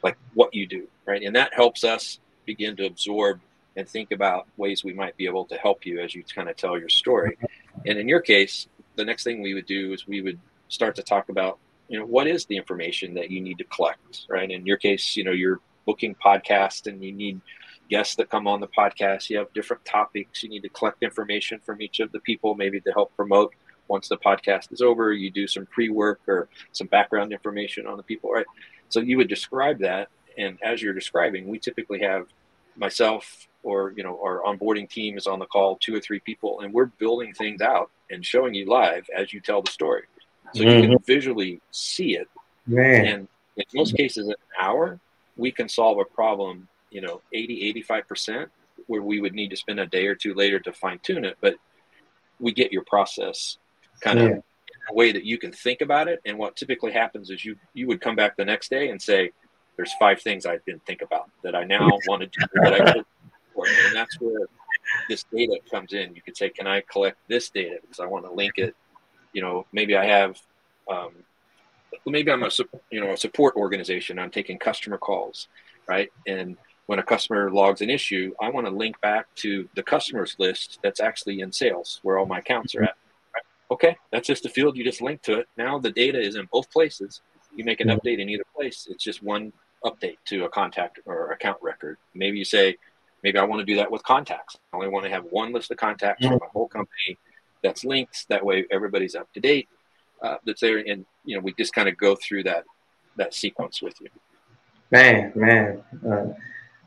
like 0.02 0.18
what 0.34 0.54
you 0.54 0.66
do, 0.66 0.88
right? 1.06 1.22
And 1.22 1.36
that 1.36 1.54
helps 1.54 1.84
us 1.84 2.22
begin 2.46 2.78
to 2.78 2.86
absorb 2.86 3.42
and 3.76 3.88
think 3.88 4.14
about 4.14 4.48
ways 4.56 4.86
we 4.86 4.94
might 4.94 5.18
be 5.18 5.26
able 5.26 5.44
to 5.44 5.58
help 5.58 5.86
you 5.86 6.00
as 6.00 6.16
you 6.16 6.24
kind 6.24 6.48
of 6.48 6.56
tell 6.56 6.80
your 6.80 6.88
story. 6.88 7.38
And 7.86 8.00
in 8.00 8.08
your 8.08 8.22
case, 8.22 8.68
the 8.96 9.04
next 9.04 9.26
thing 9.26 9.42
we 9.42 9.54
would 9.54 9.66
do 9.66 9.92
is 9.92 10.08
we 10.08 10.22
would 10.22 10.40
start 10.70 10.96
to 10.96 11.04
talk 11.04 11.28
about, 11.28 11.60
you 11.90 12.00
know, 12.00 12.06
what 12.06 12.28
is 12.28 12.46
the 12.46 12.56
information 12.56 13.14
that 13.16 13.30
you 13.30 13.42
need 13.42 13.58
to 13.58 13.66
collect, 13.66 14.26
right? 14.30 14.50
In 14.50 14.66
your 14.66 14.78
case, 14.78 15.18
you 15.18 15.26
know, 15.26 15.32
you're 15.32 15.60
booking 15.86 16.16
podcasts 16.16 16.88
and 16.88 17.04
you 17.04 17.12
need 17.12 17.42
guests 17.90 18.16
that 18.16 18.30
come 18.30 18.48
on 18.48 18.62
the 18.62 18.70
podcast. 18.70 19.30
You 19.30 19.38
have 19.40 19.52
different 19.54 19.84
topics. 19.84 20.44
You 20.44 20.50
need 20.50 20.64
to 20.64 20.70
collect 20.70 21.04
information 21.04 21.60
from 21.60 21.82
each 21.82 22.00
of 22.00 22.10
the 22.14 22.22
people, 22.22 22.56
maybe 22.56 22.80
to 22.80 22.92
help 22.94 23.14
promote 23.18 23.54
once 23.88 24.08
the 24.08 24.18
podcast 24.18 24.72
is 24.72 24.82
over, 24.82 25.14
you 25.14 25.30
do 25.30 25.48
some 25.48 25.66
pre 25.66 25.90
work 25.90 26.22
or 26.28 26.48
some 26.72 26.88
background 26.88 27.32
information 27.32 27.86
on 27.86 27.98
the 27.98 28.04
people, 28.04 28.32
right? 28.32 28.46
So 28.90 29.00
you 29.00 29.18
would 29.18 29.28
describe 29.28 29.80
that. 29.80 30.10
And 30.38 30.58
as 30.64 30.82
you're 30.82 30.94
describing, 30.94 31.48
we 31.48 31.60
typically 31.60 32.00
have 32.00 32.28
myself 32.76 33.48
or, 33.64 33.94
you 33.96 34.04
know, 34.04 34.20
our 34.24 34.42
onboarding 34.42 34.90
team 34.90 35.18
is 35.18 35.28
on 35.28 35.40
the 35.40 35.46
call, 35.46 35.78
two 35.78 35.96
or 35.96 36.00
three 36.00 36.20
people, 36.20 36.62
and 36.62 36.74
we're 36.74 36.86
building 36.86 37.34
things 37.34 37.62
out 37.62 37.90
and 38.10 38.26
showing 38.26 38.54
you 38.54 38.66
live 38.66 39.06
as 39.16 39.32
you 39.32 39.40
tell 39.40 39.62
the 39.62 39.72
story. 39.72 40.04
So 40.54 40.62
mm-hmm. 40.62 40.70
you 40.70 40.82
can 40.82 40.92
mm-hmm. 40.92 41.04
visually 41.06 41.62
see 41.72 42.16
it. 42.16 42.28
Man. 42.68 43.06
And 43.06 43.28
in 43.58 43.64
most 43.74 43.96
cases, 43.96 44.26
in 44.26 44.32
an 44.32 44.38
hour, 44.60 45.00
we 45.38 45.52
can 45.52 45.70
solve 45.70 46.00
a 46.00 46.06
problem, 46.06 46.68
you 46.92 47.02
know, 47.02 47.22
80, 47.34 47.74
85% 47.88 48.48
where 48.88 49.02
we 49.02 49.22
would 49.22 49.34
need 49.34 49.50
to 49.50 49.56
spend 49.56 49.80
a 49.80 49.86
day 49.86 50.08
or 50.08 50.16
two 50.16 50.34
later 50.34 50.60
to 50.60 50.74
fine 50.74 51.00
tune 51.00 51.26
it. 51.26 51.38
But 51.42 51.56
we 52.40 52.52
get 52.52 52.72
your 52.72 52.84
process 52.84 53.58
kind 54.02 54.20
of 54.20 54.30
yeah. 54.30 54.38
a 54.90 54.94
way 54.94 55.12
that 55.12 55.24
you 55.24 55.38
can 55.38 55.52
think 55.52 55.82
about 55.82 56.08
it. 56.08 56.22
And 56.26 56.38
what 56.38 56.56
typically 56.56 56.92
happens 56.92 57.30
is 57.30 57.44
you 57.44 57.56
you 57.74 57.88
would 57.88 58.02
come 58.02 58.16
back 58.16 58.38
the 58.38 58.46
next 58.46 58.70
day 58.70 58.90
and 58.90 59.02
say, 59.02 59.32
"There's 59.76 59.94
five 60.00 60.22
things 60.22 60.46
I 60.46 60.58
didn't 60.66 60.86
think 60.86 61.02
about 61.02 61.30
that 61.44 61.56
I 61.56 61.64
now 61.64 61.90
want 62.08 62.22
to 62.22 62.28
do 62.28 62.46
that 62.56 62.74
I 62.74 62.94
could." 62.94 63.06
And 63.56 63.96
that's 63.96 64.20
where 64.20 64.48
this 65.08 65.26
data 65.34 65.60
comes 65.70 65.94
in. 65.94 66.16
You 66.16 66.22
could 66.22 66.38
say, 66.38 66.50
"Can 66.50 66.68
I 66.68 66.82
collect 66.82 67.18
this 67.28 67.50
data 67.50 67.78
because 67.82 68.00
I 68.00 68.06
want 68.06 68.26
to 68.26 68.32
link 68.32 68.54
it?" 68.58 68.76
You 69.34 69.42
know, 69.42 69.66
maybe 69.72 69.96
I 69.96 70.06
have. 70.06 70.40
Um, 70.90 71.12
maybe 72.06 72.32
I'm 72.32 72.44
a 72.44 72.50
you 72.92 73.00
know 73.00 73.12
a 73.12 73.18
support 73.18 73.56
organization. 73.56 74.20
I'm 74.20 74.32
taking 74.32 74.58
customer 74.58 74.98
calls, 74.98 75.48
right? 75.88 76.12
And 76.28 76.58
when 76.88 77.00
a 77.00 77.04
customer 77.04 77.50
logs 77.50 77.82
an 77.82 77.90
issue, 77.90 78.34
I 78.42 78.50
want 78.50 78.68
to 78.68 78.72
link 78.72 79.00
back 79.02 79.28
to 79.36 79.70
the 79.76 79.84
customers 79.84 80.36
list 80.38 80.80
that's 80.84 81.00
actually 81.00 81.40
in 81.40 81.52
sales, 81.52 82.00
where 82.04 82.18
all 82.18 82.26
my 82.26 82.40
accounts 82.40 82.76
are 82.76 82.84
at. 82.84 82.96
Okay, 83.72 83.98
that's 84.12 84.28
just 84.28 84.46
a 84.46 84.50
field. 84.50 84.78
You 84.78 84.84
just 84.84 85.02
link 85.02 85.22
to 85.24 85.40
it. 85.40 85.48
Now 85.58 85.80
the 85.80 85.92
data 85.92 86.20
is 86.20 86.36
in 86.36 86.48
both 86.52 86.70
places. 86.72 87.22
You 87.56 87.64
make 87.64 87.82
an 87.82 87.88
update 87.88 88.20
in 88.20 88.30
either 88.30 88.44
place. 88.56 88.88
It's 88.90 89.04
just 89.04 89.24
one 89.24 89.54
update 89.84 90.18
to 90.26 90.46
a 90.46 90.50
contact 90.50 91.00
or 91.06 91.32
account 91.32 91.58
record. 91.62 91.98
Maybe 92.14 92.38
you 92.38 92.46
say, 92.46 92.78
maybe 93.24 93.38
I 93.38 93.44
want 93.44 93.60
to 93.60 93.66
do 93.66 93.76
that 93.78 93.92
with 93.92 94.04
contacts. 94.04 94.58
I 94.72 94.78
only 94.78 94.90
want 94.90 95.06
to 95.06 95.12
have 95.12 95.26
one 95.26 95.54
list 95.54 95.72
of 95.72 95.78
contacts 95.78 96.26
for 96.26 96.34
my 96.34 96.48
whole 96.52 96.68
company 96.68 97.18
that's 97.64 97.84
linked. 97.84 98.28
That 98.30 98.46
way 98.46 98.66
everybody's 98.72 99.16
up 99.16 99.32
to 99.34 99.40
date. 99.40 99.70
Uh, 100.22 100.38
that's 100.46 100.62
there, 100.62 100.78
and 100.78 101.06
you 101.26 101.36
know 101.36 101.42
we 101.42 101.54
just 101.54 101.74
kind 101.74 101.90
of 101.90 101.98
go 101.98 102.16
through 102.16 102.44
that 102.44 102.64
that 103.18 103.34
sequence 103.34 103.82
with 103.82 103.96
you. 104.00 104.08
Man, 104.92 105.32
man, 105.36 105.84
uh, 106.08 106.28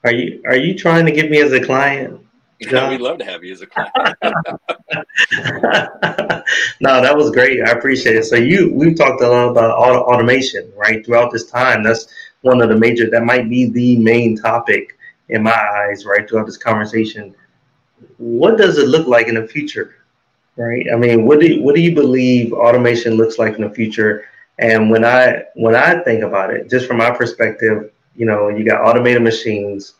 are 0.04 0.12
you 0.12 0.42
are 0.46 0.56
you 0.56 0.74
trying 0.74 1.04
to 1.06 1.12
get 1.12 1.30
me 1.30 1.40
as 1.40 1.52
a 1.52 1.60
client? 1.60 2.25
We'd 2.60 3.00
love 3.00 3.18
to 3.18 3.24
have 3.24 3.44
you 3.44 3.52
as 3.52 3.60
a 3.60 3.66
client. 3.66 3.92
no, 6.80 7.02
that 7.02 7.14
was 7.14 7.30
great. 7.30 7.60
I 7.62 7.72
appreciate 7.72 8.16
it. 8.16 8.24
So 8.24 8.36
you, 8.36 8.72
we've 8.72 8.96
talked 8.96 9.20
a 9.22 9.28
lot 9.28 9.50
about 9.50 9.76
auto, 9.76 10.00
automation, 10.00 10.72
right? 10.74 11.04
Throughout 11.04 11.32
this 11.32 11.50
time, 11.50 11.82
that's 11.82 12.06
one 12.40 12.62
of 12.62 12.68
the 12.68 12.76
major. 12.76 13.10
That 13.10 13.24
might 13.24 13.50
be 13.50 13.68
the 13.70 13.98
main 13.98 14.36
topic 14.36 14.96
in 15.28 15.42
my 15.42 15.52
eyes, 15.52 16.06
right? 16.06 16.28
Throughout 16.28 16.46
this 16.46 16.56
conversation, 16.56 17.34
what 18.16 18.56
does 18.56 18.78
it 18.78 18.88
look 18.88 19.06
like 19.06 19.28
in 19.28 19.34
the 19.34 19.46
future, 19.46 19.96
right? 20.56 20.86
I 20.92 20.96
mean, 20.96 21.26
what 21.26 21.40
do 21.40 21.46
you, 21.46 21.62
what 21.62 21.74
do 21.74 21.82
you 21.82 21.94
believe 21.94 22.52
automation 22.54 23.14
looks 23.14 23.38
like 23.38 23.56
in 23.56 23.62
the 23.62 23.70
future? 23.74 24.24
And 24.58 24.90
when 24.90 25.04
I 25.04 25.42
when 25.54 25.74
I 25.74 26.02
think 26.04 26.22
about 26.22 26.54
it, 26.54 26.70
just 26.70 26.86
from 26.86 26.96
my 26.96 27.10
perspective, 27.10 27.90
you 28.14 28.24
know, 28.24 28.48
you 28.48 28.64
got 28.64 28.80
automated 28.80 29.22
machines 29.22 29.94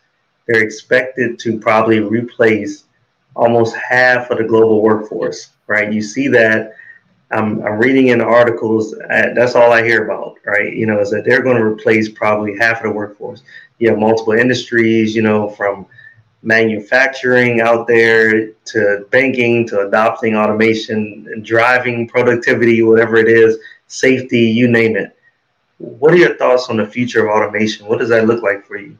they're 0.47 0.63
expected 0.63 1.37
to 1.39 1.59
probably 1.59 1.99
replace 1.99 2.85
almost 3.35 3.75
half 3.75 4.31
of 4.31 4.37
the 4.39 4.43
global 4.43 4.81
workforce, 4.81 5.49
right? 5.67 5.91
You 5.91 6.01
see 6.01 6.27
that. 6.29 6.73
I'm, 7.29 7.61
I'm 7.65 7.77
reading 7.77 8.07
in 8.07 8.21
articles. 8.21 8.93
Uh, 8.93 9.33
that's 9.35 9.53
all 9.53 9.73
I 9.73 9.83
hear 9.83 10.05
about, 10.05 10.37
right? 10.45 10.73
You 10.73 10.85
know, 10.85 11.01
is 11.01 11.11
that 11.11 11.25
they're 11.25 11.41
going 11.41 11.57
to 11.57 11.63
replace 11.63 12.07
probably 12.07 12.57
half 12.57 12.77
of 12.77 12.83
the 12.83 12.91
workforce. 12.91 13.43
You 13.79 13.89
have 13.89 13.99
multiple 13.99 14.31
industries, 14.31 15.13
you 15.13 15.21
know, 15.21 15.49
from 15.49 15.85
manufacturing 16.41 17.59
out 17.59 17.85
there 17.85 18.51
to 18.51 19.05
banking 19.11 19.67
to 19.67 19.87
adopting 19.87 20.37
automation 20.37 21.43
driving 21.43 22.07
productivity, 22.07 22.81
whatever 22.81 23.17
it 23.17 23.27
is, 23.27 23.57
safety, 23.87 24.39
you 24.39 24.69
name 24.69 24.95
it. 24.95 25.17
What 25.79 26.13
are 26.13 26.17
your 26.17 26.37
thoughts 26.37 26.69
on 26.69 26.77
the 26.77 26.87
future 26.87 27.27
of 27.27 27.35
automation? 27.35 27.87
What 27.87 27.99
does 27.99 28.09
that 28.09 28.25
look 28.25 28.41
like 28.41 28.65
for 28.65 28.77
you? 28.77 28.97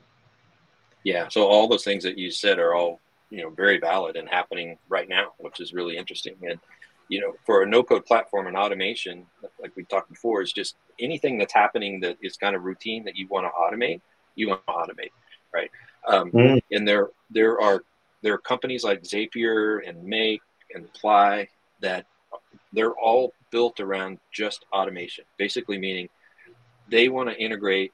Yeah. 1.08 1.30
So 1.30 1.48
all 1.48 1.70
those 1.70 1.86
things 1.86 2.04
that 2.04 2.18
you 2.18 2.30
said 2.32 2.60
are 2.60 2.76
all 2.76 3.00
you 3.30 3.42
know 3.42 3.50
very 3.50 3.80
valid 3.80 4.18
and 4.18 4.28
happening 4.28 4.78
right 4.90 5.08
now, 5.08 5.32
which 5.38 5.62
is 5.62 5.72
really 5.72 5.96
interesting. 5.96 6.36
And 6.42 6.60
you 7.08 7.22
know, 7.22 7.34
for 7.46 7.64
a 7.64 7.66
no-code 7.66 8.06
platform 8.06 8.48
and 8.48 8.58
automation, 8.58 9.26
like 9.62 9.74
we 9.78 9.86
talked 9.86 10.10
before, 10.10 10.42
is 10.42 10.52
just 10.52 10.76
anything 11.00 11.38
that's 11.38 11.54
happening 11.54 12.02
that 12.02 12.18
is 12.22 12.36
kind 12.36 12.58
of 12.58 12.64
routine 12.64 13.06
that 13.06 13.16
you 13.16 13.26
want 13.30 13.46
to 13.46 13.52
automate, 13.58 14.02
you 14.36 14.50
want 14.50 14.68
to 14.68 14.74
automate, 14.74 15.12
right? 15.54 15.72
Um, 16.10 16.30
mm. 16.30 16.62
And 16.72 16.86
there 16.86 17.08
there 17.30 17.62
are 17.62 17.86
there 18.22 18.34
are 18.34 18.40
companies 18.40 18.84
like 18.84 19.04
Zapier 19.04 19.88
and 19.88 20.04
Make 20.04 20.42
and 20.76 20.92
Ply 20.92 21.48
that 21.80 22.06
they're 22.74 22.96
all 22.96 23.32
built 23.50 23.80
around 23.80 24.20
just 24.34 24.66
automation, 24.74 25.24
basically 25.38 25.78
meaning 25.78 26.10
they 26.90 27.08
want 27.08 27.30
to 27.30 27.36
integrate 27.38 27.94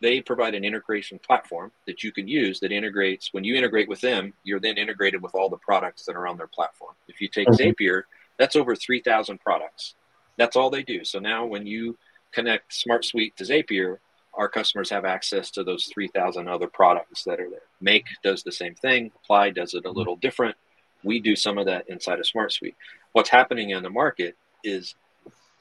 they 0.00 0.20
provide 0.20 0.54
an 0.54 0.64
integration 0.64 1.18
platform 1.18 1.72
that 1.86 2.02
you 2.02 2.12
can 2.12 2.28
use 2.28 2.60
that 2.60 2.72
integrates 2.72 3.32
when 3.32 3.44
you 3.44 3.56
integrate 3.56 3.88
with 3.88 4.00
them 4.00 4.32
you're 4.44 4.60
then 4.60 4.78
integrated 4.78 5.20
with 5.22 5.34
all 5.34 5.48
the 5.48 5.56
products 5.58 6.04
that 6.04 6.16
are 6.16 6.26
on 6.26 6.36
their 6.36 6.46
platform. 6.46 6.94
If 7.08 7.20
you 7.20 7.28
take 7.28 7.48
mm-hmm. 7.48 7.70
zapier 7.84 8.02
that's 8.38 8.56
over 8.56 8.74
3000 8.74 9.38
products. 9.40 9.94
That's 10.36 10.56
all 10.56 10.70
they 10.70 10.82
do. 10.82 11.04
So 11.04 11.18
now 11.18 11.46
when 11.46 11.66
you 11.66 11.96
connect 12.32 12.74
smart 12.74 13.04
suite 13.04 13.36
to 13.36 13.44
zapier 13.44 13.98
our 14.36 14.48
customers 14.48 14.90
have 14.90 15.04
access 15.04 15.50
to 15.52 15.64
those 15.64 15.86
3000 15.86 16.48
other 16.48 16.66
products 16.66 17.24
that 17.24 17.40
are 17.40 17.48
there. 17.48 17.60
Make 17.80 18.06
does 18.22 18.42
the 18.42 18.52
same 18.52 18.74
thing. 18.74 19.12
Apply 19.22 19.50
does 19.50 19.74
it 19.74 19.78
a 19.78 19.88
mm-hmm. 19.88 19.98
little 19.98 20.16
different. 20.16 20.56
We 21.02 21.20
do 21.20 21.36
some 21.36 21.58
of 21.58 21.66
that 21.66 21.88
inside 21.88 22.18
of 22.18 22.26
smart 22.26 22.52
suite. 22.52 22.76
What's 23.12 23.28
happening 23.28 23.70
in 23.70 23.82
the 23.82 23.90
market 23.90 24.36
is 24.64 24.94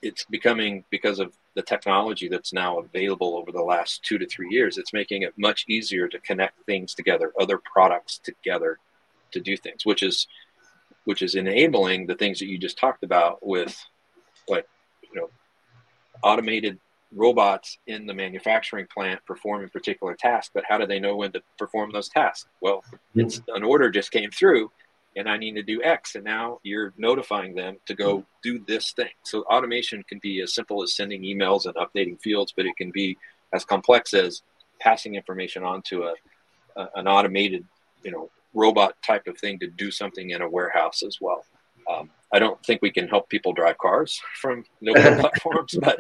it's 0.04 0.26
becoming 0.26 0.84
because 0.90 1.20
of 1.20 1.34
the 1.56 1.62
technology 1.62 2.28
that's 2.28 2.52
now 2.52 2.80
available 2.80 3.38
over 3.38 3.52
the 3.52 3.62
last 3.62 4.04
two 4.04 4.18
to 4.18 4.28
three 4.28 4.50
years 4.50 4.78
it's 4.78 4.94
making 4.94 5.24
it 5.24 5.34
much 5.38 5.66
easier 5.68 6.08
to 6.08 6.20
connect 6.20 6.64
things 6.66 6.94
together 6.94 7.32
other 7.40 7.58
products 7.58 8.20
together 8.20 8.78
to 9.32 9.40
do 9.40 9.56
things 9.56 9.86
which 9.86 10.04
is 10.04 10.28
which 11.06 11.22
is 11.22 11.36
enabling 11.36 12.06
the 12.06 12.16
things 12.16 12.40
that 12.40 12.48
you 12.48 12.58
just 12.58 12.78
talked 12.78 13.04
about 13.04 13.46
with 13.46 13.82
like 14.48 14.68
you 15.02 15.20
know 15.20 15.30
automated 16.22 16.78
robots 17.16 17.78
in 17.88 18.06
the 18.06 18.14
manufacturing 18.14 18.88
plant 18.94 19.20
performing 19.26 19.70
particular 19.70 20.16
tasks 20.16 20.52
but 20.54 20.64
how 20.68 20.78
do 20.78 20.86
they 20.86 21.00
know 21.00 21.16
when 21.16 21.32
to 21.32 21.42
perform 21.58 21.92
those 21.92 22.10
tasks? 22.10 22.50
Well 22.62 22.84
it's 23.16 23.42
an 23.50 23.64
order 23.64 23.90
just 23.90 24.12
came 24.12 24.32
through 24.32 24.72
and 25.16 25.30
I 25.30 25.38
need 25.38 25.56
to 25.56 25.64
do 25.64 25.82
X. 25.84 26.16
And 26.16 26.24
now 26.24 26.60
you're 26.64 26.94
notifying 26.98 27.56
them 27.56 27.78
to 27.86 27.96
go 27.96 28.26
do 28.42 28.64
this 28.68 28.92
thing. 28.92 29.12
So 29.24 29.44
automation 29.44 30.04
can 30.04 30.20
be 30.20 30.42
as 30.42 30.54
simple 30.54 30.84
as 30.84 30.96
sending 30.96 31.22
emails 31.22 31.66
and 31.66 31.76
updating 31.76 32.20
fields, 32.22 32.54
but 32.56 32.66
it 32.66 32.76
can 32.78 32.92
be 32.92 33.18
as 33.54 33.66
complex 33.66 34.14
as 34.14 34.42
passing 34.80 35.16
information 35.16 35.64
on 35.64 35.82
to 35.84 36.04
a, 36.04 36.14
a 36.76 36.90
an 36.96 37.08
automated, 37.08 37.66
you 38.04 38.12
know, 38.12 38.30
robot 38.54 38.96
type 39.06 39.28
of 39.28 39.38
thing 39.38 39.60
to 39.60 39.68
do 39.68 39.92
something 39.92 40.32
in 40.32 40.42
a 40.42 40.50
warehouse 40.50 41.04
as 41.04 41.20
well. 41.22 41.46
Um, 41.92 42.10
I 42.32 42.40
don't 42.40 42.64
think 42.66 42.82
we 42.82 42.92
can 42.92 43.08
help 43.08 43.30
people 43.30 43.54
drive 43.54 43.78
cars 43.78 44.22
from 44.42 44.66
no 44.82 44.94
platforms, 45.20 45.76
but 45.80 45.98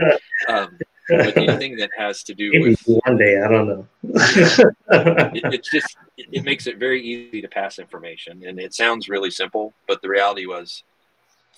um, 0.48 0.78
with 1.10 1.38
anything 1.38 1.78
that 1.78 1.90
has 1.98 2.24
to 2.24 2.34
do 2.34 2.52
Maybe 2.52 2.70
with 2.72 3.00
one 3.06 3.18
day, 3.18 3.42
I 3.42 3.48
don't 3.48 3.68
know. 3.68 3.88
it, 4.04 5.54
it's 5.54 5.72
just 5.72 5.98
it, 6.18 6.28
it, 6.32 6.44
makes 6.44 6.68
it 6.68 6.78
very 6.78 7.02
easy 7.02 7.42
to 7.42 7.48
pass 7.48 7.80
information, 7.80 8.44
and 8.46 8.60
it 8.60 8.74
sounds 8.74 9.10
really 9.10 9.32
simple, 9.32 9.74
but 9.88 10.02
the 10.02 10.10
reality 10.10 10.46
was 10.46 10.84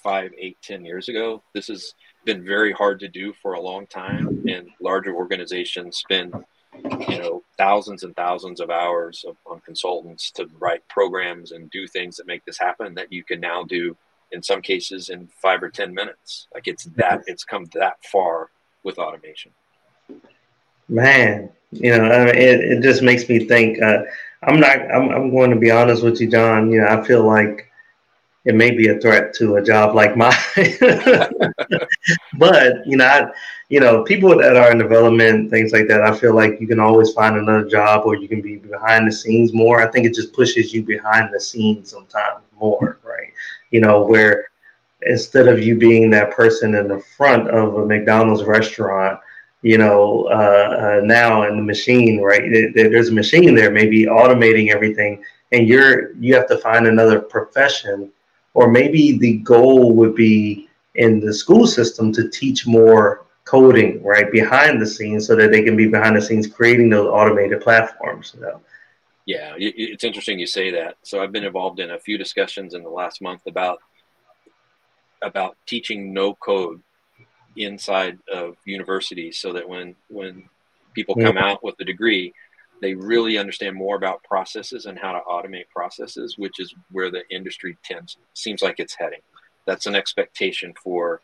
five, 0.04 0.32
eight, 0.38 0.58
ten 0.62 0.86
years 0.86 1.10
ago, 1.10 1.42
this 1.54 1.68
has 1.68 1.94
been 2.26 2.46
very 2.46 2.72
hard 2.72 3.00
to 3.00 3.08
do 3.08 3.34
for 3.42 3.54
a 3.54 3.62
long 3.62 3.88
time, 3.88 4.44
and 4.48 4.70
larger 4.80 5.14
organizations 5.14 5.98
spend 5.98 6.34
you 7.08 7.20
know 7.20 7.44
thousands 7.58 8.04
and 8.04 8.16
thousands 8.16 8.60
of 8.60 8.70
hours 8.70 9.26
of, 9.28 9.38
on 9.46 9.60
consultants 9.62 10.32
to 10.32 10.48
write 10.60 10.88
programs 10.90 11.52
and 11.52 11.72
do 11.72 11.88
things 11.88 12.18
that 12.18 12.28
make 12.28 12.44
this 12.46 12.58
happen 12.58 12.94
that 12.94 13.12
you 13.12 13.24
can 13.24 13.40
now 13.40 13.64
do 13.64 13.96
in 14.32 14.44
some 14.44 14.62
cases 14.62 15.10
in 15.10 15.28
five 15.42 15.64
or 15.64 15.70
ten 15.70 15.94
minutes 15.94 16.48
like 16.54 16.68
it's 16.68 16.84
that 16.96 17.22
it's 17.28 17.44
come 17.44 17.66
that 17.74 17.96
far 18.12 18.50
with 18.86 19.00
automation? 19.00 19.52
Man, 20.90 21.50
you 21.72 21.98
know, 21.98 22.04
I 22.06 22.26
mean, 22.26 22.36
it, 22.36 22.60
it 22.62 22.82
just 22.84 23.02
makes 23.04 23.28
me 23.30 23.46
think. 23.46 23.82
Uh, 23.82 24.04
I'm 24.44 24.60
not. 24.60 24.80
I'm, 24.92 25.10
I'm 25.10 25.32
going 25.32 25.50
to 25.52 25.56
be 25.58 25.72
honest 25.72 26.04
with 26.04 26.22
you, 26.22 26.30
John. 26.30 26.72
You 26.72 26.82
know, 26.82 26.88
I 26.88 27.04
feel 27.04 27.24
like 27.24 27.72
it 28.46 28.56
may 28.56 28.72
be 28.72 28.90
a 28.90 29.00
threat 29.00 29.34
to 29.36 29.56
a 29.58 29.64
job 29.64 29.96
like 29.96 30.16
mine. 30.18 30.34
but 32.38 32.86
you 32.86 32.98
know, 32.98 33.06
I, 33.06 33.32
you 33.70 33.80
know, 33.80 34.04
people 34.04 34.38
that 34.38 34.56
are 34.58 34.72
in 34.72 34.78
development, 34.78 35.50
things 35.50 35.74
like 35.74 35.88
that. 35.88 36.02
I 36.02 36.16
feel 36.16 36.36
like 36.36 36.60
you 36.62 36.68
can 36.68 36.80
always 36.80 37.12
find 37.14 37.38
another 37.38 37.68
job, 37.68 38.04
or 38.06 38.16
you 38.16 38.28
can 38.28 38.42
be 38.42 38.58
behind 38.58 39.08
the 39.08 39.12
scenes 39.12 39.54
more. 39.54 39.82
I 39.82 39.90
think 39.92 40.06
it 40.06 40.14
just 40.14 40.34
pushes 40.34 40.74
you 40.74 40.84
behind 40.84 41.34
the 41.34 41.40
scenes 41.40 41.92
sometimes 41.92 42.44
more, 42.60 43.00
right? 43.04 43.32
You 43.72 43.82
know, 43.82 44.04
where 44.04 44.48
instead 45.06 45.48
of 45.48 45.60
you 45.60 45.78
being 45.78 46.10
that 46.10 46.32
person 46.32 46.76
in 46.76 46.88
the 46.88 47.00
front 47.00 47.50
of 47.50 47.76
a 47.76 47.86
McDonald's 47.86 48.44
restaurant, 48.44 49.20
you 49.62 49.78
know, 49.78 50.28
uh, 50.30 51.00
uh, 51.00 51.06
now 51.06 51.48
in 51.48 51.58
the 51.58 51.64
machine, 51.64 52.22
right? 52.22 52.74
there's 52.74 53.10
a 53.10 53.14
machine 53.14 53.56
there, 53.56 53.72
maybe 53.72 54.06
automating 54.06 54.72
everything, 54.72 55.24
and 55.52 55.68
you're 55.68 56.14
you 56.18 56.36
have 56.36 56.48
to 56.48 56.58
find 56.58 56.86
another 56.88 57.20
profession, 57.20 58.12
or 58.54 58.70
maybe 58.70 59.18
the 59.18 59.38
goal 59.40 59.94
would 59.94 60.16
be 60.16 60.70
in 60.96 61.20
the 61.20 61.34
school 61.34 61.66
system 61.66 62.12
to 62.14 62.30
teach 62.30 62.68
more 62.68 63.26
coding, 63.44 64.04
right, 64.04 64.32
behind 64.32 64.82
the 64.82 64.88
scenes, 64.88 65.28
so 65.28 65.36
that 65.36 65.52
they 65.52 65.64
can 65.64 65.76
be 65.76 65.88
behind 65.88 66.16
the 66.16 66.22
scenes 66.22 66.48
creating 66.48 66.90
those 66.90 67.08
automated 67.08 67.62
platforms. 67.62 68.34
You 68.36 68.42
know? 68.42 68.62
Yeah, 69.26 69.54
it's 69.58 70.04
interesting 70.04 70.40
you 70.40 70.48
say 70.48 70.72
that. 70.72 70.98
So 71.04 71.22
I've 71.22 71.32
been 71.32 71.44
involved 71.44 71.80
in 71.80 71.92
a 71.92 72.00
few 72.00 72.18
discussions 72.18 72.76
in 72.76 72.84
the 72.84 72.90
last 72.90 73.22
month 73.22 73.42
about 73.48 73.80
about 75.26 75.58
teaching 75.66 76.14
no 76.14 76.34
code 76.36 76.82
inside 77.58 78.18
of 78.32 78.56
universities 78.66 79.38
so 79.38 79.54
that 79.54 79.68
when 79.68 79.96
when 80.10 80.44
people 80.94 81.16
come 81.16 81.38
out 81.38 81.64
with 81.64 81.76
a 81.80 81.86
degree 81.86 82.34
they 82.82 82.94
really 82.94 83.38
understand 83.38 83.76
more 83.76 83.96
about 83.96 84.24
processes 84.24 84.86
and 84.86 85.00
how 85.00 85.14
to 85.14 85.20
automate 85.22 85.68
processes 85.74 86.38
which 86.38 86.60
is 86.60 86.74
where 86.92 87.10
the 87.10 87.24
industry 87.30 87.78
tends 87.84 88.18
seems 88.34 88.62
like 88.62 88.80
it's 88.80 88.96
heading. 88.96 89.22
That's 89.66 89.88
an 89.88 89.96
expectation 89.96 90.74
for 90.84 91.22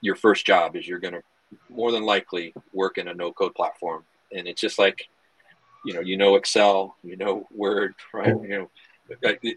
your 0.00 0.16
first 0.16 0.46
job 0.46 0.76
is 0.76 0.88
you're 0.88 0.98
going 0.98 1.14
to 1.14 1.22
more 1.70 1.92
than 1.92 2.02
likely 2.02 2.52
work 2.72 2.98
in 2.98 3.08
a 3.08 3.14
no 3.14 3.32
code 3.32 3.54
platform. 3.54 4.04
And 4.32 4.48
it's 4.48 4.60
just 4.60 4.78
like 4.78 5.08
you 5.84 5.94
know 5.94 6.00
you 6.00 6.16
know 6.16 6.34
excel 6.34 6.96
you 7.04 7.16
know 7.16 7.46
word 7.54 7.94
right? 8.12 8.28
You 8.42 8.48
know 8.48 8.70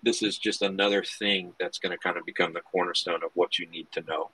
this 0.04 0.22
is 0.22 0.38
just 0.38 0.62
another 0.62 1.04
thing 1.04 1.54
that's 1.60 1.80
going 1.80 1.92
to 1.92 1.98
kind 1.98 2.18
of 2.18 2.26
become 2.26 2.54
the 2.54 2.62
cornerstone 2.62 3.24
of 3.24 3.32
what 3.34 3.60
you 3.60 3.68
need 3.68 3.92
to 3.92 4.02
know. 4.02 4.30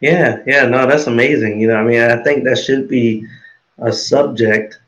Yeah, 0.00 0.38
yeah, 0.46 0.66
no, 0.66 0.86
that's 0.86 1.06
amazing. 1.06 1.60
You 1.60 1.68
know, 1.68 1.76
I 1.76 1.84
mean, 1.84 2.00
I 2.00 2.22
think 2.22 2.44
that 2.44 2.58
should 2.58 2.88
be 2.88 3.26
a 3.78 3.92
subject 3.92 4.78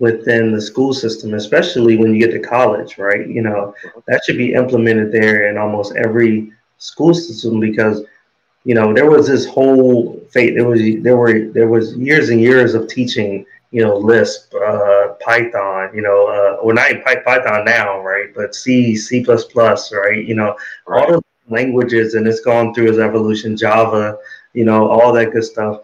within 0.00 0.52
the 0.52 0.60
school 0.60 0.92
system, 0.92 1.34
especially 1.34 1.96
when 1.96 2.14
you 2.14 2.20
get 2.26 2.32
to 2.32 2.48
college, 2.48 2.98
right? 2.98 3.26
You 3.28 3.42
know, 3.42 3.74
that 4.06 4.22
should 4.24 4.38
be 4.38 4.54
implemented 4.54 5.12
there 5.12 5.48
in 5.48 5.58
almost 5.58 5.96
every 5.96 6.52
school 6.78 7.14
system 7.14 7.60
because 7.60 8.04
you 8.64 8.74
know, 8.74 8.92
there 8.92 9.10
was 9.10 9.26
this 9.26 9.46
whole 9.46 10.20
fate. 10.30 10.54
There 10.54 10.66
was 10.66 10.80
there 11.02 11.16
were 11.16 11.48
there 11.48 11.68
was 11.68 11.96
years 11.96 12.28
and 12.28 12.38
years 12.38 12.74
of 12.74 12.86
teaching, 12.86 13.46
you 13.70 13.82
know, 13.82 13.96
Lisp, 13.96 14.52
uh, 14.54 14.97
Python, 15.28 15.90
you 15.94 16.00
know, 16.00 16.26
uh, 16.26 16.64
well 16.64 16.74
not 16.74 16.90
in 16.90 17.02
Python 17.02 17.64
now, 17.66 18.00
right? 18.00 18.34
But 18.34 18.54
C, 18.54 18.96
C 18.96 19.22
plus 19.22 19.44
plus, 19.44 19.92
right? 19.92 20.24
You 20.24 20.34
know, 20.34 20.56
right. 20.86 21.04
all 21.04 21.12
the 21.12 21.22
languages, 21.54 22.14
and 22.14 22.26
it's 22.26 22.40
gone 22.40 22.72
through 22.72 22.88
its 22.88 22.98
evolution. 22.98 23.54
Java, 23.54 24.16
you 24.54 24.64
know, 24.64 24.88
all 24.88 25.12
that 25.12 25.32
good 25.32 25.44
stuff. 25.44 25.82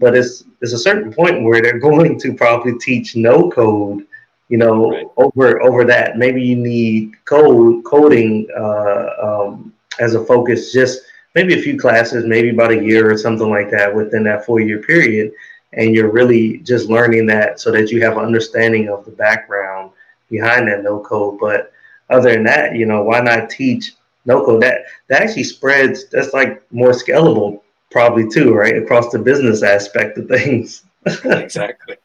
But 0.00 0.16
it's 0.16 0.42
it's 0.60 0.72
a 0.72 0.78
certain 0.78 1.12
point 1.12 1.44
where 1.44 1.62
they're 1.62 1.78
going 1.78 2.18
to 2.18 2.34
probably 2.34 2.78
teach 2.80 3.14
no 3.14 3.48
code, 3.48 4.06
you 4.48 4.58
know, 4.58 4.90
right. 4.90 5.06
over 5.16 5.62
over 5.62 5.84
that. 5.84 6.18
Maybe 6.18 6.42
you 6.42 6.56
need 6.56 7.12
code 7.26 7.84
coding 7.84 8.48
uh, 8.58 9.06
um, 9.22 9.72
as 10.00 10.14
a 10.16 10.24
focus, 10.24 10.72
just 10.72 11.02
maybe 11.36 11.54
a 11.56 11.62
few 11.62 11.78
classes, 11.78 12.24
maybe 12.26 12.50
about 12.50 12.72
a 12.72 12.82
year 12.82 13.08
or 13.12 13.16
something 13.16 13.50
like 13.50 13.70
that 13.70 13.94
within 13.94 14.24
that 14.24 14.44
four 14.44 14.58
year 14.58 14.78
period. 14.82 15.30
And 15.72 15.94
you're 15.94 16.10
really 16.10 16.58
just 16.58 16.88
learning 16.88 17.26
that 17.26 17.60
so 17.60 17.70
that 17.70 17.90
you 17.90 18.02
have 18.02 18.16
an 18.16 18.24
understanding 18.24 18.88
of 18.88 19.04
the 19.04 19.12
background 19.12 19.92
behind 20.28 20.68
that 20.68 20.82
no 20.82 21.00
code. 21.00 21.38
But 21.38 21.72
other 22.08 22.32
than 22.32 22.44
that, 22.44 22.74
you 22.74 22.86
know, 22.86 23.02
why 23.02 23.20
not 23.20 23.50
teach 23.50 23.92
no 24.24 24.44
code? 24.44 24.62
That 24.62 24.82
that 25.08 25.22
actually 25.22 25.44
spreads. 25.44 26.08
That's 26.08 26.34
like 26.34 26.62
more 26.72 26.90
scalable, 26.90 27.60
probably 27.90 28.28
too, 28.28 28.52
right, 28.52 28.76
across 28.76 29.10
the 29.10 29.18
business 29.18 29.62
aspect 29.62 30.18
of 30.18 30.28
things. 30.28 30.84
exactly. 31.06 31.96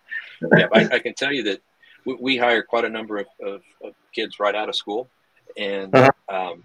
Yeah, 0.55 0.67
I, 0.73 0.87
I, 0.93 0.99
can 0.99 1.13
tell 1.13 1.31
you 1.31 1.43
that 1.43 1.61
we, 2.05 2.15
we 2.15 2.37
hire 2.37 2.61
quite 2.61 2.85
a 2.85 2.89
number 2.89 3.17
of, 3.17 3.27
of, 3.41 3.61
of, 3.83 3.93
kids 4.13 4.39
right 4.39 4.55
out 4.55 4.69
of 4.69 4.75
school, 4.75 5.09
and 5.57 5.93
uh-huh. 5.93 6.51
um, 6.51 6.63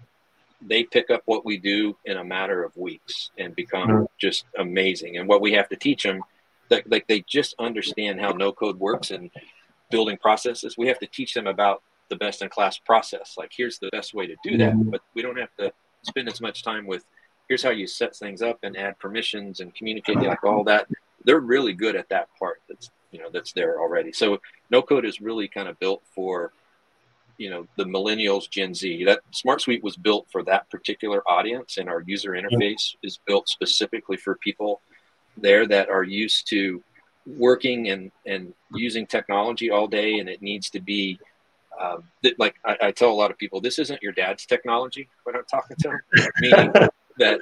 they 0.61 0.83
pick 0.83 1.09
up 1.09 1.21
what 1.25 1.45
we 1.45 1.57
do 1.57 1.97
in 2.05 2.17
a 2.17 2.23
matter 2.23 2.63
of 2.63 2.75
weeks 2.77 3.31
and 3.37 3.55
become 3.55 3.89
mm-hmm. 3.89 4.03
just 4.17 4.45
amazing. 4.57 5.17
And 5.17 5.27
what 5.27 5.41
we 5.41 5.51
have 5.53 5.67
to 5.69 5.75
teach 5.75 6.03
them, 6.03 6.21
that 6.71 6.89
like 6.89 7.05
they 7.07 7.23
just 7.27 7.53
understand 7.59 8.19
how 8.19 8.31
no 8.31 8.51
code 8.51 8.79
works 8.79 9.11
and 9.11 9.29
building 9.91 10.17
processes. 10.17 10.77
We 10.77 10.87
have 10.87 10.97
to 10.99 11.07
teach 11.07 11.33
them 11.35 11.45
about 11.45 11.83
the 12.09 12.15
best 12.15 12.41
in 12.41 12.49
class 12.49 12.79
process. 12.79 13.35
Like 13.37 13.51
here's 13.55 13.77
the 13.77 13.89
best 13.91 14.13
way 14.15 14.25
to 14.25 14.35
do 14.43 14.57
that, 14.57 14.73
but 14.89 15.01
we 15.13 15.21
don't 15.21 15.37
have 15.37 15.55
to 15.59 15.71
spend 16.01 16.27
as 16.27 16.41
much 16.41 16.63
time 16.63 16.87
with 16.87 17.05
here's 17.47 17.61
how 17.61 17.69
you 17.69 17.85
set 17.85 18.15
things 18.15 18.41
up 18.41 18.57
and 18.63 18.75
add 18.75 18.97
permissions 18.97 19.59
and 19.59 19.75
communicate 19.75 20.17
like 20.17 20.43
all 20.43 20.63
that. 20.63 20.87
They're 21.25 21.41
really 21.41 21.73
good 21.73 21.95
at 21.95 22.09
that 22.09 22.29
part. 22.39 22.61
That's 22.67 22.89
you 23.11 23.19
know 23.19 23.29
that's 23.31 23.53
there 23.53 23.79
already. 23.79 24.13
So 24.13 24.39
no 24.71 24.81
code 24.81 25.05
is 25.05 25.21
really 25.21 25.47
kind 25.47 25.67
of 25.67 25.77
built 25.79 26.01
for 26.15 26.53
you 27.37 27.49
know 27.49 27.67
the 27.75 27.85
millennials 27.85 28.49
gen 28.49 28.73
z 28.73 29.03
that 29.05 29.21
smart 29.31 29.61
suite 29.61 29.83
was 29.83 29.97
built 29.97 30.27
for 30.31 30.43
that 30.43 30.69
particular 30.69 31.23
audience 31.27 31.77
and 31.77 31.89
our 31.89 32.03
user 32.05 32.31
interface 32.31 32.95
is 33.01 33.19
built 33.25 33.49
specifically 33.49 34.17
for 34.17 34.35
people 34.35 34.81
there 35.37 35.67
that 35.67 35.89
are 35.89 36.03
used 36.03 36.47
to 36.49 36.83
working 37.25 37.89
and 37.89 38.11
and 38.25 38.53
using 38.73 39.05
technology 39.05 39.69
all 39.69 39.87
day 39.87 40.19
and 40.19 40.27
it 40.27 40.41
needs 40.41 40.69
to 40.69 40.79
be 40.79 41.19
um, 41.79 42.03
th- 42.23 42.35
like 42.39 42.55
I, 42.65 42.77
I, 42.81 42.91
tell 42.91 43.09
a 43.09 43.13
lot 43.13 43.31
of 43.31 43.37
people 43.37 43.61
this 43.61 43.79
isn't 43.79 44.01
your 44.01 44.11
dad's 44.11 44.45
technology 44.45 45.07
when 45.23 45.35
i'm 45.35 45.45
talking 45.45 45.77
to 45.81 45.89
them 45.89 46.29
meaning 46.39 46.73
that 47.19 47.41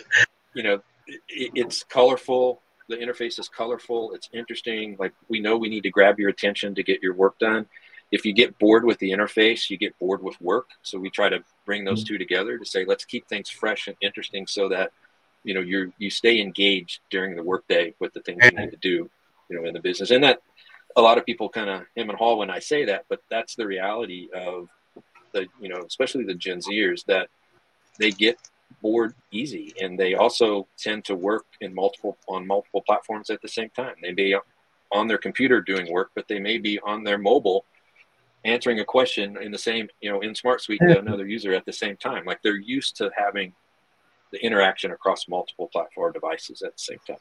you 0.53 0.63
know 0.63 0.81
it, 1.07 1.51
it's 1.55 1.83
colorful 1.83 2.61
the 2.89 2.97
interface 2.97 3.39
is 3.39 3.47
colorful 3.47 4.13
it's 4.13 4.29
interesting 4.33 4.97
like 4.99 5.13
we 5.29 5.39
know 5.39 5.57
we 5.57 5.69
need 5.69 5.83
to 5.83 5.89
grab 5.89 6.19
your 6.19 6.29
attention 6.29 6.75
to 6.75 6.83
get 6.83 7.01
your 7.01 7.13
work 7.13 7.39
done 7.39 7.65
if 8.11 8.25
you 8.25 8.33
get 8.33 8.57
bored 8.57 8.85
with 8.85 8.97
the 8.99 9.11
interface, 9.11 9.69
you 9.69 9.77
get 9.77 9.97
bored 9.99 10.23
with 10.23 10.39
work. 10.41 10.69
So 10.81 10.97
we 10.97 11.09
try 11.09 11.29
to 11.29 11.43
bring 11.65 11.83
those 11.83 12.03
two 12.03 12.17
together 12.17 12.57
to 12.57 12.65
say, 12.65 12.85
let's 12.85 13.05
keep 13.05 13.27
things 13.27 13.49
fresh 13.49 13.87
and 13.87 13.95
interesting 14.01 14.47
so 14.47 14.69
that, 14.69 14.91
you 15.43 15.53
know, 15.53 15.61
you 15.61 15.93
you 15.97 16.09
stay 16.09 16.41
engaged 16.41 17.01
during 17.09 17.35
the 17.35 17.43
workday 17.43 17.93
with 17.99 18.13
the 18.13 18.21
things 18.21 18.43
you 18.43 18.51
need 18.51 18.71
to 18.71 18.77
do, 18.77 19.09
you 19.49 19.57
know, 19.57 19.65
in 19.65 19.73
the 19.73 19.79
business. 19.79 20.11
And 20.11 20.23
that 20.23 20.41
a 20.95 21.01
lot 21.01 21.17
of 21.17 21.25
people 21.25 21.49
kind 21.49 21.69
of 21.69 21.81
him 21.95 22.09
and 22.09 22.17
haw 22.17 22.35
when 22.35 22.49
I 22.49 22.59
say 22.59 22.85
that, 22.85 23.05
but 23.09 23.21
that's 23.29 23.55
the 23.55 23.67
reality 23.67 24.29
of 24.33 24.67
the, 25.33 25.47
you 25.61 25.69
know, 25.69 25.83
especially 25.87 26.23
the 26.23 26.33
Gen 26.33 26.59
Zers 26.59 27.05
that 27.05 27.29
they 27.97 28.11
get 28.11 28.37
bored 28.81 29.13
easy 29.31 29.73
and 29.81 29.99
they 29.99 30.13
also 30.13 30.67
tend 30.77 31.03
to 31.05 31.15
work 31.15 31.45
in 31.61 31.73
multiple 31.73 32.17
on 32.27 32.45
multiple 32.45 32.81
platforms 32.85 33.29
at 33.29 33.41
the 33.41 33.47
same 33.47 33.69
time. 33.71 33.95
They 34.01 34.09
may 34.09 34.13
be 34.13 34.35
on 34.91 35.07
their 35.07 35.17
computer 35.17 35.61
doing 35.61 35.91
work, 35.91 36.11
but 36.15 36.27
they 36.27 36.39
may 36.39 36.57
be 36.57 36.79
on 36.79 37.03
their 37.03 37.17
mobile 37.17 37.65
answering 38.45 38.79
a 38.79 38.85
question 38.85 39.37
in 39.41 39.51
the 39.51 39.57
same, 39.57 39.89
you 40.01 40.09
know, 40.09 40.21
in 40.21 40.33
Smart 40.33 40.61
Suite 40.61 40.79
to 40.81 40.99
another 40.99 41.27
user 41.27 41.53
at 41.53 41.65
the 41.65 41.73
same 41.73 41.97
time. 41.97 42.25
Like 42.25 42.41
they're 42.41 42.55
used 42.55 42.95
to 42.97 43.11
having 43.15 43.53
the 44.31 44.43
interaction 44.43 44.91
across 44.91 45.27
multiple 45.27 45.67
platform 45.67 46.13
devices 46.13 46.61
at 46.61 46.73
the 46.73 46.79
same 46.81 46.99
time. 47.07 47.17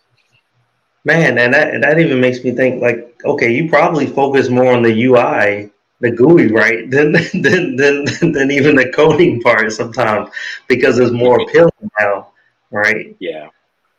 Man, 1.04 1.38
and 1.38 1.54
that 1.54 1.80
that 1.80 1.98
even 1.98 2.20
makes 2.20 2.42
me 2.44 2.52
think 2.52 2.82
like, 2.82 3.18
okay, 3.24 3.52
you 3.52 3.68
probably 3.68 4.06
focus 4.06 4.48
more 4.48 4.72
on 4.72 4.82
the 4.82 5.04
UI, 5.04 5.70
the 6.00 6.10
GUI, 6.10 6.48
right, 6.48 6.90
than 6.90 7.12
than 7.12 7.76
than 7.76 8.04
than 8.32 8.50
even 8.50 8.76
the 8.76 8.90
coding 8.94 9.40
part 9.40 9.72
sometimes 9.72 10.30
because 10.66 10.98
it's 10.98 11.12
more 11.12 11.40
appealing 11.40 11.90
now, 11.98 12.28
right? 12.70 13.16
Yeah 13.20 13.48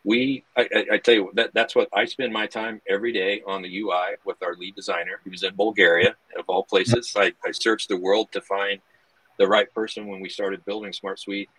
we 0.03 0.43
I, 0.57 0.67
I, 0.93 0.97
tell 0.97 1.13
you 1.13 1.31
that 1.35 1.53
that's 1.53 1.75
what 1.75 1.89
I 1.93 2.05
spend 2.05 2.31
my 2.31 2.47
time 2.47 2.81
every 2.87 3.11
day 3.11 3.41
on 3.45 3.61
the 3.61 3.79
UI 3.79 4.15
with 4.25 4.41
our 4.41 4.55
lead 4.55 4.75
designer 4.75 5.19
who's 5.23 5.43
in 5.43 5.55
Bulgaria 5.55 6.15
of 6.37 6.45
all 6.47 6.63
places. 6.63 7.09
Mm-hmm. 7.09 7.33
I, 7.45 7.47
I 7.49 7.51
searched 7.51 7.89
the 7.89 7.97
world 7.97 8.31
to 8.31 8.41
find 8.41 8.79
the 9.37 9.47
right 9.47 9.71
person 9.73 10.07
when 10.07 10.21
we 10.21 10.29
started 10.29 10.65
building 10.65 10.93
Smart 10.93 11.19
Suite, 11.19 11.49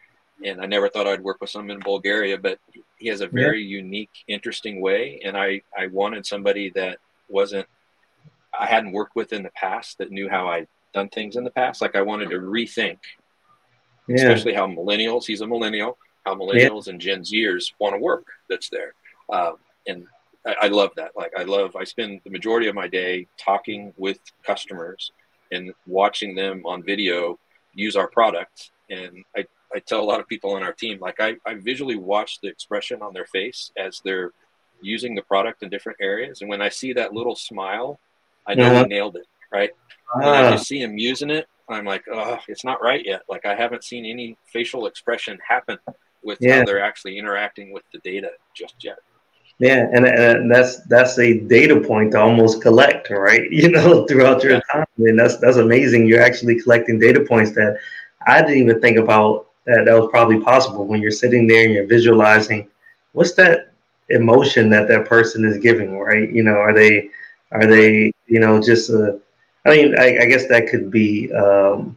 and 0.44 0.60
I 0.60 0.66
never 0.66 0.88
thought 0.88 1.06
I'd 1.06 1.22
work 1.22 1.40
with 1.40 1.50
someone 1.50 1.76
in 1.76 1.82
Bulgaria, 1.82 2.38
but 2.38 2.58
he 2.98 3.08
has 3.08 3.20
a 3.20 3.28
very 3.28 3.62
yeah. 3.62 3.78
unique, 3.78 4.10
interesting 4.28 4.80
way, 4.80 5.20
and 5.24 5.36
I 5.36 5.62
I 5.76 5.86
wanted 5.88 6.26
somebody 6.26 6.70
that 6.70 6.98
wasn't 7.28 7.66
I 8.58 8.66
hadn't 8.66 8.92
worked 8.92 9.16
with 9.16 9.32
in 9.32 9.42
the 9.42 9.50
past 9.50 9.98
that 9.98 10.10
knew 10.10 10.28
how 10.28 10.48
I'd 10.48 10.68
done 10.92 11.08
things 11.08 11.36
in 11.36 11.44
the 11.44 11.50
past. 11.50 11.80
Like 11.80 11.94
I 11.94 12.02
wanted 12.02 12.30
to 12.30 12.38
rethink, 12.38 12.98
yeah. 14.08 14.16
especially 14.16 14.54
how 14.54 14.66
millennials. 14.66 15.24
He's 15.26 15.40
a 15.40 15.46
millennial 15.46 15.96
how 16.24 16.34
millennials 16.34 16.86
yeah. 16.86 16.92
and 16.92 17.00
Gen 17.00 17.22
Zers 17.22 17.72
want 17.78 17.94
to 17.94 17.98
work 17.98 18.26
that's 18.48 18.68
there. 18.68 18.94
Um, 19.32 19.54
and 19.86 20.06
I, 20.46 20.54
I, 20.62 20.68
love 20.68 20.90
that. 20.96 21.12
Like, 21.16 21.32
I 21.36 21.44
love, 21.44 21.76
I 21.76 21.84
spend 21.84 22.20
the 22.24 22.30
majority 22.30 22.68
of 22.68 22.74
my 22.74 22.88
day 22.88 23.26
talking 23.38 23.92
with 23.96 24.18
customers 24.44 25.12
and 25.52 25.72
watching 25.86 26.34
them 26.34 26.62
on 26.66 26.82
video 26.82 27.38
use 27.74 27.96
our 27.96 28.08
product. 28.08 28.70
And 28.90 29.24
I, 29.36 29.46
I 29.74 29.78
tell 29.78 30.00
a 30.00 30.04
lot 30.04 30.20
of 30.20 30.26
people 30.26 30.54
on 30.54 30.62
our 30.62 30.72
team, 30.72 30.98
like, 31.00 31.20
I, 31.20 31.36
I 31.46 31.54
visually 31.54 31.96
watch 31.96 32.40
the 32.40 32.48
expression 32.48 33.02
on 33.02 33.14
their 33.14 33.26
face 33.26 33.70
as 33.76 34.00
they're 34.04 34.32
using 34.80 35.14
the 35.14 35.22
product 35.22 35.62
in 35.62 35.68
different 35.68 35.98
areas. 36.00 36.40
And 36.40 36.50
when 36.50 36.62
I 36.62 36.68
see 36.68 36.92
that 36.94 37.12
little 37.12 37.36
smile, 37.36 38.00
I 38.46 38.54
know 38.54 38.66
uh-huh. 38.66 38.84
nailed 38.84 39.16
it, 39.16 39.26
right? 39.52 39.70
Uh-huh. 40.14 40.20
When 40.20 40.44
I 40.44 40.50
just 40.50 40.66
see 40.66 40.80
them 40.80 40.98
using 40.98 41.30
it, 41.30 41.46
I'm 41.68 41.84
like, 41.84 42.04
oh, 42.12 42.38
it's 42.48 42.64
not 42.64 42.82
right 42.82 43.04
yet. 43.04 43.22
Like 43.28 43.46
I 43.46 43.54
haven't 43.54 43.84
seen 43.84 44.04
any 44.04 44.36
facial 44.46 44.86
expression 44.86 45.38
happen 45.46 45.78
with 46.22 46.38
yeah. 46.40 46.58
how 46.58 46.64
they're 46.64 46.82
actually 46.82 47.18
interacting 47.18 47.72
with 47.72 47.84
the 47.92 47.98
data 48.00 48.30
just 48.54 48.74
yet. 48.80 48.98
Yeah, 49.58 49.88
and, 49.92 50.06
and 50.06 50.50
that's 50.50 50.82
that's 50.86 51.18
a 51.18 51.40
data 51.40 51.80
point 51.80 52.12
to 52.12 52.20
almost 52.20 52.62
collect, 52.62 53.10
right? 53.10 53.42
You 53.50 53.70
know, 53.70 54.06
throughout 54.06 54.42
your 54.42 54.54
yeah. 54.54 54.60
time, 54.72 54.86
and 54.98 55.18
that's 55.18 55.36
that's 55.36 55.58
amazing. 55.58 56.06
You're 56.06 56.22
actually 56.22 56.60
collecting 56.60 56.98
data 56.98 57.20
points 57.20 57.52
that 57.52 57.78
I 58.26 58.40
didn't 58.40 58.56
even 58.56 58.80
think 58.80 58.96
about 58.96 59.49
that 59.66 59.84
that 59.86 59.94
was 59.94 60.10
probably 60.10 60.40
possible. 60.40 60.86
When 60.86 61.00
you're 61.00 61.10
sitting 61.10 61.46
there 61.46 61.64
and 61.64 61.72
you're 61.72 61.86
visualizing 61.86 62.68
what's 63.12 63.32
that 63.34 63.72
emotion 64.08 64.70
that 64.70 64.88
that 64.88 65.06
person 65.06 65.44
is 65.44 65.58
giving, 65.58 65.98
right? 65.98 66.30
You 66.30 66.42
know, 66.42 66.56
are 66.56 66.74
they 66.74 67.10
are 67.52 67.66
they 67.66 68.12
you 68.26 68.40
know 68.40 68.60
just 68.60 68.90
a 68.90 69.20
I 69.64 69.70
mean, 69.70 69.98
I, 69.98 70.20
I 70.22 70.24
guess 70.26 70.46
that 70.48 70.68
could 70.68 70.90
be, 70.90 71.32
um, 71.32 71.96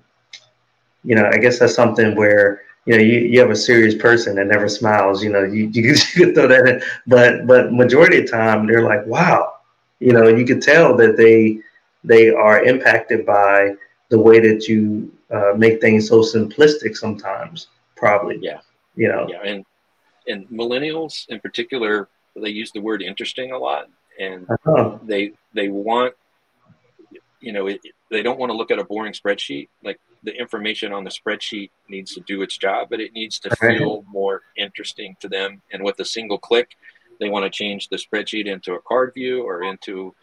you 1.03 1.15
know, 1.15 1.29
I 1.31 1.37
guess 1.37 1.59
that's 1.59 1.75
something 1.75 2.15
where 2.15 2.61
you 2.85 2.97
know, 2.97 3.01
you, 3.01 3.19
you 3.19 3.39
have 3.39 3.49
a 3.49 3.55
serious 3.55 3.95
person 3.95 4.35
that 4.35 4.47
never 4.47 4.67
smiles, 4.67 5.23
you 5.23 5.31
know, 5.31 5.43
you, 5.43 5.67
you, 5.73 5.93
could 5.93 6.35
throw 6.35 6.47
that 6.47 6.67
in, 6.67 6.81
but, 7.07 7.47
but 7.47 7.71
majority 7.71 8.19
of 8.19 8.25
the 8.25 8.31
time 8.31 8.67
they're 8.67 8.83
like, 8.83 9.05
wow, 9.05 9.53
you 9.99 10.11
know, 10.11 10.27
you 10.27 10.45
could 10.45 10.61
tell 10.61 10.95
that 10.97 11.15
they, 11.15 11.59
they 12.03 12.29
are 12.29 12.63
impacted 12.63 13.25
by 13.25 13.73
the 14.09 14.19
way 14.19 14.39
that 14.39 14.67
you 14.67 15.11
uh, 15.33 15.53
make 15.57 15.81
things 15.81 16.07
so 16.07 16.19
simplistic 16.21 16.95
sometimes, 16.95 17.67
probably. 17.95 18.39
Yeah. 18.41 18.59
You 18.95 19.09
know, 19.09 19.27
yeah. 19.29 19.41
And, 19.43 19.65
and 20.27 20.47
millennials 20.49 21.27
in 21.29 21.39
particular, 21.39 22.07
they 22.35 22.49
use 22.49 22.71
the 22.71 22.79
word 22.79 23.01
interesting 23.01 23.51
a 23.51 23.57
lot 23.57 23.89
and 24.19 24.49
uh-huh. 24.49 24.97
they, 25.03 25.33
they 25.53 25.69
want, 25.69 26.13
you 27.41 27.51
know, 27.51 27.67
it, 27.67 27.81
they 28.09 28.21
don't 28.21 28.39
want 28.39 28.51
to 28.51 28.55
look 28.55 28.71
at 28.71 28.79
a 28.79 28.83
boring 28.83 29.13
spreadsheet. 29.13 29.69
Like 29.83 29.99
the 30.23 30.33
information 30.39 30.93
on 30.93 31.03
the 31.03 31.09
spreadsheet 31.09 31.71
needs 31.89 32.13
to 32.13 32.21
do 32.21 32.41
its 32.41 32.57
job, 32.57 32.87
but 32.89 33.01
it 33.01 33.13
needs 33.13 33.39
to 33.39 33.55
feel 33.55 34.05
more 34.07 34.41
interesting 34.55 35.15
to 35.19 35.27
them. 35.27 35.61
And 35.71 35.83
with 35.83 35.99
a 35.99 36.05
single 36.05 36.37
click, 36.37 36.69
they 37.19 37.29
want 37.29 37.43
to 37.43 37.49
change 37.49 37.89
the 37.89 37.97
spreadsheet 37.97 38.45
into 38.45 38.73
a 38.73 38.81
card 38.81 39.13
view 39.13 39.43
or 39.43 39.63
into 39.63 40.13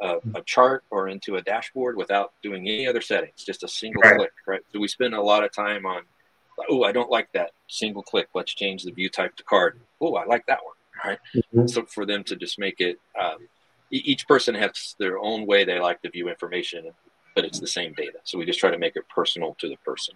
a, 0.00 0.16
a 0.34 0.42
chart 0.42 0.84
or 0.90 1.08
into 1.08 1.36
a 1.36 1.42
dashboard 1.42 1.96
without 1.96 2.32
doing 2.42 2.68
any 2.68 2.86
other 2.86 3.00
settings, 3.00 3.44
just 3.44 3.62
a 3.62 3.68
single 3.68 4.02
right. 4.02 4.16
click, 4.16 4.32
right? 4.46 4.60
So 4.72 4.80
we 4.80 4.88
spend 4.88 5.14
a 5.14 5.20
lot 5.20 5.44
of 5.44 5.52
time 5.52 5.86
on 5.86 6.02
oh, 6.68 6.82
I 6.82 6.92
don't 6.92 7.10
like 7.10 7.30
that 7.32 7.52
single 7.68 8.02
click. 8.02 8.28
Let's 8.34 8.52
change 8.52 8.82
the 8.82 8.90
view 8.90 9.08
type 9.08 9.36
to 9.36 9.44
card. 9.44 9.80
Oh, 10.00 10.16
I 10.16 10.24
like 10.26 10.44
that 10.46 10.58
one. 10.64 10.74
Right. 11.04 11.18
Mm-hmm. 11.34 11.66
So 11.66 11.84
for 11.86 12.04
them 12.04 12.24
to 12.24 12.36
just 12.36 12.58
make 12.58 12.80
it, 12.80 12.98
um, 13.20 13.38
each 13.90 14.28
person 14.28 14.54
has 14.54 14.94
their 14.98 15.18
own 15.18 15.46
way 15.46 15.64
they 15.64 15.80
like 15.80 16.02
to 16.02 16.10
view 16.10 16.28
information, 16.28 16.90
but 17.34 17.44
it's 17.44 17.58
the 17.58 17.66
same 17.66 17.94
data. 17.94 18.18
So 18.24 18.38
we 18.38 18.44
just 18.44 18.58
try 18.58 18.70
to 18.70 18.78
make 18.78 18.96
it 18.96 19.08
personal 19.08 19.56
to 19.60 19.68
the 19.68 19.76
person. 19.78 20.14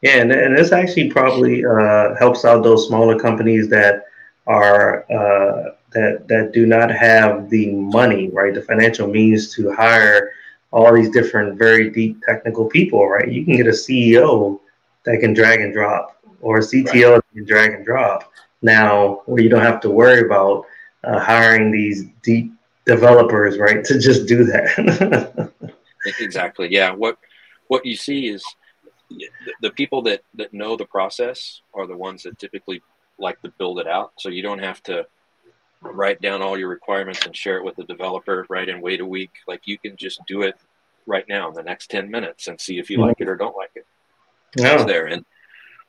Yeah, 0.00 0.18
and, 0.18 0.32
and 0.32 0.56
this 0.56 0.72
actually 0.72 1.10
probably 1.10 1.64
uh, 1.64 2.14
helps 2.18 2.44
out 2.44 2.62
those 2.62 2.86
smaller 2.86 3.18
companies 3.18 3.68
that 3.70 4.04
are 4.46 5.04
uh, 5.12 5.74
that 5.92 6.28
that 6.28 6.52
do 6.52 6.66
not 6.66 6.90
have 6.90 7.50
the 7.50 7.70
money, 7.72 8.28
right, 8.30 8.54
the 8.54 8.62
financial 8.62 9.08
means 9.08 9.54
to 9.54 9.72
hire 9.72 10.32
all 10.70 10.92
these 10.94 11.10
different 11.10 11.58
very 11.58 11.90
deep 11.90 12.20
technical 12.26 12.66
people, 12.66 13.08
right? 13.08 13.30
You 13.30 13.44
can 13.44 13.56
get 13.56 13.66
a 13.66 13.70
CEO 13.70 14.60
that 15.04 15.18
can 15.20 15.34
drag 15.34 15.60
and 15.60 15.72
drop, 15.72 16.16
or 16.40 16.58
a 16.58 16.60
CTO 16.60 17.12
right. 17.12 17.16
that 17.16 17.34
can 17.34 17.44
drag 17.44 17.72
and 17.72 17.84
drop. 17.84 18.32
Now, 18.62 19.22
where 19.26 19.42
you 19.42 19.48
don't 19.48 19.62
have 19.62 19.80
to 19.80 19.90
worry 19.90 20.20
about 20.20 20.64
uh, 21.04 21.18
hiring 21.18 21.70
these 21.70 22.04
deep 22.22 22.52
developers, 22.86 23.58
right, 23.58 23.84
to 23.84 23.98
just 23.98 24.26
do 24.26 24.44
that. 24.44 25.52
exactly. 26.20 26.68
Yeah. 26.70 26.92
What 26.92 27.18
what 27.68 27.84
you 27.84 27.96
see 27.96 28.28
is 28.28 28.44
the, 29.10 29.28
the 29.60 29.70
people 29.70 30.02
that 30.02 30.22
that 30.34 30.54
know 30.54 30.76
the 30.76 30.86
process 30.86 31.60
are 31.74 31.86
the 31.86 31.96
ones 31.96 32.22
that 32.22 32.38
typically 32.38 32.82
like 33.18 33.40
to 33.42 33.50
build 33.58 33.78
it 33.78 33.86
out. 33.86 34.12
So 34.18 34.28
you 34.28 34.42
don't 34.42 34.58
have 34.58 34.82
to 34.84 35.06
write 35.82 36.20
down 36.20 36.42
all 36.42 36.58
your 36.58 36.68
requirements 36.68 37.26
and 37.26 37.36
share 37.36 37.58
it 37.58 37.64
with 37.64 37.76
the 37.76 37.84
developer, 37.84 38.46
right? 38.48 38.68
And 38.68 38.82
wait 38.82 39.00
a 39.00 39.06
week. 39.06 39.30
Like 39.46 39.66
you 39.66 39.78
can 39.78 39.96
just 39.96 40.20
do 40.26 40.42
it 40.42 40.56
right 41.06 41.24
now 41.28 41.48
in 41.48 41.54
the 41.54 41.62
next 41.62 41.90
10 41.90 42.10
minutes 42.10 42.48
and 42.48 42.60
see 42.60 42.78
if 42.78 42.88
you 42.90 42.98
mm-hmm. 42.98 43.08
like 43.08 43.20
it 43.20 43.28
or 43.28 43.36
don't 43.36 43.56
like 43.56 43.72
it. 43.74 43.86
Yeah. 44.56 44.74
It's 44.74 44.84
there. 44.84 45.06
And 45.06 45.24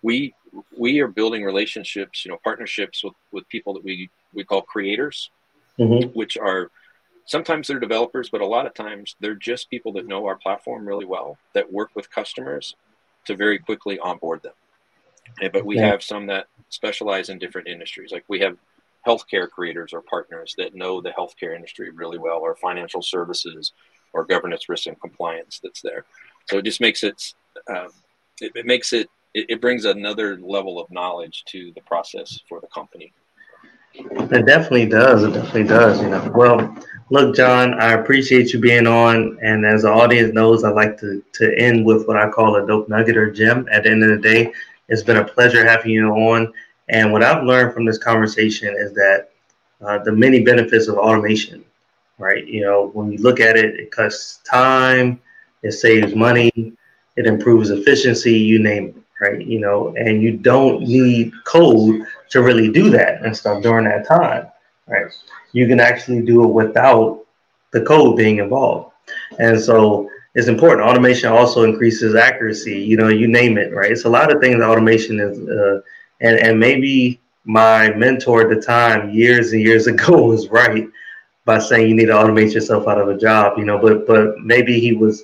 we 0.01 0.33
we 0.77 0.99
are 0.99 1.07
building 1.07 1.43
relationships, 1.43 2.25
you 2.25 2.31
know, 2.31 2.37
partnerships 2.43 3.03
with, 3.03 3.13
with 3.31 3.47
people 3.49 3.73
that 3.73 3.83
we, 3.83 4.09
we 4.33 4.43
call 4.43 4.61
creators, 4.61 5.31
mm-hmm. 5.79 6.09
which 6.09 6.37
are 6.37 6.69
sometimes 7.25 7.67
they're 7.67 7.79
developers, 7.79 8.29
but 8.29 8.41
a 8.41 8.45
lot 8.45 8.65
of 8.67 8.73
times 8.73 9.15
they're 9.19 9.35
just 9.35 9.69
people 9.69 9.93
that 9.93 10.07
know 10.07 10.25
our 10.25 10.35
platform 10.35 10.87
really 10.87 11.05
well, 11.05 11.37
that 11.53 11.71
work 11.71 11.89
with 11.95 12.11
customers 12.11 12.75
to 13.25 13.35
very 13.35 13.57
quickly 13.57 13.97
onboard 13.99 14.43
them. 14.43 14.53
But 15.51 15.65
we 15.65 15.77
yeah. 15.77 15.87
have 15.87 16.03
some 16.03 16.27
that 16.27 16.47
specialize 16.69 17.29
in 17.29 17.39
different 17.39 17.67
industries. 17.67 18.11
Like 18.11 18.25
we 18.27 18.39
have 18.41 18.57
healthcare 19.07 19.49
creators 19.49 19.93
or 19.93 20.01
partners 20.01 20.55
that 20.57 20.75
know 20.75 21.01
the 21.01 21.11
healthcare 21.11 21.55
industry 21.55 21.89
really 21.91 22.17
well, 22.17 22.39
or 22.39 22.55
financial 22.55 23.01
services, 23.01 23.73
or 24.13 24.25
governance, 24.25 24.69
risk, 24.69 24.87
and 24.87 24.99
compliance 25.01 25.59
that's 25.63 25.81
there. 25.81 26.05
So 26.49 26.57
it 26.57 26.65
just 26.65 26.81
makes 26.81 27.03
it, 27.03 27.33
um, 27.69 27.89
it, 28.41 28.51
it, 28.55 28.65
makes 28.65 28.93
it, 28.93 29.09
it, 29.33 29.45
it 29.49 29.61
brings 29.61 29.85
another 29.85 30.37
level 30.37 30.79
of 30.79 30.89
knowledge 30.91 31.43
to 31.47 31.71
the 31.75 31.81
process 31.81 32.39
for 32.47 32.59
the 32.61 32.67
company. 32.67 33.11
It 33.95 34.45
definitely 34.47 34.87
does. 34.87 35.23
It 35.23 35.33
definitely 35.33 35.65
does. 35.65 36.01
You 36.01 36.09
know. 36.09 36.31
Well, 36.33 36.75
look, 37.11 37.35
John, 37.35 37.75
I 37.75 37.93
appreciate 37.93 38.51
you 38.51 38.59
being 38.59 38.87
on, 38.87 39.37
and 39.43 39.65
as 39.65 39.83
the 39.83 39.91
audience 39.91 40.33
knows, 40.33 40.63
I 40.63 40.69
like 40.69 40.97
to 41.01 41.23
to 41.33 41.55
end 41.59 41.85
with 41.85 42.07
what 42.07 42.17
I 42.17 42.27
call 42.29 42.55
a 42.55 42.65
dope 42.65 42.89
nugget 42.89 43.17
or 43.17 43.29
gem. 43.29 43.67
At 43.71 43.83
the 43.83 43.91
end 43.91 44.03
of 44.03 44.09
the 44.09 44.17
day, 44.17 44.51
it's 44.89 45.03
been 45.03 45.17
a 45.17 45.23
pleasure 45.23 45.63
having 45.63 45.91
you 45.91 46.09
on. 46.09 46.51
And 46.89 47.11
what 47.11 47.23
I've 47.23 47.43
learned 47.43 47.73
from 47.73 47.85
this 47.85 47.97
conversation 47.97 48.75
is 48.77 48.93
that 48.93 49.29
uh, 49.81 49.99
the 50.03 50.11
many 50.11 50.43
benefits 50.43 50.87
of 50.87 50.97
automation, 50.97 51.63
right? 52.17 52.45
You 52.45 52.61
know, 52.61 52.91
when 52.93 53.11
you 53.11 53.17
look 53.19 53.39
at 53.39 53.55
it, 53.57 53.75
it 53.75 53.91
cuts 53.91 54.39
time, 54.49 55.19
it 55.61 55.71
saves 55.71 56.15
money, 56.15 56.51
it 57.15 57.25
improves 57.25 57.69
efficiency, 57.69 58.33
you 58.33 58.59
name 58.59 58.87
it, 58.89 58.95
right? 59.21 59.45
You 59.45 59.59
know, 59.59 59.93
and 59.97 60.21
you 60.21 60.37
don't 60.37 60.81
need 60.81 61.31
code 61.45 62.05
to 62.29 62.41
really 62.41 62.71
do 62.71 62.89
that 62.91 63.23
and 63.23 63.35
stuff 63.35 63.61
during 63.63 63.85
that 63.85 64.07
time, 64.07 64.47
right? 64.87 65.07
You 65.53 65.67
can 65.67 65.79
actually 65.79 66.21
do 66.21 66.43
it 66.43 66.47
without 66.47 67.25
the 67.71 67.81
code 67.81 68.17
being 68.17 68.37
involved. 68.39 68.91
And 69.39 69.59
so 69.59 70.09
it's 70.35 70.47
important. 70.47 70.87
Automation 70.87 71.29
also 71.31 71.63
increases 71.63 72.15
accuracy. 72.15 72.79
You 72.79 72.97
know, 72.97 73.09
you 73.09 73.27
name 73.27 73.57
it, 73.57 73.73
right? 73.73 73.91
It's 73.91 74.05
a 74.05 74.09
lot 74.09 74.33
of 74.33 74.41
things. 74.41 74.61
Automation 74.61 75.19
is, 75.19 75.37
uh, 75.47 75.81
and 76.23 76.39
and 76.39 76.59
maybe 76.59 77.19
my 77.45 77.89
mentor 77.91 78.41
at 78.41 78.49
the 78.49 78.61
time, 78.61 79.11
years 79.11 79.53
and 79.53 79.61
years 79.61 79.87
ago, 79.93 80.23
was 80.23 80.49
right 80.49 80.87
by 81.45 81.59
saying 81.59 81.89
you 81.89 81.95
need 81.95 82.05
to 82.05 82.13
automate 82.13 82.53
yourself 82.53 82.87
out 82.87 82.99
of 82.99 83.09
a 83.09 83.17
job. 83.17 83.57
You 83.57 83.65
know, 83.65 83.77
but 83.77 84.07
but 84.07 84.39
maybe 84.39 84.79
he 84.79 84.93
was 84.93 85.23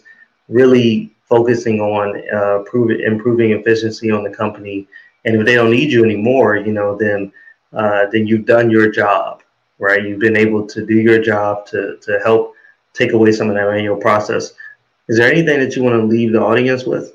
really 0.50 1.12
focusing 1.28 1.80
on 1.80 2.22
uh, 2.34 2.60
improving 2.60 3.02
improving 3.02 3.52
efficiency 3.52 4.12
on 4.12 4.24
the 4.24 4.30
company. 4.30 4.88
And 5.26 5.36
if 5.36 5.45
they 5.45 5.56
don't 5.56 5.72
need 5.72 5.91
you 5.91 6.04
anymore, 6.04 6.58
you 6.58 6.74
know, 6.74 6.95
then 6.95 7.32
uh, 7.74 8.08
then 8.12 8.28
you've 8.28 8.45
done 8.45 8.70
your 8.70 8.89
job, 8.91 9.41
right? 9.80 10.04
You've 10.04 10.20
been 10.20 10.38
able 10.38 10.66
to 10.68 10.86
do 10.86 10.95
your 10.95 11.22
job 11.22 11.66
to 11.68 11.97
to 11.97 12.20
help 12.24 12.56
take 12.93 13.14
away 13.14 13.32
some 13.32 13.50
of 13.50 13.56
that 13.56 13.70
manual 13.70 13.97
process. 13.97 14.54
Is 15.08 15.18
there 15.18 15.32
anything 15.32 15.60
that 15.60 15.76
you 15.76 15.84
want 15.84 15.95
to 15.95 16.06
leave 16.06 16.34
the 16.34 16.41
audience 16.41 16.86
with? 16.86 17.14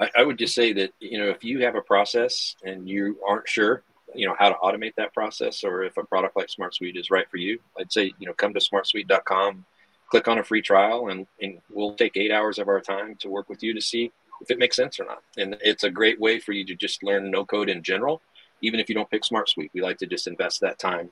I, 0.00 0.10
I 0.18 0.22
would 0.24 0.38
just 0.38 0.54
say 0.54 0.72
that 0.74 0.92
you 1.00 1.18
know 1.18 1.28
if 1.28 1.44
you 1.44 1.64
have 1.64 1.74
a 1.74 1.82
process 1.82 2.56
and 2.64 2.88
you 2.88 3.18
aren't 3.26 3.48
sure 3.48 3.82
you 4.14 4.26
know 4.26 4.34
how 4.38 4.48
to 4.48 4.54
automate 4.56 4.94
that 4.96 5.14
process 5.14 5.64
or 5.64 5.82
if 5.82 5.96
a 5.96 6.04
product 6.04 6.36
like 6.36 6.48
SmartSuite 6.48 6.98
is 6.98 7.10
right 7.10 7.28
for 7.30 7.36
you, 7.36 7.58
I'd 7.78 7.92
say 7.92 8.12
you 8.18 8.26
know 8.26 8.32
come 8.32 8.54
to 8.54 8.60
smartsuite.com, 8.60 9.64
click 10.10 10.28
on 10.28 10.38
a 10.38 10.44
free 10.44 10.62
trial, 10.62 11.08
and, 11.08 11.26
and 11.40 11.58
we'll 11.70 11.94
take 11.94 12.16
eight 12.16 12.32
hours 12.32 12.58
of 12.58 12.68
our 12.68 12.80
time 12.80 13.16
to 13.16 13.28
work 13.28 13.48
with 13.48 13.62
you 13.62 13.74
to 13.74 13.80
see 13.80 14.12
if 14.40 14.50
it 14.50 14.58
makes 14.58 14.76
sense 14.76 15.00
or 15.00 15.04
not. 15.04 15.22
And 15.36 15.56
it's 15.60 15.84
a 15.84 15.90
great 15.90 16.20
way 16.20 16.38
for 16.38 16.52
you 16.52 16.64
to 16.66 16.74
just 16.74 17.02
learn 17.02 17.30
no 17.30 17.44
code 17.44 17.68
in 17.68 17.82
general, 17.82 18.20
even 18.62 18.80
if 18.80 18.88
you 18.88 18.94
don't 18.94 19.10
pick 19.10 19.22
SmartSuite. 19.22 19.70
We 19.72 19.80
like 19.80 19.98
to 19.98 20.06
just 20.06 20.26
invest 20.26 20.60
that 20.60 20.78
time 20.78 21.10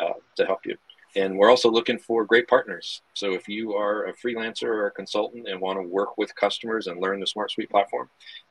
uh, 0.00 0.14
to 0.36 0.46
help 0.46 0.66
you. 0.66 0.76
And 1.16 1.38
we're 1.38 1.50
also 1.50 1.70
looking 1.70 1.98
for 1.98 2.24
great 2.24 2.48
partners. 2.48 3.02
So 3.14 3.34
if 3.34 3.48
you 3.48 3.74
are 3.74 4.06
a 4.06 4.14
freelancer 4.14 4.64
or 4.64 4.86
a 4.86 4.90
consultant 4.90 5.46
and 5.48 5.60
want 5.60 5.78
to 5.78 5.88
work 5.88 6.18
with 6.18 6.34
customers 6.34 6.88
and 6.88 7.00
learn 7.00 7.20
the 7.20 7.26
SmartSuite 7.26 7.70
platform, 7.70 8.08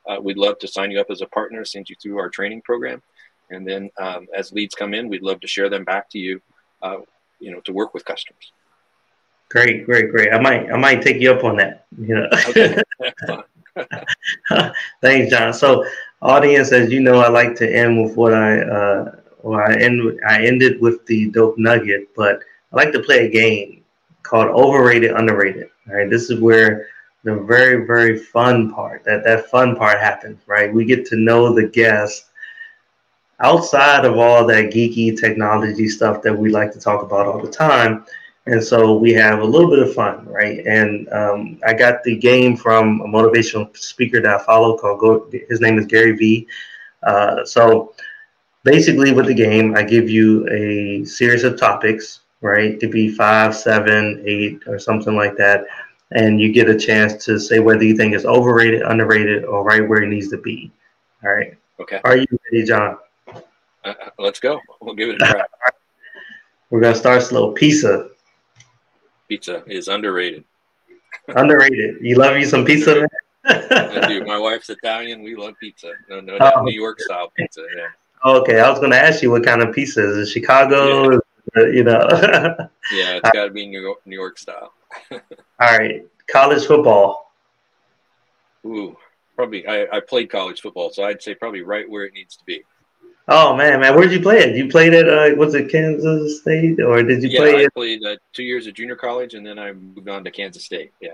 uh, 0.08 0.16
we'd 0.22 0.38
love 0.38 0.58
to 0.60 0.68
sign 0.68 0.90
you 0.90 1.00
up 1.00 1.10
as 1.10 1.20
a 1.20 1.26
partner, 1.26 1.64
send 1.64 1.90
you 1.90 1.96
through 2.02 2.18
our 2.18 2.30
training 2.30 2.62
program. 2.62 3.02
And 3.50 3.68
then 3.68 3.90
um, 3.98 4.26
as 4.36 4.52
leads 4.52 4.74
come 4.74 4.94
in, 4.94 5.08
we'd 5.08 5.22
love 5.22 5.40
to 5.40 5.46
share 5.46 5.68
them 5.68 5.84
back 5.84 6.08
to 6.10 6.18
you, 6.18 6.40
uh, 6.82 6.98
you 7.38 7.50
know, 7.50 7.60
to 7.60 7.72
work 7.72 7.92
with 7.92 8.04
customers. 8.04 8.52
Great, 9.50 9.84
great, 9.84 10.10
great. 10.10 10.32
I 10.32 10.40
might, 10.40 10.72
I 10.72 10.76
might 10.76 11.02
take 11.02 11.20
you 11.20 11.32
up 11.32 11.44
on 11.44 11.56
that. 11.56 11.86
You 11.98 12.14
know. 12.14 12.28
Okay. 12.48 12.82
Thanks, 15.02 15.30
John. 15.30 15.52
So, 15.52 15.84
audience, 16.22 16.72
as 16.72 16.90
you 16.90 17.00
know, 17.00 17.20
I 17.20 17.28
like 17.28 17.54
to 17.56 17.70
end 17.70 18.02
with 18.02 18.16
what 18.16 18.32
I, 18.32 18.60
uh, 18.60 19.16
well, 19.42 19.60
I 19.60 19.74
end, 19.74 20.20
I 20.26 20.44
ended 20.44 20.80
with 20.80 21.04
the 21.06 21.30
dope 21.30 21.58
nugget, 21.58 22.14
but 22.14 22.42
I 22.74 22.76
like 22.76 22.92
to 22.92 23.00
play 23.00 23.26
a 23.26 23.30
game 23.30 23.84
called 24.24 24.48
Overrated, 24.48 25.12
Underrated. 25.12 25.68
All 25.88 25.94
right, 25.94 26.10
this 26.10 26.28
is 26.28 26.40
where 26.40 26.88
the 27.22 27.36
very, 27.36 27.86
very 27.86 28.18
fun 28.18 28.72
part, 28.72 29.04
that 29.04 29.22
that 29.22 29.46
fun 29.46 29.76
part 29.76 30.00
happens, 30.00 30.40
right? 30.48 30.74
We 30.74 30.84
get 30.84 31.06
to 31.06 31.16
know 31.16 31.54
the 31.54 31.68
guest 31.68 32.26
outside 33.38 34.04
of 34.04 34.18
all 34.18 34.44
that 34.46 34.72
geeky 34.72 35.16
technology 35.18 35.88
stuff 35.88 36.20
that 36.22 36.36
we 36.36 36.50
like 36.50 36.72
to 36.72 36.80
talk 36.80 37.04
about 37.04 37.26
all 37.26 37.40
the 37.40 37.50
time. 37.50 38.06
And 38.46 38.62
so 38.62 38.98
we 38.98 39.12
have 39.12 39.38
a 39.38 39.44
little 39.44 39.70
bit 39.70 39.78
of 39.78 39.94
fun, 39.94 40.26
right? 40.26 40.66
And 40.66 41.08
um, 41.12 41.60
I 41.64 41.74
got 41.74 42.02
the 42.02 42.16
game 42.16 42.56
from 42.56 43.00
a 43.02 43.06
motivational 43.06 43.74
speaker 43.76 44.20
that 44.20 44.40
I 44.40 44.44
follow 44.44 44.76
called 44.76 44.98
Go. 44.98 45.30
His 45.48 45.60
name 45.60 45.78
is 45.78 45.86
Gary 45.86 46.12
Vee. 46.12 46.48
Uh, 47.04 47.44
so 47.44 47.94
basically, 48.64 49.12
with 49.12 49.26
the 49.26 49.34
game, 49.34 49.76
I 49.76 49.84
give 49.84 50.10
you 50.10 50.48
a 50.48 51.04
series 51.04 51.44
of 51.44 51.56
topics, 51.56 52.20
right? 52.44 52.78
To 52.78 52.88
be 52.88 53.08
five, 53.08 53.56
seven, 53.56 54.22
eight, 54.26 54.62
or 54.66 54.78
something 54.78 55.16
like 55.16 55.36
that. 55.38 55.66
And 56.12 56.40
you 56.40 56.52
get 56.52 56.68
a 56.68 56.78
chance 56.78 57.24
to 57.24 57.40
say 57.40 57.58
whether 57.58 57.82
you 57.82 57.96
think 57.96 58.14
it's 58.14 58.26
overrated, 58.26 58.82
underrated, 58.82 59.44
or 59.44 59.64
right 59.64 59.88
where 59.88 60.02
it 60.02 60.08
needs 60.08 60.28
to 60.28 60.36
be. 60.36 60.70
All 61.24 61.32
right. 61.32 61.56
Okay. 61.80 62.00
Are 62.04 62.18
you 62.18 62.26
ready, 62.44 62.64
John? 62.64 62.98
Uh, 63.84 63.94
let's 64.18 64.38
go. 64.38 64.60
We'll 64.80 64.94
give 64.94 65.08
it 65.08 65.22
a 65.22 65.26
try. 65.26 65.42
We're 66.70 66.80
gonna 66.80 66.94
start 66.94 67.22
slow. 67.22 67.52
Pizza. 67.52 68.10
Pizza 69.28 69.64
is 69.66 69.88
underrated. 69.88 70.44
underrated. 71.28 71.96
You 72.00 72.16
love 72.16 72.36
you 72.36 72.44
some 72.44 72.64
pizza, 72.64 73.08
I 73.46 74.06
do. 74.08 74.24
My 74.24 74.38
wife's 74.38 74.70
Italian. 74.70 75.22
We 75.22 75.36
love 75.36 75.54
pizza. 75.60 75.92
No, 76.08 76.20
no, 76.20 76.38
oh, 76.40 76.62
New 76.62 76.72
York 76.72 77.00
style 77.00 77.30
pizza. 77.36 77.62
Yeah. 77.76 78.30
Okay, 78.30 78.60
I 78.60 78.70
was 78.70 78.80
gonna 78.80 78.96
ask 78.96 79.22
you 79.22 79.30
what 79.30 79.44
kind 79.44 79.62
of 79.62 79.74
pizza 79.74 80.06
is 80.08 80.28
it? 80.28 80.32
Chicago? 80.32 81.10
Yeah. 81.10 81.18
You 81.56 81.84
know. 81.84 82.08
yeah, 82.92 83.16
it's 83.16 83.30
got 83.30 83.44
to 83.44 83.50
be 83.50 83.66
New 83.66 83.80
York, 83.80 83.98
New 84.06 84.16
York 84.16 84.38
style. 84.38 84.72
All 85.12 85.20
right, 85.60 86.04
college 86.26 86.66
football. 86.66 87.32
Ooh, 88.66 88.96
probably. 89.36 89.66
I, 89.66 89.86
I 89.92 90.00
played 90.00 90.30
college 90.30 90.60
football, 90.60 90.90
so 90.90 91.04
I'd 91.04 91.22
say 91.22 91.34
probably 91.34 91.62
right 91.62 91.88
where 91.88 92.04
it 92.04 92.14
needs 92.14 92.36
to 92.36 92.44
be. 92.44 92.62
Oh 93.26 93.56
man, 93.56 93.80
man, 93.80 93.94
where'd 93.96 94.12
you 94.12 94.20
play 94.20 94.40
it? 94.40 94.54
You 94.54 94.68
played 94.68 94.92
at 94.92 95.08
uh, 95.08 95.34
was 95.36 95.54
it 95.54 95.70
Kansas 95.70 96.40
State 96.40 96.80
or 96.80 97.02
did 97.02 97.22
you 97.22 97.30
yeah, 97.30 97.38
play? 97.38 97.54
I 97.54 97.60
it? 97.60 97.74
played 97.74 98.04
uh, 98.04 98.16
two 98.34 98.42
years 98.42 98.66
of 98.66 98.74
junior 98.74 98.96
college 98.96 99.32
and 99.32 99.46
then 99.46 99.58
I 99.58 99.72
moved 99.72 100.08
on 100.10 100.24
to 100.24 100.30
Kansas 100.30 100.64
State. 100.64 100.92
Yeah. 101.00 101.12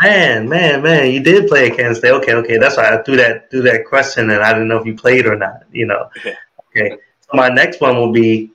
Man, 0.00 0.48
man, 0.48 0.82
man, 0.82 1.10
you 1.10 1.20
did 1.20 1.48
play 1.48 1.68
at 1.68 1.76
Kansas 1.76 1.98
State. 1.98 2.12
Okay, 2.12 2.32
okay, 2.34 2.58
that's 2.58 2.76
why 2.76 2.94
I 2.94 3.02
threw 3.02 3.16
that 3.16 3.50
threw 3.50 3.62
that 3.62 3.86
question, 3.86 4.30
and 4.30 4.40
I 4.40 4.52
didn't 4.52 4.68
know 4.68 4.78
if 4.78 4.86
you 4.86 4.94
played 4.94 5.26
or 5.26 5.36
not. 5.36 5.62
You 5.72 5.86
know. 5.86 6.08
Okay. 6.76 6.98
So 7.22 7.30
my 7.32 7.48
next 7.48 7.80
one 7.80 7.96
will 7.96 8.12
be, 8.12 8.52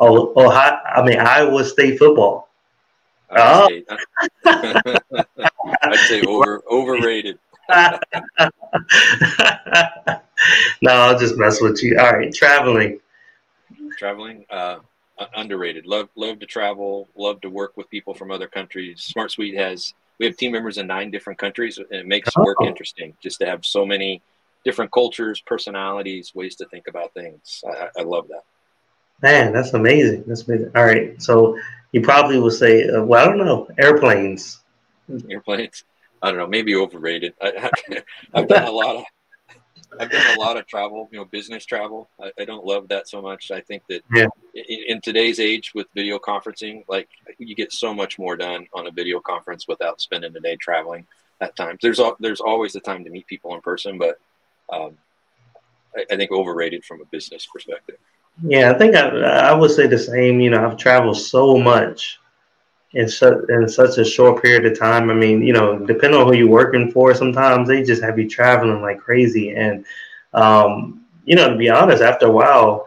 oh, 0.00 0.32
oh, 0.36 0.50
I 0.50 1.02
mean 1.02 1.18
Iowa 1.18 1.64
State 1.64 1.98
football. 1.98 2.48
Oh. 3.30 3.68
I'd 4.44 5.96
say 6.08 6.22
over 6.22 6.62
overrated. 6.70 7.38
no, 10.82 10.90
I'll 10.90 11.18
just 11.18 11.36
mess 11.36 11.60
with 11.60 11.82
you. 11.82 11.98
All 11.98 12.12
right, 12.12 12.34
traveling. 12.34 13.00
Traveling, 13.96 14.44
uh, 14.50 14.78
underrated. 15.36 15.86
Love, 15.86 16.08
love 16.16 16.40
to 16.40 16.46
travel. 16.46 17.08
Love 17.14 17.40
to 17.42 17.50
work 17.50 17.76
with 17.76 17.88
people 17.90 18.14
from 18.14 18.30
other 18.30 18.48
countries. 18.48 19.02
Smart 19.02 19.30
Suite 19.30 19.54
has 19.54 19.94
we 20.18 20.26
have 20.26 20.36
team 20.36 20.52
members 20.52 20.78
in 20.78 20.86
nine 20.86 21.10
different 21.10 21.38
countries, 21.38 21.78
and 21.78 21.86
it 21.92 22.06
makes 22.06 22.30
oh. 22.36 22.44
work 22.44 22.58
interesting 22.62 23.16
just 23.22 23.38
to 23.40 23.46
have 23.46 23.64
so 23.64 23.86
many 23.86 24.22
different 24.64 24.90
cultures, 24.92 25.40
personalities, 25.40 26.34
ways 26.34 26.56
to 26.56 26.66
think 26.66 26.88
about 26.88 27.14
things. 27.14 27.62
I, 27.66 27.88
I 28.00 28.02
love 28.02 28.28
that. 28.28 28.42
Man, 29.22 29.52
that's 29.52 29.74
amazing. 29.74 30.24
That's 30.26 30.48
amazing. 30.48 30.72
All 30.74 30.84
right, 30.84 31.20
so 31.20 31.58
you 31.92 32.00
probably 32.00 32.38
will 32.38 32.50
say, 32.50 32.88
uh, 32.88 33.02
well, 33.02 33.24
I 33.24 33.28
don't 33.28 33.44
know, 33.44 33.68
airplanes. 33.78 34.60
Airplanes. 35.28 35.84
I 36.22 36.30
don't 36.30 36.38
know, 36.38 36.46
maybe 36.46 36.74
overrated. 36.74 37.34
I, 37.40 37.70
have 38.34 38.48
done 38.48 38.64
a 38.64 38.70
lot 38.70 38.96
of 38.96 39.04
I've 39.98 40.10
done 40.10 40.36
a 40.36 40.40
lot 40.40 40.56
of 40.56 40.66
travel, 40.66 41.08
you 41.10 41.18
know, 41.18 41.24
business 41.24 41.64
travel. 41.64 42.08
I, 42.20 42.30
I 42.40 42.44
don't 42.44 42.64
love 42.64 42.88
that 42.88 43.08
so 43.08 43.20
much. 43.20 43.50
I 43.50 43.60
think 43.60 43.82
that 43.88 44.02
yeah. 44.14 44.26
in, 44.54 44.84
in, 44.88 45.00
today's 45.00 45.40
age 45.40 45.72
with 45.74 45.88
video 45.94 46.18
conferencing, 46.18 46.84
like 46.88 47.08
you 47.38 47.56
get 47.56 47.72
so 47.72 47.92
much 47.92 48.18
more 48.18 48.36
done 48.36 48.66
on 48.72 48.86
a 48.86 48.90
video 48.90 49.20
conference 49.20 49.66
without 49.66 50.00
spending 50.00 50.36
a 50.36 50.40
day 50.40 50.56
traveling 50.56 51.06
at 51.40 51.56
times. 51.56 51.80
There's 51.82 52.00
there's 52.20 52.40
always 52.40 52.72
the 52.72 52.80
time 52.80 53.04
to 53.04 53.10
meet 53.10 53.26
people 53.26 53.54
in 53.54 53.60
person, 53.62 53.98
but 53.98 54.18
um, 54.72 54.96
I, 55.96 56.04
I 56.10 56.16
think 56.16 56.30
overrated 56.30 56.84
from 56.84 57.00
a 57.00 57.06
business 57.06 57.46
perspective. 57.46 57.96
Yeah, 58.42 58.70
I 58.70 58.78
think 58.78 58.94
I, 58.94 59.08
I 59.08 59.54
would 59.54 59.70
say 59.70 59.86
the 59.86 59.98
same. 59.98 60.40
You 60.40 60.50
know, 60.50 60.64
I've 60.64 60.76
traveled 60.76 61.18
so 61.18 61.58
much 61.58 62.18
in 62.92 63.08
such 63.08 63.36
in 63.48 63.68
such 63.68 63.98
a 63.98 64.04
short 64.04 64.42
period 64.42 64.66
of 64.66 64.78
time. 64.78 65.10
I 65.10 65.14
mean, 65.14 65.42
you 65.42 65.52
know, 65.52 65.78
depending 65.78 66.20
on 66.20 66.26
who 66.26 66.34
you're 66.34 66.48
working 66.48 66.90
for, 66.90 67.14
sometimes 67.14 67.68
they 67.68 67.82
just 67.82 68.02
have 68.02 68.18
you 68.18 68.28
traveling 68.28 68.82
like 68.82 68.98
crazy. 69.00 69.50
And 69.54 69.84
um, 70.32 71.04
you 71.24 71.36
know, 71.36 71.50
to 71.50 71.56
be 71.56 71.68
honest, 71.68 72.02
after 72.02 72.26
a 72.26 72.30
while, 72.30 72.86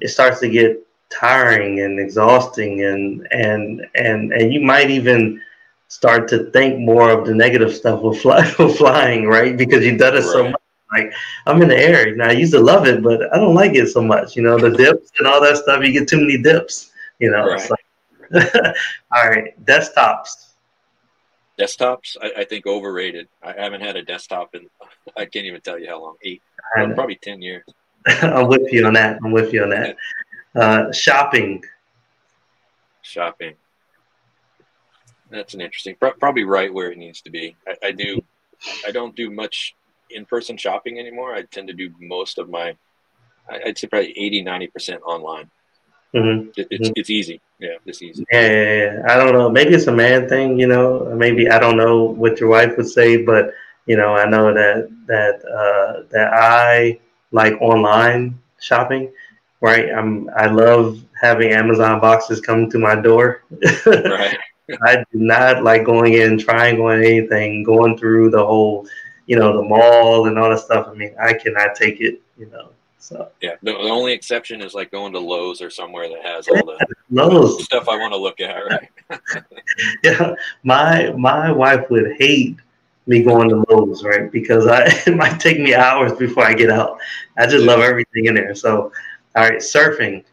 it 0.00 0.08
starts 0.08 0.40
to 0.40 0.48
get 0.48 0.86
tiring 1.10 1.80
and 1.80 1.98
exhausting, 1.98 2.84
and 2.84 3.26
and 3.30 3.86
and 3.94 4.32
and 4.32 4.52
you 4.52 4.60
might 4.60 4.90
even 4.90 5.40
start 5.88 6.28
to 6.28 6.50
think 6.52 6.78
more 6.78 7.10
of 7.10 7.26
the 7.26 7.34
negative 7.34 7.74
stuff 7.74 8.02
with, 8.02 8.20
fly, 8.22 8.42
flying, 8.76 9.26
right? 9.26 9.56
Because 9.58 9.84
you've 9.84 9.98
done 9.98 10.14
it 10.14 10.20
right. 10.20 10.24
so 10.24 10.50
much. 10.50 10.61
Like 10.92 11.12
I'm 11.46 11.60
in 11.62 11.68
the 11.68 11.76
air 11.76 12.14
now. 12.14 12.28
I 12.28 12.32
used 12.32 12.52
to 12.52 12.60
love 12.60 12.86
it, 12.86 13.02
but 13.02 13.32
I 13.34 13.38
don't 13.38 13.54
like 13.54 13.74
it 13.74 13.88
so 13.88 14.02
much. 14.02 14.36
You 14.36 14.42
know, 14.42 14.58
the 14.58 14.70
dips 14.76 15.10
and 15.18 15.26
all 15.26 15.40
that 15.40 15.56
stuff. 15.56 15.82
You 15.84 15.92
get 15.92 16.08
too 16.08 16.18
many 16.18 16.40
dips. 16.40 16.90
You 17.18 17.30
know, 17.30 17.46
right. 17.46 17.70
like, 17.70 17.80
All 19.12 19.28
right, 19.28 19.64
desktops. 19.64 20.48
Desktops, 21.58 22.16
I, 22.20 22.40
I, 22.40 22.44
think 22.44 22.66
overrated. 22.66 23.28
I 23.42 23.52
haven't 23.52 23.82
had 23.82 23.96
a 23.96 24.02
desktop 24.02 24.54
in 24.54 24.68
I 25.16 25.26
can't 25.26 25.44
even 25.44 25.60
tell 25.60 25.78
you 25.78 25.88
how 25.88 26.00
long. 26.00 26.16
Eight, 26.22 26.42
probably 26.74 27.16
ten 27.16 27.42
years. 27.42 27.64
I'm 28.06 28.48
with 28.48 28.72
you 28.72 28.86
on 28.86 28.94
that. 28.94 29.18
I'm 29.22 29.32
with 29.32 29.52
you 29.52 29.62
on 29.62 29.70
that. 29.70 29.96
Uh, 30.54 30.92
shopping. 30.92 31.62
Shopping. 33.02 33.54
That's 35.30 35.54
an 35.54 35.60
interesting. 35.60 35.96
Probably 36.18 36.44
right 36.44 36.72
where 36.72 36.90
it 36.90 36.98
needs 36.98 37.20
to 37.22 37.30
be. 37.30 37.56
I, 37.66 37.88
I 37.88 37.92
do. 37.92 38.22
I 38.86 38.90
don't 38.90 39.14
do 39.14 39.30
much 39.30 39.74
in-person 40.14 40.56
shopping 40.56 40.98
anymore. 40.98 41.34
I 41.34 41.42
tend 41.42 41.68
to 41.68 41.74
do 41.74 41.90
most 42.00 42.38
of 42.38 42.48
my. 42.48 42.76
I'd 43.48 43.76
say 43.76 43.88
probably 43.88 44.16
80, 44.16 44.42
90 44.42 44.66
percent 44.68 45.02
online. 45.02 45.50
Mm-hmm. 46.14 46.48
It, 46.56 46.68
it's, 46.70 46.88
mm-hmm. 46.88 46.92
it's 46.96 47.10
easy. 47.10 47.40
Yeah, 47.58 47.76
it's 47.86 48.02
easy. 48.02 48.24
Yeah, 48.30 48.50
yeah, 48.50 48.74
yeah, 48.74 49.02
I 49.08 49.16
don't 49.16 49.32
know. 49.32 49.48
Maybe 49.48 49.74
it's 49.74 49.86
a 49.86 49.92
man 49.92 50.28
thing, 50.28 50.58
you 50.58 50.66
know. 50.66 51.12
Maybe 51.16 51.48
I 51.48 51.58
don't 51.58 51.76
know 51.76 52.04
what 52.04 52.38
your 52.38 52.48
wife 52.48 52.76
would 52.76 52.88
say, 52.88 53.22
but 53.22 53.52
you 53.86 53.96
know, 53.96 54.14
I 54.14 54.28
know 54.28 54.52
that 54.52 54.90
that 55.06 55.44
uh, 55.44 56.08
that 56.10 56.32
I 56.34 57.00
like 57.30 57.54
online 57.60 58.38
shopping. 58.60 59.12
Right, 59.60 59.90
I'm. 59.90 60.28
I 60.36 60.46
love 60.46 61.00
having 61.20 61.52
Amazon 61.52 62.00
boxes 62.00 62.40
come 62.40 62.68
to 62.70 62.78
my 62.78 62.96
door. 62.96 63.44
right. 63.86 64.36
I 64.82 64.96
do 65.12 65.18
not 65.18 65.62
like 65.62 65.84
going 65.84 66.14
in, 66.14 66.38
trying 66.38 66.80
on 66.80 67.02
anything, 67.02 67.62
going 67.62 67.96
through 67.98 68.30
the 68.30 68.44
whole, 68.44 68.86
you 69.32 69.38
know, 69.38 69.56
the 69.56 69.62
mall 69.62 70.26
and 70.26 70.38
all 70.38 70.50
that 70.50 70.58
stuff. 70.58 70.88
I 70.90 70.92
mean, 70.92 71.14
I 71.18 71.32
cannot 71.32 71.74
take 71.74 72.02
it. 72.02 72.20
You 72.36 72.50
know, 72.50 72.68
so 72.98 73.30
yeah, 73.40 73.54
the, 73.62 73.72
the, 73.72 73.78
only 73.78 74.12
exception 74.12 74.60
is 74.60 74.74
like 74.74 74.90
going 74.90 75.14
to 75.14 75.18
Lowe's 75.18 75.62
or 75.62 75.70
somewhere 75.70 76.06
that 76.06 76.22
has 76.22 76.48
all 76.48 76.56
the 76.56 76.86
Lowe's 77.10 77.64
stuff 77.64 77.88
I 77.88 77.96
want 77.96 78.12
to 78.12 78.18
look 78.18 78.42
at. 78.42 78.60
Right? 78.60 79.42
yeah, 80.04 80.34
my 80.64 81.12
my 81.12 81.50
wife 81.50 81.88
would 81.88 82.14
hate 82.18 82.56
me 83.06 83.22
going 83.22 83.48
to 83.48 83.64
Lowe's, 83.70 84.04
right? 84.04 84.30
Because 84.30 84.66
I 84.66 84.84
it 85.06 85.16
might 85.16 85.40
take 85.40 85.58
me 85.58 85.74
hours 85.74 86.12
before 86.12 86.44
I 86.44 86.52
get 86.52 86.68
out. 86.68 86.98
I 87.38 87.46
just 87.46 87.64
yeah. 87.64 87.70
love 87.70 87.80
everything 87.80 88.26
in 88.26 88.34
there. 88.34 88.54
So, 88.54 88.92
all 89.34 89.44
right, 89.44 89.60
surfing. 89.60 90.24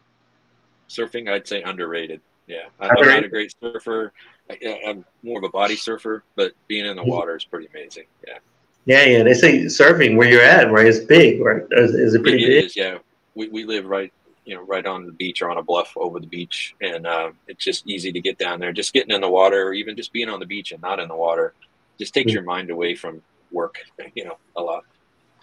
Surfing, 0.90 1.30
I'd 1.30 1.48
say 1.48 1.62
underrated. 1.62 2.20
Yeah, 2.46 2.66
I'm 2.78 2.90
not 3.00 3.24
a 3.24 3.28
great 3.28 3.54
surfer. 3.62 4.12
I, 4.50 4.58
am 4.84 5.06
more 5.22 5.38
of 5.38 5.44
a 5.44 5.48
body 5.48 5.76
surfer, 5.76 6.22
but 6.34 6.52
being 6.66 6.84
in 6.84 6.96
the 6.96 7.02
mm-hmm. 7.02 7.12
water 7.12 7.36
is 7.36 7.44
pretty 7.44 7.68
amazing. 7.68 8.04
Yeah. 8.28 8.40
Yeah, 8.86 9.04
yeah. 9.04 9.22
They 9.22 9.34
say 9.34 9.64
surfing 9.64 10.16
where 10.16 10.28
you're 10.28 10.42
at, 10.42 10.70
right? 10.70 10.86
It's 10.86 11.00
big, 11.00 11.40
right? 11.40 11.62
Is, 11.70 11.94
is 11.94 12.14
it 12.14 12.22
pretty 12.22 12.44
it 12.44 12.48
big? 12.48 12.64
Is, 12.66 12.76
yeah. 12.76 12.98
We, 13.34 13.48
we 13.48 13.64
live 13.64 13.86
right, 13.86 14.12
you 14.44 14.54
know, 14.54 14.62
right 14.62 14.84
on 14.84 15.06
the 15.06 15.12
beach 15.12 15.42
or 15.42 15.50
on 15.50 15.58
a 15.58 15.62
bluff 15.62 15.92
over 15.96 16.18
the 16.18 16.26
beach, 16.26 16.74
and 16.80 17.06
uh, 17.06 17.30
it's 17.46 17.64
just 17.64 17.86
easy 17.86 18.10
to 18.12 18.20
get 18.20 18.38
down 18.38 18.58
there. 18.58 18.72
Just 18.72 18.92
getting 18.92 19.14
in 19.14 19.20
the 19.20 19.30
water, 19.30 19.68
or 19.68 19.74
even 19.74 19.96
just 19.96 20.12
being 20.12 20.28
on 20.28 20.40
the 20.40 20.46
beach 20.46 20.72
and 20.72 20.82
not 20.82 20.98
in 20.98 21.08
the 21.08 21.16
water, 21.16 21.54
just 21.98 22.14
takes 22.14 22.30
mm-hmm. 22.30 22.36
your 22.36 22.44
mind 22.44 22.70
away 22.70 22.94
from 22.94 23.22
work, 23.52 23.76
you 24.14 24.24
know, 24.24 24.38
a 24.56 24.62
lot. 24.62 24.84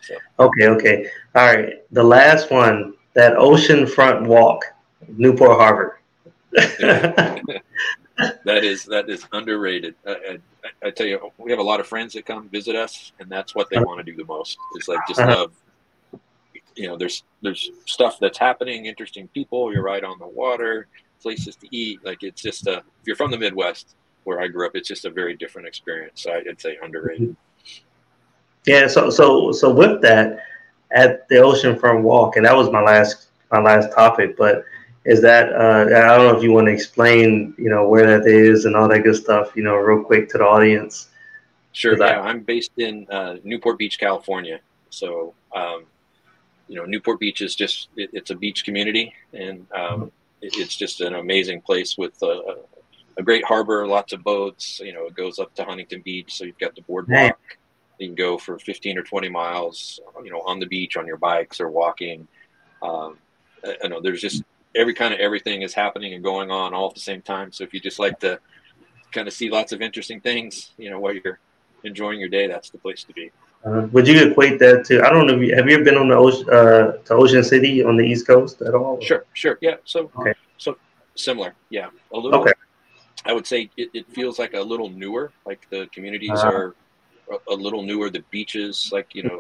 So. 0.02 0.16
Okay, 0.40 0.68
okay, 0.68 1.10
all 1.36 1.46
right. 1.46 1.74
The 1.92 2.04
last 2.04 2.52
one, 2.52 2.94
that 3.14 3.34
oceanfront 3.34 4.28
walk, 4.28 4.64
Newport 5.08 5.58
Harbor. 5.60 6.00
that 8.18 8.64
is 8.64 8.86
that 8.86 9.10
is 9.10 9.26
underrated. 9.32 9.96
I, 10.06 10.12
I, 10.12 10.88
I, 10.88 10.90
tell 10.92 11.06
you, 11.06 11.32
we 11.38 11.52
have 11.52 11.60
a 11.60 11.64
lot 11.64 11.80
of 11.80 11.88
friends 11.88 12.14
that 12.14 12.26
come 12.26 12.50
visit 12.50 12.76
us, 12.76 13.12
and 13.20 13.30
that's 13.30 13.54
what 13.54 13.70
they 13.70 13.80
want 13.80 14.00
to 14.00 14.04
do 14.04 14.16
the 14.16 14.26
most. 14.26 14.58
It's 14.76 14.88
like 14.88 15.00
just 15.08 15.20
uh-huh. 15.20 15.36
love. 15.36 15.52
You 16.76 16.88
know, 16.88 16.98
there's 16.98 17.24
there's 17.42 17.72
stuff 17.86 18.18
that's 18.20 18.38
happening, 18.38 18.86
interesting 18.86 19.28
people. 19.30 19.74
You're 19.74 19.84
right 19.84 20.04
on 20.04 20.20
the 20.20 20.28
water, 20.28 20.88
places 21.22 21.56
to 21.58 21.68
eat. 21.76 22.04
Like 22.04 22.24
it's 22.24 22.42
just 22.42 22.68
a. 22.68 22.78
If 22.78 22.84
you're 23.06 23.16
from 23.16 23.32
the 23.32 23.38
Midwest, 23.38 23.96
where 24.24 24.42
I 24.42 24.48
grew 24.48 24.66
up, 24.66 24.76
it's 24.76 24.88
just 24.88 25.06
a 25.06 25.10
very 25.10 25.36
different 25.36 25.68
experience. 25.68 26.24
So 26.24 26.34
I'd 26.34 26.60
say 26.60 26.78
underrated. 26.82 27.36
Yeah. 28.66 28.88
So 28.88 29.10
so 29.10 29.52
so 29.52 29.72
with 29.72 30.02
that, 30.02 30.40
at 30.92 31.28
the 31.30 31.36
oceanfront 31.36 32.02
walk, 32.02 32.36
and 32.36 32.46
that 32.46 32.56
was 32.56 32.70
my 32.72 32.82
last 32.82 33.28
my 33.52 33.60
last 33.60 33.94
topic, 33.94 34.36
but 34.38 34.64
is 35.08 35.22
that 35.22 35.54
uh, 35.54 35.86
I 35.86 36.18
don't 36.18 36.28
know 36.28 36.38
if 36.38 36.44
you 36.44 36.52
want 36.52 36.68
to 36.68 36.74
explain, 36.74 37.56
you 37.58 37.70
know, 37.70 37.88
where 37.88 38.06
that 38.06 38.28
is 38.28 38.66
and 38.66 38.76
all 38.76 38.90
that 38.90 39.04
good 39.04 39.16
stuff, 39.16 39.56
you 39.56 39.64
know, 39.64 39.76
real 39.76 40.04
quick 40.04 40.30
to 40.32 40.38
the 40.38 40.44
audience. 40.44 41.08
Sure. 41.72 41.98
Yeah, 41.98 42.20
I, 42.20 42.30
am 42.30 42.42
based 42.42 42.74
in 42.78 43.08
uh, 43.10 43.38
Newport 43.46 43.78
Beach, 43.78 43.98
California. 43.98 44.60
So, 44.90 45.34
um, 45.56 45.86
you 46.68 46.76
know, 46.76 46.84
Newport 46.84 47.22
Beach 47.22 47.40
is 47.40 47.56
just 47.56 47.88
it, 47.96 48.10
it's 48.12 48.32
a 48.32 48.36
beach 48.36 48.66
community, 48.66 49.14
and 49.32 49.66
um, 49.74 50.12
it, 50.42 50.58
it's 50.58 50.76
just 50.76 51.00
an 51.00 51.16
amazing 51.16 51.62
place 51.62 51.98
with 51.98 52.22
a, 52.22 52.58
a, 53.16 53.24
great 53.24 53.46
harbor, 53.46 53.88
lots 53.88 54.12
of 54.12 54.26
boats. 54.26 54.82
You 54.84 54.92
know, 54.92 55.06
it 55.06 55.16
goes 55.16 55.40
up 55.40 55.56
to 55.56 55.64
Huntington 55.64 56.02
Beach, 56.02 56.36
so 56.36 56.44
you've 56.44 56.60
got 56.60 56.76
the 56.76 56.82
boardwalk. 56.82 57.40
You 57.98 58.08
can 58.08 58.16
go 58.16 58.38
for 58.38 58.60
15 58.60 58.98
or 58.98 59.04
20 59.04 59.30
miles, 59.30 60.02
you 60.22 60.32
know, 60.32 60.42
on 60.42 60.60
the 60.60 60.66
beach 60.66 60.98
on 60.98 61.08
your 61.08 61.18
bikes 61.18 61.62
or 61.62 61.70
walking. 61.70 62.28
Um, 62.82 63.18
I 63.84 63.88
know 63.88 64.02
there's 64.02 64.22
just 64.22 64.44
every 64.78 64.94
kind 64.94 65.14
of 65.14 65.20
everything 65.20 65.64
is 65.64 65.74
happening 65.74 66.14
and 66.14 66.24
going 66.24 66.52
on 66.52 66.74
all 66.74 66.88
at 66.88 66.94
the 66.94 67.02
same 67.02 67.22
time. 67.22 67.52
So 67.52 67.64
if 67.64 67.74
you 67.74 67.80
just 67.80 68.00
like 68.00 68.20
to 68.20 68.40
kind 69.12 69.28
of 69.28 69.34
see 69.34 69.50
lots 69.50 69.72
of 69.72 69.82
interesting 69.82 70.22
things, 70.22 70.72
you 70.78 70.90
know, 70.90 71.00
while 71.00 71.14
you're 71.14 71.40
enjoying 71.84 72.20
your 72.20 72.30
day, 72.30 72.48
that's 72.48 72.70
the 72.70 72.78
place 72.78 73.04
to 73.06 73.14
be. 73.14 73.32
Uh, 73.66 73.88
would 73.92 74.08
you 74.08 74.30
equate 74.30 74.60
that 74.60 74.86
to? 74.86 75.04
I 75.06 75.10
don't 75.10 75.26
know. 75.28 75.34
Have 75.56 75.68
you 75.68 75.76
ever 75.76 75.84
been 75.84 75.98
on 75.98 76.10
the 76.10 76.16
ocean, 76.16 76.48
uh, 76.50 76.92
to 77.06 77.14
Ocean 77.14 77.44
City 77.44 77.84
on 77.84 77.98
the 77.98 78.04
East 78.04 78.28
Coast 78.28 78.62
at 78.62 78.76
all? 78.76 79.02
Sure, 79.02 79.26
sure, 79.34 79.58
yeah. 79.62 79.76
So, 79.84 80.12
okay. 80.20 80.34
so 80.58 80.78
similar, 81.16 81.56
yeah. 81.70 81.90
A 82.14 82.18
little. 82.18 82.42
Okay. 82.42 82.54
I 83.26 83.34
would 83.34 83.48
say 83.48 83.70
it, 83.76 83.90
it 83.94 84.10
feels 84.14 84.40
like 84.40 84.54
a 84.54 84.62
little 84.62 84.90
newer. 84.90 85.32
Like 85.46 85.68
the 85.70 85.88
communities 85.92 86.40
uh, 86.40 86.48
are 86.48 86.76
a, 87.32 87.54
a, 87.54 87.56
little 87.56 87.82
newer. 87.82 88.10
The 88.10 88.24
beaches, 88.30 88.90
like 88.94 89.14
you 89.14 89.24
know, 89.24 89.38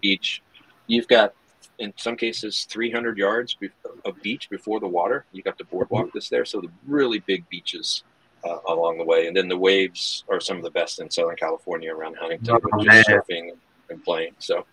Beach, 0.00 0.42
you've 0.86 1.08
got 1.08 1.34
in 1.82 1.92
some 1.96 2.16
cases 2.16 2.64
300 2.70 3.18
yards 3.18 3.56
of 4.04 4.22
beach 4.22 4.48
before 4.48 4.78
the 4.78 4.86
water. 4.86 5.24
You 5.32 5.42
got 5.42 5.58
the 5.58 5.64
boardwalk 5.64 6.10
that's 6.14 6.28
there, 6.28 6.44
so 6.44 6.60
the 6.60 6.70
really 6.86 7.18
big 7.18 7.46
beaches 7.48 8.04
uh, 8.44 8.58
along 8.68 8.98
the 8.98 9.04
way. 9.04 9.26
And 9.26 9.36
then 9.36 9.48
the 9.48 9.58
waves 9.58 10.24
are 10.28 10.40
some 10.40 10.56
of 10.56 10.62
the 10.62 10.70
best 10.70 11.00
in 11.00 11.10
Southern 11.10 11.36
California 11.36 11.92
around 11.92 12.16
Huntington, 12.16 12.56
Oh, 12.72 12.84
just 12.84 13.08
surfing 13.08 13.50
and 13.90 14.04
playing. 14.04 14.34
So 14.38 14.64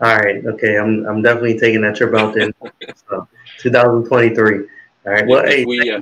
All 0.00 0.16
right. 0.16 0.44
Okay. 0.44 0.78
I'm 0.78 1.06
I'm 1.06 1.22
definitely 1.22 1.58
taking 1.58 1.82
that 1.82 1.96
trip 1.96 2.14
out 2.14 2.34
then. 2.34 2.54
so, 3.10 3.28
2023. 3.58 4.58
All 5.06 5.12
right. 5.12 5.26
Well, 5.26 5.44
hey, 5.44 5.66
we, 5.66 5.90
uh, 5.90 6.00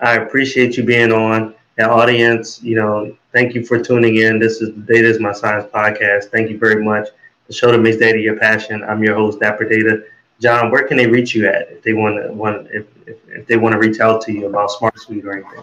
I 0.00 0.16
appreciate 0.16 0.78
you 0.78 0.82
being 0.82 1.12
on. 1.12 1.54
And 1.76 1.90
audience, 1.90 2.62
you 2.62 2.76
know, 2.76 3.16
thank 3.32 3.54
you 3.54 3.66
for 3.66 3.82
tuning 3.82 4.16
in. 4.16 4.38
This 4.38 4.62
is 4.62 4.70
Data 4.86 5.08
is 5.08 5.18
My 5.18 5.32
Science 5.32 5.66
podcast. 5.74 6.26
Thank 6.26 6.48
you 6.48 6.56
very 6.56 6.82
much. 6.82 7.08
The 7.46 7.52
show 7.52 7.70
that 7.70 7.78
makes 7.78 7.98
data 7.98 8.18
your 8.18 8.36
passion. 8.36 8.82
I'm 8.84 9.02
your 9.02 9.14
host, 9.14 9.40
Dapper 9.40 9.68
Data. 9.68 10.04
John, 10.40 10.70
where 10.70 10.86
can 10.86 10.96
they 10.96 11.06
reach 11.06 11.34
you 11.34 11.46
at 11.46 11.70
if 11.70 11.82
they 11.82 11.92
want 11.92 12.22
to 12.22 12.32
want 12.32 12.68
if, 12.72 12.86
if, 13.06 13.16
if 13.28 13.46
they 13.46 13.56
want 13.56 13.72
to 13.74 13.78
reach 13.78 14.00
out 14.00 14.20
to 14.22 14.32
you 14.32 14.46
about 14.46 14.70
Smart 14.70 14.98
Suite 14.98 15.24
or 15.24 15.32
anything? 15.32 15.62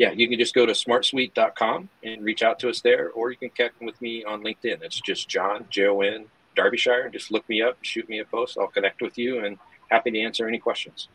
yeah, 0.00 0.12
you 0.12 0.30
can 0.30 0.38
just 0.38 0.54
go 0.54 0.64
to 0.64 0.72
smartsuite.com 0.72 1.86
and 2.04 2.24
reach 2.24 2.42
out 2.42 2.58
to 2.60 2.70
us 2.70 2.80
there, 2.80 3.10
or 3.10 3.30
you 3.30 3.36
can 3.36 3.50
connect 3.50 3.82
with 3.82 4.00
me 4.00 4.24
on 4.24 4.42
LinkedIn. 4.42 4.80
It's 4.80 4.98
just 4.98 5.28
John, 5.28 5.66
J 5.68 5.88
O 5.88 6.00
N, 6.00 6.24
Derbyshire. 6.56 7.10
Just 7.10 7.30
look 7.30 7.46
me 7.50 7.60
up, 7.60 7.76
shoot 7.82 8.08
me 8.08 8.20
a 8.20 8.24
post. 8.24 8.56
I'll 8.58 8.66
connect 8.66 9.02
with 9.02 9.18
you 9.18 9.44
and 9.44 9.58
happy 9.90 10.10
to 10.12 10.18
answer 10.18 10.48
any 10.48 10.58
questions. 10.58 11.08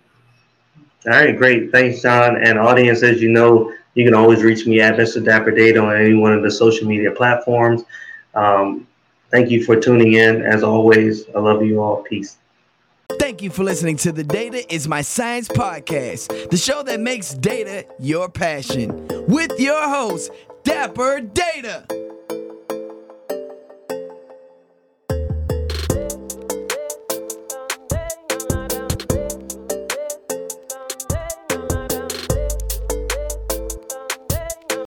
All 1.08 1.14
right, 1.14 1.36
great. 1.36 1.72
Thanks, 1.72 2.04
John. 2.04 2.38
And 2.46 2.60
audience, 2.60 3.02
as 3.02 3.24
you 3.24 3.32
know, 3.32 3.74
you 3.96 4.06
can 4.06 4.14
always 4.14 4.44
reach 4.44 4.68
me 4.68 4.82
at 4.82 4.98
Mr. 4.98 5.24
Dapper 5.26 5.50
Data 5.50 5.80
on 5.80 5.96
any 5.96 6.14
one 6.14 6.34
of 6.34 6.44
the 6.44 6.52
social 6.52 6.88
media 6.88 7.10
platforms. 7.10 7.86
Um, 8.36 8.86
thank 9.32 9.50
you 9.50 9.64
for 9.64 9.80
tuning 9.80 10.14
in. 10.14 10.42
As 10.42 10.64
always, 10.64 11.28
I 11.36 11.40
love 11.40 11.64
you 11.64 11.82
all. 11.82 12.04
Peace. 12.04 12.38
Thank 13.20 13.42
you 13.42 13.50
for 13.50 13.64
listening 13.64 13.98
to 13.98 14.12
the 14.12 14.24
Data 14.24 14.72
is 14.74 14.88
My 14.88 15.02
Science 15.02 15.48
podcast, 15.48 16.50
the 16.50 16.58
show 16.58 16.84
that 16.84 17.00
makes 17.00 17.34
data 17.34 17.86
your 18.00 18.30
passion, 18.30 19.08
with 19.28 19.60
your 19.60 19.82
host, 19.88 20.32
Dapper 20.64 21.22
Data. 21.22 21.86